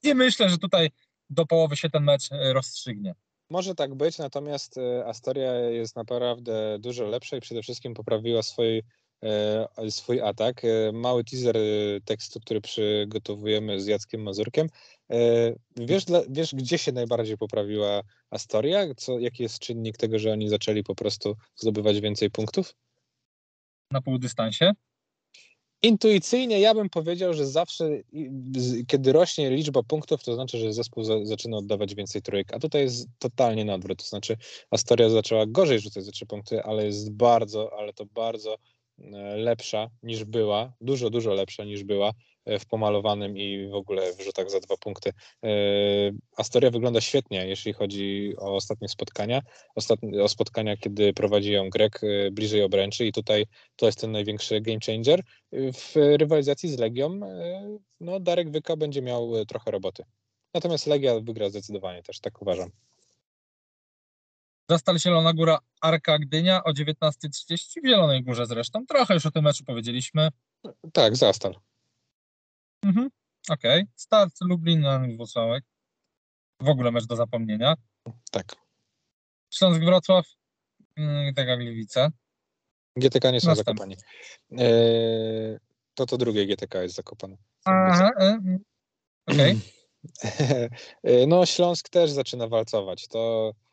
I 0.03 0.15
myślę, 0.15 0.49
że 0.49 0.59
tutaj 0.59 0.91
do 1.31 1.47
połowy 1.47 1.77
się 1.77 1.91
ten 1.91 2.05
mecz 2.05 2.33
e, 2.33 2.53
rozstrzygnie. 2.53 3.15
Może 3.51 3.75
tak 3.75 3.95
być, 3.95 4.19
natomiast 4.19 4.79
e, 4.79 5.07
Astoria 5.07 5.55
jest 5.55 5.97
naprawdę 5.97 6.79
dużo 6.79 7.05
lepsza 7.05 7.37
i 7.37 7.41
przede 7.41 7.63
wszystkim 7.63 7.95
poprawiła 7.95 8.43
swój 8.43 8.83
swój 9.91 10.21
atak. 10.21 10.65
E, 10.65 10.93
mały 10.93 11.25
teaser 11.25 11.57
e, 11.57 11.61
tekstu, 12.05 12.41
który 12.41 12.61
przygotowujemy 12.61 13.81
z 13.81 13.87
Jackiem 13.87 14.23
Mazurkiem. 14.23 14.69
Wiesz, 15.77 16.05
wiesz, 16.29 16.55
gdzie 16.55 16.79
się 16.79 16.93
najbardziej 16.93 17.37
poprawiła 17.37 18.03
Astoria? 18.31 18.95
Co, 18.97 19.19
jaki 19.19 19.43
jest 19.43 19.59
czynnik 19.59 19.97
tego, 19.97 20.19
że 20.19 20.33
oni 20.33 20.49
zaczęli 20.49 20.83
po 20.83 20.95
prostu 20.95 21.37
zdobywać 21.57 22.01
więcej 22.01 22.31
punktów? 22.31 22.75
Na 23.91 24.03
półdystansie? 24.03 24.73
Intuicyjnie 25.83 26.61
ja 26.61 26.75
bym 26.75 26.91
powiedział, 26.91 27.35
że 27.35 27.47
zawsze, 27.47 27.91
kiedy 28.87 29.13
rośnie 29.13 29.51
liczba 29.51 29.83
punktów, 29.83 30.25
to 30.25 30.35
znaczy, 30.35 30.59
że 30.59 30.73
zespół 30.73 31.05
za, 31.05 31.25
zaczyna 31.25 31.57
oddawać 31.57 31.95
więcej 31.95 32.23
trójek. 32.23 32.55
A 32.55 32.59
tutaj 32.59 32.83
jest 32.83 33.09
totalnie 33.19 33.65
na 33.65 33.75
odwrót. 33.75 34.03
To 34.03 34.09
znaczy, 34.09 34.37
Astoria 34.71 35.11
zaczęła 35.11 35.47
gorzej 35.47 35.81
rzucać 35.81 36.05
za 36.05 36.13
trzy 36.13 36.27
punkty, 36.27 36.63
ale 36.63 36.85
jest 36.85 37.13
bardzo, 37.13 37.79
ale 37.79 37.93
to 37.93 38.07
bardzo 38.07 38.55
e, 38.55 38.59
lepsza 39.37 39.91
niż 40.03 40.25
była, 40.25 40.73
dużo, 40.81 41.11
dużo 41.11 41.35
lepsza 41.35 41.65
niż 41.65 41.85
była 41.85 42.13
w 42.61 42.67
pomalowanym 42.67 43.37
i 43.37 43.69
w 43.69 43.75
ogóle 43.75 44.13
w 44.15 44.23
rzutach 44.23 44.51
za 44.51 44.61
dwa 44.61 44.77
punkty. 44.77 45.13
E, 45.45 45.49
Astoria 46.37 46.71
wygląda 46.71 47.01
świetnie, 47.01 47.47
jeśli 47.47 47.73
chodzi 47.73 48.35
o 48.39 48.55
ostatnie 48.55 48.89
spotkania. 48.89 49.43
Ostatnie, 49.75 50.23
o 50.23 50.29
spotkania, 50.29 50.77
kiedy 50.77 51.13
prowadzi 51.13 51.53
ją 51.53 51.71
Grek 51.71 52.01
e, 52.03 52.31
bliżej 52.31 52.63
obręczy 52.63 53.07
i 53.07 53.13
tutaj 53.13 53.47
to 53.77 53.87
jest 53.87 54.01
ten 54.01 54.13
największy 54.13 54.61
game 54.61 54.79
changer. 54.87 55.23
W 55.53 55.93
rywalizacji 55.95 56.69
z 56.69 56.79
Legią 56.79 57.21
e, 57.23 57.79
no, 58.01 58.21
Darek 58.21 58.51
Wyka 58.51 58.77
będzie 58.77 59.03
miał 59.03 59.45
trochę 59.47 59.71
roboty. 59.71 60.03
Natomiast 60.55 60.87
Legia 60.87 61.21
wygra 61.21 61.51
zdecydowanie 61.51 62.03
też, 62.03 62.21
tak 62.21 62.43
uważam. 62.43 62.71
Zastal 64.71 64.99
Zielona 64.99 65.33
Góra 65.33 65.59
Arka 65.81 66.19
Gdynia 66.19 66.65
o 66.65 66.71
19.30 66.71 67.81
w 67.83 67.87
Zielonej 67.87 68.25
Górze 68.25 68.47
zresztą. 68.47 68.87
Trochę 68.87 69.15
już 69.15 69.27
o 69.27 69.31
tym 69.31 69.45
meczu 69.45 69.65
powiedzieliśmy. 69.65 70.29
Tak, 70.93 71.17
Zastal. 71.17 71.55
Mhm. 72.85 73.09
Okej. 73.51 73.83
Okay. 73.83 73.93
Start 73.97 74.35
Lublin 74.41 74.81
na 74.81 75.07
Włocławek. 75.17 75.65
W 76.61 76.69
ogóle 76.69 76.91
mecz 76.91 77.07
do 77.07 77.17
zapomnienia. 77.17 77.75
Tak. 78.31 78.57
Śląsk 79.55 79.81
Wrocław, 79.81 80.27
mm, 80.97 81.33
GTK 81.33 81.57
Gliwice. 81.57 82.11
GTK 82.97 83.31
nie 83.31 83.41
są 83.41 83.49
Następny. 83.49 83.75
zakopani. 83.75 83.97
Eee, 84.51 85.59
to 85.95 86.07
to 86.07 86.17
drugie 86.17 86.47
GTK 86.47 86.83
jest 86.83 86.95
zakopane. 86.95 87.37
Aha, 87.65 88.11
e, 88.17 88.25
mm. 88.25 88.59
okej. 89.27 89.61
Okay. 90.21 91.27
no 91.29 91.47
Śląsk 91.47 91.89
też 91.89 92.11
zaczyna 92.11 92.49
walcować. 92.49 93.09
To 93.09 93.53
e, 93.55 93.68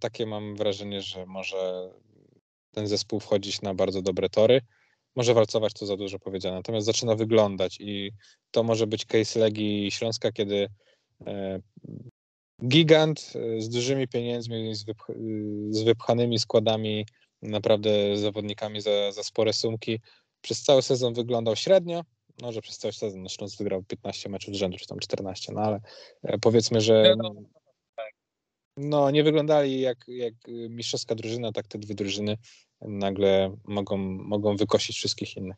takie 0.00 0.26
mam 0.26 0.56
wrażenie, 0.56 1.02
że 1.02 1.26
może 1.26 1.90
ten 2.76 2.86
zespół 2.86 3.20
wchodzić 3.20 3.62
na 3.62 3.74
bardzo 3.74 4.02
dobre 4.02 4.28
tory. 4.28 4.60
Może 5.16 5.34
walcować, 5.34 5.72
to 5.72 5.86
za 5.86 5.96
dużo 5.96 6.18
powiedziane, 6.18 6.56
natomiast 6.56 6.86
zaczyna 6.86 7.14
wyglądać 7.14 7.76
i 7.80 8.12
to 8.50 8.62
może 8.62 8.86
być 8.86 9.04
case 9.04 9.40
Legii 9.40 9.90
Śląska, 9.90 10.32
kiedy 10.32 10.68
e, 11.26 11.60
gigant 12.66 13.32
e, 13.34 13.60
z 13.60 13.68
dużymi 13.68 14.08
pieniędzmi, 14.08 14.74
z, 14.74 14.84
wypch 14.84 15.10
z 15.70 15.82
wypchanymi 15.82 16.38
składami, 16.38 17.06
naprawdę 17.42 18.16
zawodnikami 18.16 18.80
za, 18.80 19.12
za 19.12 19.22
spore 19.22 19.52
sumki, 19.52 20.00
przez 20.40 20.62
cały 20.62 20.82
sezon 20.82 21.14
wyglądał 21.14 21.56
średnio, 21.56 22.02
no, 22.42 22.52
że 22.52 22.62
przez 22.62 22.78
cały 22.78 22.92
sezon 22.92 23.22
no, 23.22 23.28
Śląsk 23.28 23.58
wygrał 23.58 23.82
15 23.82 24.28
meczów 24.28 24.54
z 24.54 24.58
rzędu, 24.58 24.78
czy 24.78 24.86
tam 24.86 24.98
14, 24.98 25.52
no 25.52 25.60
ale 25.60 25.80
e, 26.22 26.38
powiedzmy, 26.38 26.80
że 26.80 27.14
no, 28.76 29.10
nie 29.10 29.24
wyglądali 29.24 29.80
jak, 29.80 30.04
jak 30.08 30.34
mistrzowska 30.70 31.14
drużyna, 31.14 31.52
tak 31.52 31.66
te 31.66 31.78
dwie 31.78 31.94
drużyny 31.94 32.36
nagle 32.80 33.56
mogą, 33.64 33.96
mogą 34.06 34.56
wykosić 34.56 34.96
wszystkich 34.96 35.36
innych. 35.36 35.56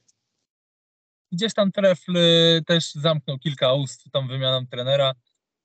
Gdzieś 1.33 1.55
tam 1.55 1.73
Trefl 1.73 2.17
y, 2.17 2.63
też 2.67 2.95
zamknął 2.95 3.39
kilka 3.39 3.73
ust 3.73 4.05
tą 4.13 4.29
wymianą 4.29 4.67
trenera, 4.67 5.13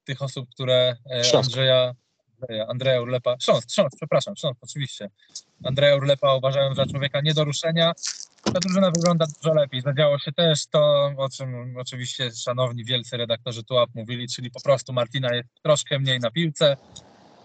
tych 0.04 0.22
osób, 0.22 0.50
które 0.50 0.96
e, 1.12 1.24
Śląsk. 1.24 1.48
Andrzeja, 1.48 1.94
Andrzeja 2.68 3.02
Urlepa, 3.02 3.36
Śląsk, 3.40 3.72
Śląsk, 3.72 3.98
przepraszam, 3.98 4.36
Śląsk 4.36 4.60
oczywiście, 4.64 5.10
Andrzeja 5.64 5.96
Urlepa 5.96 6.36
uważają 6.36 6.76
za 6.76 6.86
człowieka 6.86 7.22
nie 7.22 7.34
do 7.34 7.44
ruszenia. 7.44 7.94
Ta 8.44 8.60
drużyna 8.60 8.92
wygląda 8.92 9.26
dużo 9.26 9.54
lepiej. 9.54 9.82
Zadziało 9.82 10.20
się 10.20 10.32
też 10.32 10.66
to, 10.66 11.14
o 11.18 11.30
czym 11.30 11.78
oczywiście 11.78 12.32
szanowni 12.32 12.86
wielcy 12.86 13.18
redaktorzy 13.18 13.64
TUAP 13.64 13.90
mówili, 13.96 14.28
czyli 14.28 14.52
po 14.52 14.62
prostu 14.62 14.94
Martina 14.94 15.36
jest 15.36 15.50
troszkę 15.62 16.00
mniej 16.00 16.20
na 16.20 16.32
piłce. 16.32 16.78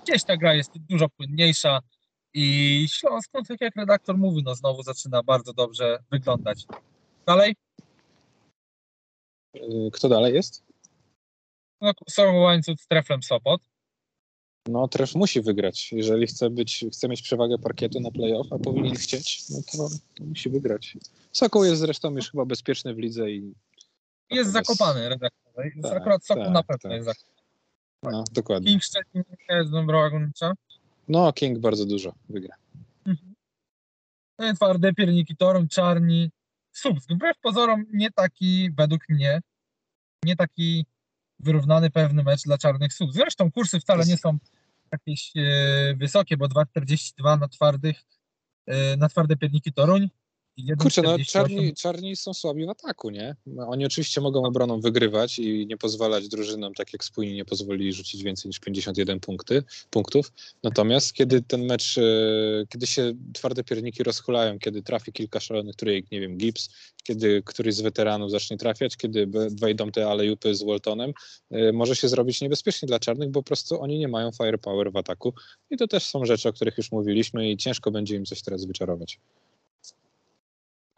Gdzieś 0.08 0.24
ta 0.24 0.36
gra 0.36 0.54
jest 0.54 0.70
dużo 0.78 1.08
płynniejsza, 1.08 1.80
i 2.34 2.86
Śląsk, 2.90 3.30
no 3.34 3.42
tak 3.48 3.60
jak 3.60 3.76
redaktor 3.76 4.18
mówi, 4.18 4.42
no 4.44 4.54
znowu 4.54 4.82
zaczyna 4.82 5.22
bardzo 5.22 5.52
dobrze 5.52 5.98
wyglądać. 6.10 6.66
Dalej? 7.26 7.56
Y, 9.56 9.90
kto 9.92 10.08
dalej 10.08 10.34
jest? 10.34 10.64
No, 11.80 11.92
są 12.08 12.36
łańcuch 12.36 12.80
z 12.80 12.86
Treflem 12.86 13.22
Sopot. 13.22 13.60
No, 14.68 14.88
Tref 14.88 15.14
musi 15.14 15.40
wygrać. 15.40 15.92
Jeżeli 15.92 16.26
chce, 16.26 16.50
być, 16.50 16.84
chce 16.92 17.08
mieć 17.08 17.22
przewagę 17.22 17.58
parkietu 17.58 18.00
na 18.00 18.10
playoff, 18.10 18.52
a 18.52 18.58
powinien 18.58 18.94
chcieć, 18.94 19.48
no 19.50 19.58
to, 19.72 19.88
to 20.14 20.24
musi 20.24 20.50
wygrać. 20.50 20.96
Sokół 21.32 21.64
jest 21.64 21.80
zresztą 21.80 22.16
już 22.16 22.30
chyba 22.30 22.44
bezpieczny 22.44 22.94
w 22.94 22.98
lidze 22.98 23.30
i. 23.30 23.54
Jest 24.30 24.52
zakopany 24.52 25.08
redaktor. 25.08 25.52
Tak, 25.82 25.96
akurat 25.96 26.24
Sokół 26.24 26.44
tak, 26.44 26.52
na 26.52 26.62
pewno 26.62 26.90
tak. 26.90 26.92
jest 26.92 27.04
zakopany. 27.04 27.37
No, 28.02 28.24
dokładnie. 28.32 28.68
King 28.70 28.82
Szczecin 28.82 29.22
jest 29.48 29.70
Górnicza. 29.70 30.52
No, 31.08 31.32
King 31.32 31.58
bardzo 31.58 31.86
dużo 31.86 32.14
wygra. 32.28 32.56
Mhm. 33.06 33.34
No 34.38 34.54
twarde 34.54 34.94
pierniki 34.94 35.36
Toruń, 35.36 35.68
Czarni, 35.68 36.30
Słupsk. 36.72 37.12
Wbrew 37.12 37.38
pozorom 37.38 37.84
nie 37.92 38.10
taki, 38.10 38.70
według 38.76 39.08
mnie, 39.08 39.40
nie 40.24 40.36
taki 40.36 40.86
wyrównany 41.38 41.90
pewny 41.90 42.22
mecz 42.22 42.42
dla 42.42 42.58
Czarnych 42.58 42.92
Słupsk. 42.92 43.16
Zresztą 43.16 43.52
kursy 43.52 43.80
wcale 43.80 44.04
nie 44.04 44.16
są 44.16 44.38
jakieś 44.92 45.32
e, 45.36 45.94
wysokie, 45.96 46.36
bo 46.36 46.46
2,42 46.46 47.40
na 47.40 47.48
twardych, 47.48 48.04
e, 48.66 48.96
na 48.96 49.08
twarde 49.08 49.36
pierniki 49.36 49.72
Toruń, 49.72 50.08
Kurczę, 50.78 51.02
no 51.02 51.16
czarni, 51.26 51.74
czarni 51.74 52.16
są 52.16 52.34
słabi 52.34 52.66
w 52.66 52.68
ataku, 52.68 53.10
nie? 53.10 53.36
Oni 53.66 53.86
oczywiście 53.86 54.20
mogą 54.20 54.44
obroną 54.44 54.80
wygrywać 54.80 55.38
i 55.38 55.66
nie 55.66 55.76
pozwalać 55.76 56.28
drużynom, 56.28 56.74
tak 56.74 56.92
jak 56.92 57.04
spójni 57.04 57.34
nie 57.34 57.44
pozwolili 57.44 57.92
rzucić 57.92 58.22
więcej 58.22 58.48
niż 58.48 58.58
51 58.58 59.20
punkty, 59.20 59.62
punktów. 59.90 60.32
Natomiast 60.62 61.12
kiedy 61.12 61.42
ten 61.42 61.66
mecz, 61.66 61.98
e, 61.98 62.02
kiedy 62.68 62.86
się 62.86 63.12
twarde 63.32 63.64
pierniki 63.64 64.02
rozchulają, 64.02 64.58
kiedy 64.58 64.82
trafi 64.82 65.12
kilka 65.12 65.40
szalonych 65.40 65.76
trójek, 65.76 66.10
nie 66.12 66.20
wiem, 66.20 66.36
Gibbs, 66.36 66.68
kiedy 67.04 67.42
któryś 67.42 67.74
z 67.74 67.80
weteranów 67.80 68.30
zacznie 68.30 68.56
trafiać, 68.56 68.96
kiedy 68.96 69.26
wejdą 69.60 69.90
te 69.90 70.08
alejupy 70.08 70.54
z 70.54 70.62
Waltonem, 70.62 71.12
e, 71.50 71.72
może 71.72 71.96
się 71.96 72.08
zrobić 72.08 72.40
niebezpiecznie 72.40 72.86
dla 72.86 72.98
czarnych, 72.98 73.30
bo 73.30 73.42
po 73.42 73.46
prostu 73.46 73.80
oni 73.80 73.98
nie 73.98 74.08
mają 74.08 74.30
firepower 74.32 74.92
w 74.92 74.96
ataku. 74.96 75.34
I 75.70 75.76
to 75.76 75.88
też 75.88 76.06
są 76.06 76.24
rzeczy, 76.24 76.48
o 76.48 76.52
których 76.52 76.78
już 76.78 76.92
mówiliśmy 76.92 77.50
i 77.50 77.56
ciężko 77.56 77.90
będzie 77.90 78.16
im 78.16 78.24
coś 78.24 78.42
teraz 78.42 78.64
wyczarować. 78.64 79.18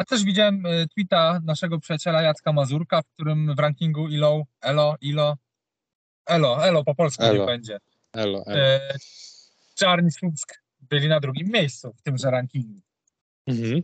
A 0.00 0.04
też 0.04 0.24
widziałem 0.24 0.66
e, 0.66 0.86
tweeta 0.86 1.40
naszego 1.44 1.78
przyjaciela 1.78 2.22
Jacka 2.22 2.52
Mazurka, 2.52 3.02
w 3.02 3.08
którym 3.14 3.54
w 3.54 3.58
rankingu 3.58 4.08
ILO, 4.08 4.44
ELO, 4.60 4.96
ILO, 5.00 5.36
ELO, 6.26 6.66
ELO 6.66 6.84
po 6.84 6.94
polsku 6.94 7.22
elo. 7.22 7.40
nie 7.40 7.46
będzie. 7.46 7.78
ELO, 8.12 8.44
ELO. 8.46 8.60
E, 8.60 8.96
Czarni 9.74 10.10
Słupsk 10.10 10.62
byli 10.80 11.08
na 11.08 11.20
drugim 11.20 11.48
miejscu 11.48 11.92
w 11.92 12.02
tymże 12.02 12.30
rankingu. 12.30 12.80
Mhm. 13.46 13.82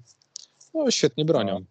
No 0.74 0.90
świetnie 0.90 1.24
bronią. 1.24 1.60
No. 1.60 1.66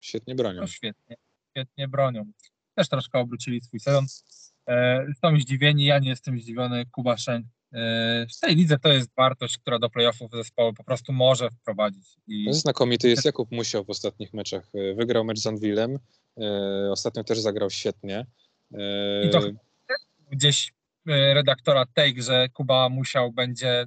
Świetnie 0.00 0.34
bronią. 0.34 0.60
No, 0.60 0.66
świetnie, 0.66 1.16
świetnie 1.50 1.88
bronią. 1.88 2.32
Też 2.74 2.88
troszkę 2.88 3.18
obrócili 3.18 3.60
swój 3.60 3.80
sezon. 3.80 4.06
E, 4.68 5.06
są 5.20 5.40
zdziwieni, 5.40 5.84
ja 5.84 5.98
nie 5.98 6.08
jestem 6.08 6.40
zdziwiony. 6.40 6.86
Kuba 6.86 7.16
Szenk 7.16 7.46
w 8.36 8.40
tej 8.40 8.56
lidze 8.56 8.78
to 8.78 8.88
jest 8.88 9.10
wartość, 9.16 9.58
która 9.58 9.78
do 9.78 9.90
playoffów 9.90 10.30
zespołu 10.32 10.72
po 10.72 10.84
prostu 10.84 11.12
może 11.12 11.50
wprowadzić. 11.50 12.06
I... 12.26 12.52
Znakomity 12.52 13.08
jest 13.08 13.24
Jakub 13.24 13.52
Musiał 13.52 13.84
w 13.84 13.90
ostatnich 13.90 14.34
meczach. 14.34 14.70
Wygrał 14.96 15.24
mecz 15.24 15.38
z 15.38 15.46
Anwilem, 15.46 15.98
e, 16.40 16.90
ostatnio 16.92 17.24
też 17.24 17.38
zagrał 17.38 17.70
świetnie. 17.70 18.26
E, 18.74 19.26
I 19.26 19.30
to 19.30 19.40
gdzieś 20.30 20.72
e, 21.08 21.34
redaktora 21.34 21.86
Take, 21.94 22.22
że 22.22 22.48
Kuba 22.48 22.88
Musiał 22.88 23.32
będzie 23.32 23.86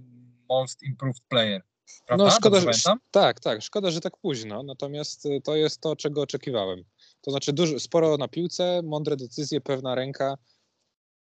most 0.49 0.84
improved 0.84 1.23
player. 1.27 1.61
Prawda? 2.07 2.25
No 2.25 2.32
szkoda, 2.32 2.59
że, 2.59 2.93
tak, 3.11 3.39
tak, 3.39 3.61
szkoda, 3.61 3.91
że 3.91 4.01
tak 4.01 4.17
późno, 4.17 4.63
natomiast 4.63 5.27
to 5.43 5.55
jest 5.55 5.82
to, 5.82 5.95
czego 5.95 6.21
oczekiwałem. 6.21 6.84
To 7.21 7.32
znaczy 7.32 7.53
dużo, 7.53 7.79
sporo 7.79 8.17
na 8.17 8.27
piłce, 8.27 8.82
mądre 8.84 9.17
decyzje, 9.17 9.61
pewna 9.61 9.95
ręka, 9.95 10.38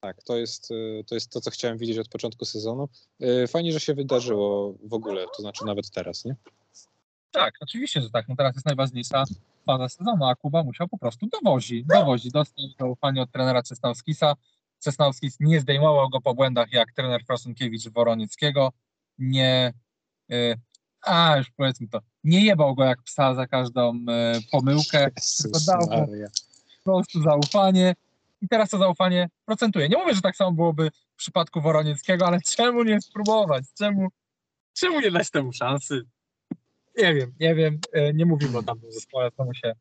tak, 0.01 0.23
to 0.23 0.37
jest, 0.37 0.71
y, 0.71 1.03
to 1.07 1.15
jest 1.15 1.31
to, 1.31 1.41
co 1.41 1.51
chciałem 1.51 1.77
widzieć 1.77 1.97
od 1.97 2.07
początku 2.07 2.45
sezonu. 2.45 2.89
Y, 3.21 3.47
fajnie, 3.47 3.71
że 3.71 3.79
się 3.79 3.93
wydarzyło 3.93 4.73
w 4.83 4.93
ogóle, 4.93 5.25
to 5.37 5.41
znaczy 5.41 5.65
nawet 5.65 5.91
teraz, 5.91 6.25
nie? 6.25 6.35
Tak, 7.31 7.53
oczywiście, 7.61 8.01
że 8.01 8.09
tak. 8.09 8.27
No 8.27 8.35
teraz 8.35 8.55
jest 8.55 8.65
najważniejsza 8.65 9.23
faza 9.65 9.89
sezonu, 9.89 10.25
a 10.25 10.35
Kuba 10.35 10.63
musiał 10.63 10.87
po 10.87 10.97
prostu 10.97 11.27
dowozi, 11.27 11.85
dowozi. 11.85 12.31
Dostał 12.31 12.65
zaufanie 12.79 13.21
od 13.21 13.31
trenera 13.31 13.63
Czesnałskisa. 13.63 14.33
Czesnałskis 14.83 15.39
nie 15.39 15.59
zdejmował 15.59 16.09
go 16.09 16.21
po 16.21 16.33
błędach 16.33 16.71
jak 16.71 16.93
trener 16.93 17.25
Frasunkiewicz 17.25 17.89
Woronieckiego. 17.89 18.71
Nie 19.19 19.73
y, 20.31 20.59
a 21.01 21.37
już 21.37 21.51
powiedzmy 21.57 21.87
to, 21.87 21.99
nie 22.23 22.45
jebał 22.45 22.75
go 22.75 22.83
jak 22.83 23.01
psa 23.01 23.35
za 23.35 23.47
każdą 23.47 24.05
pomyłkę, 24.51 25.09
Jezus 25.17 25.65
dał 25.65 25.79
po 26.83 26.91
prostu 26.91 27.21
zaufanie 27.21 27.95
i 28.41 28.47
teraz 28.47 28.69
to 28.69 28.77
zaufanie 28.77 29.29
procentuje. 29.45 29.89
Nie 29.89 29.97
mówię, 29.97 30.15
że 30.15 30.21
tak 30.21 30.35
samo 30.35 30.51
byłoby 30.51 30.91
w 31.13 31.15
przypadku 31.15 31.61
Woronieckiego, 31.61 32.27
ale 32.27 32.41
czemu 32.41 32.83
nie 32.83 33.01
spróbować? 33.01 33.65
Czemu, 33.77 34.07
czemu 34.73 34.99
nie 34.99 35.11
dać 35.11 35.31
temu 35.31 35.53
szansy? 35.53 36.01
Nie 36.97 37.13
wiem, 37.13 37.33
nie 37.39 37.55
wiem, 37.55 37.79
e, 37.93 38.13
nie 38.13 38.25
mówimy 38.25 38.57
o 38.57 38.63
tamtym 38.63 38.91
zespole, 38.91 39.31
to 39.31 39.45
mu 39.45 39.53
się 39.53 39.73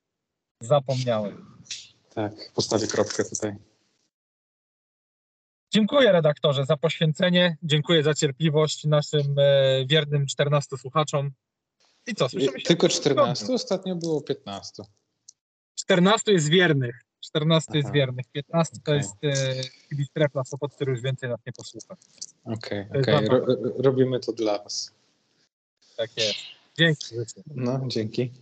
zapomniałem. 0.60 1.56
Tak, 2.14 2.32
postawię 2.54 2.86
kropkę 2.86 3.24
tutaj. 3.24 3.56
Dziękuję 5.72 6.12
redaktorze 6.12 6.66
za 6.66 6.76
poświęcenie, 6.76 7.56
dziękuję 7.62 8.02
za 8.02 8.14
cierpliwość 8.14 8.84
naszym 8.84 9.38
e, 9.38 9.86
wiernym 9.86 10.26
14 10.26 10.76
słuchaczom. 10.76 11.30
I 12.06 12.14
co, 12.14 12.28
słyszymy 12.28 12.60
się? 12.60 12.66
Tylko 12.66 12.88
14? 12.88 13.52
Ostatnio 13.52 13.96
było 13.96 14.20
15. 14.20 14.82
14 15.74 16.32
jest 16.32 16.48
wiernych. 16.48 17.09
14 17.30 17.72
jest 17.74 17.86
Aha. 17.86 17.94
wiernych. 17.94 18.26
15 18.32 18.76
to 18.76 18.80
Okej. 18.82 18.96
jest 18.96 19.14
e, 19.24 19.62
kibic 19.88 20.08
Trefla 20.12 20.44
Sopot, 20.44 20.74
który 20.74 20.92
już 20.92 21.00
więcej 21.02 21.28
nas 21.28 21.40
nie 21.46 21.52
posłucha. 21.52 21.96
Okej, 22.44 22.78
jest 22.78 22.90
okej. 22.90 23.04
zabawa. 23.28 23.46
Ro- 23.46 23.46
ro- 23.46 23.72
robimy 23.78 24.20
to 24.20 24.32
dla 24.32 24.58
was. 24.62 24.92
Tak 25.96 26.16
jest. 26.16 26.34
Dzięki. 26.78 27.14
No, 27.46 27.80
dzięki. 27.86 28.32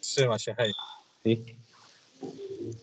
Trzyma 0.00 0.38
się, 0.38 0.54
hej. 0.54 0.72
I... 1.24 1.44